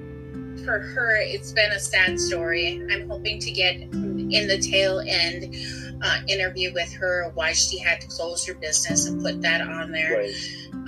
for 0.65 0.79
her 0.79 1.17
it's 1.17 1.53
been 1.53 1.73
a 1.73 1.81
sad 1.81 2.19
story. 2.21 2.87
I'm 2.91 3.09
hoping 3.09 3.39
to 3.41 3.51
get 3.51 3.77
in 3.77 4.47
the 4.47 4.59
tail 4.59 5.01
end 5.07 5.55
uh, 6.03 6.21
interview 6.29 6.73
with 6.73 6.93
her 6.95 7.31
why 7.35 7.53
she 7.53 7.79
had 7.79 8.01
to 8.01 8.07
close 8.09 8.47
her 8.47 8.55
business 8.55 9.07
and 9.07 9.21
put 9.21 9.43
that 9.43 9.61
on 9.61 9.91
there. 9.91 10.19
Right. 10.19 10.35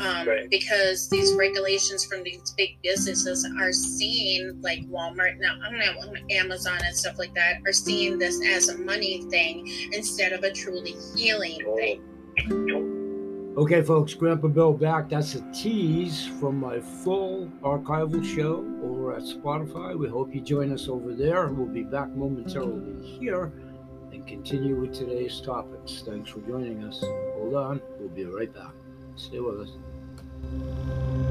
um, 0.00 0.28
Right. 0.28 0.48
because 0.48 1.08
these 1.08 1.34
regulations 1.34 2.04
from 2.04 2.22
these 2.22 2.52
big 2.56 2.78
businesses 2.82 3.46
are 3.60 3.72
seeing, 3.72 4.58
like 4.62 4.80
Walmart 4.88 5.38
now, 5.38 5.58
Amazon 6.30 6.78
and 6.84 6.96
stuff 6.96 7.18
like 7.18 7.34
that, 7.34 7.56
are 7.66 7.72
seeing 7.72 8.18
this 8.18 8.40
as 8.46 8.68
a 8.68 8.78
money 8.78 9.22
thing 9.30 9.68
instead 9.92 10.32
of 10.32 10.44
a 10.44 10.52
truly 10.52 10.94
healing 11.14 11.58
thing. 11.76 12.91
Okay, 13.54 13.82
folks, 13.82 14.14
Grandpa 14.14 14.48
Bill 14.48 14.72
back. 14.72 15.10
That's 15.10 15.34
a 15.34 15.42
tease 15.52 16.26
from 16.40 16.58
my 16.58 16.80
full 16.80 17.50
archival 17.62 18.24
show 18.24 18.64
over 18.82 19.12
at 19.14 19.24
Spotify. 19.24 19.94
We 19.94 20.08
hope 20.08 20.34
you 20.34 20.40
join 20.40 20.72
us 20.72 20.88
over 20.88 21.12
there. 21.12 21.48
We'll 21.48 21.66
be 21.66 21.82
back 21.82 22.08
momentarily 22.16 23.06
here 23.06 23.52
and 24.10 24.26
continue 24.26 24.80
with 24.80 24.94
today's 24.94 25.42
topics. 25.42 26.02
Thanks 26.06 26.30
for 26.30 26.40
joining 26.40 26.82
us. 26.84 27.00
Hold 27.36 27.54
on, 27.54 27.82
we'll 27.98 28.08
be 28.08 28.24
right 28.24 28.52
back. 28.54 28.72
Stay 29.16 29.38
with 29.38 29.68
us. 29.68 31.28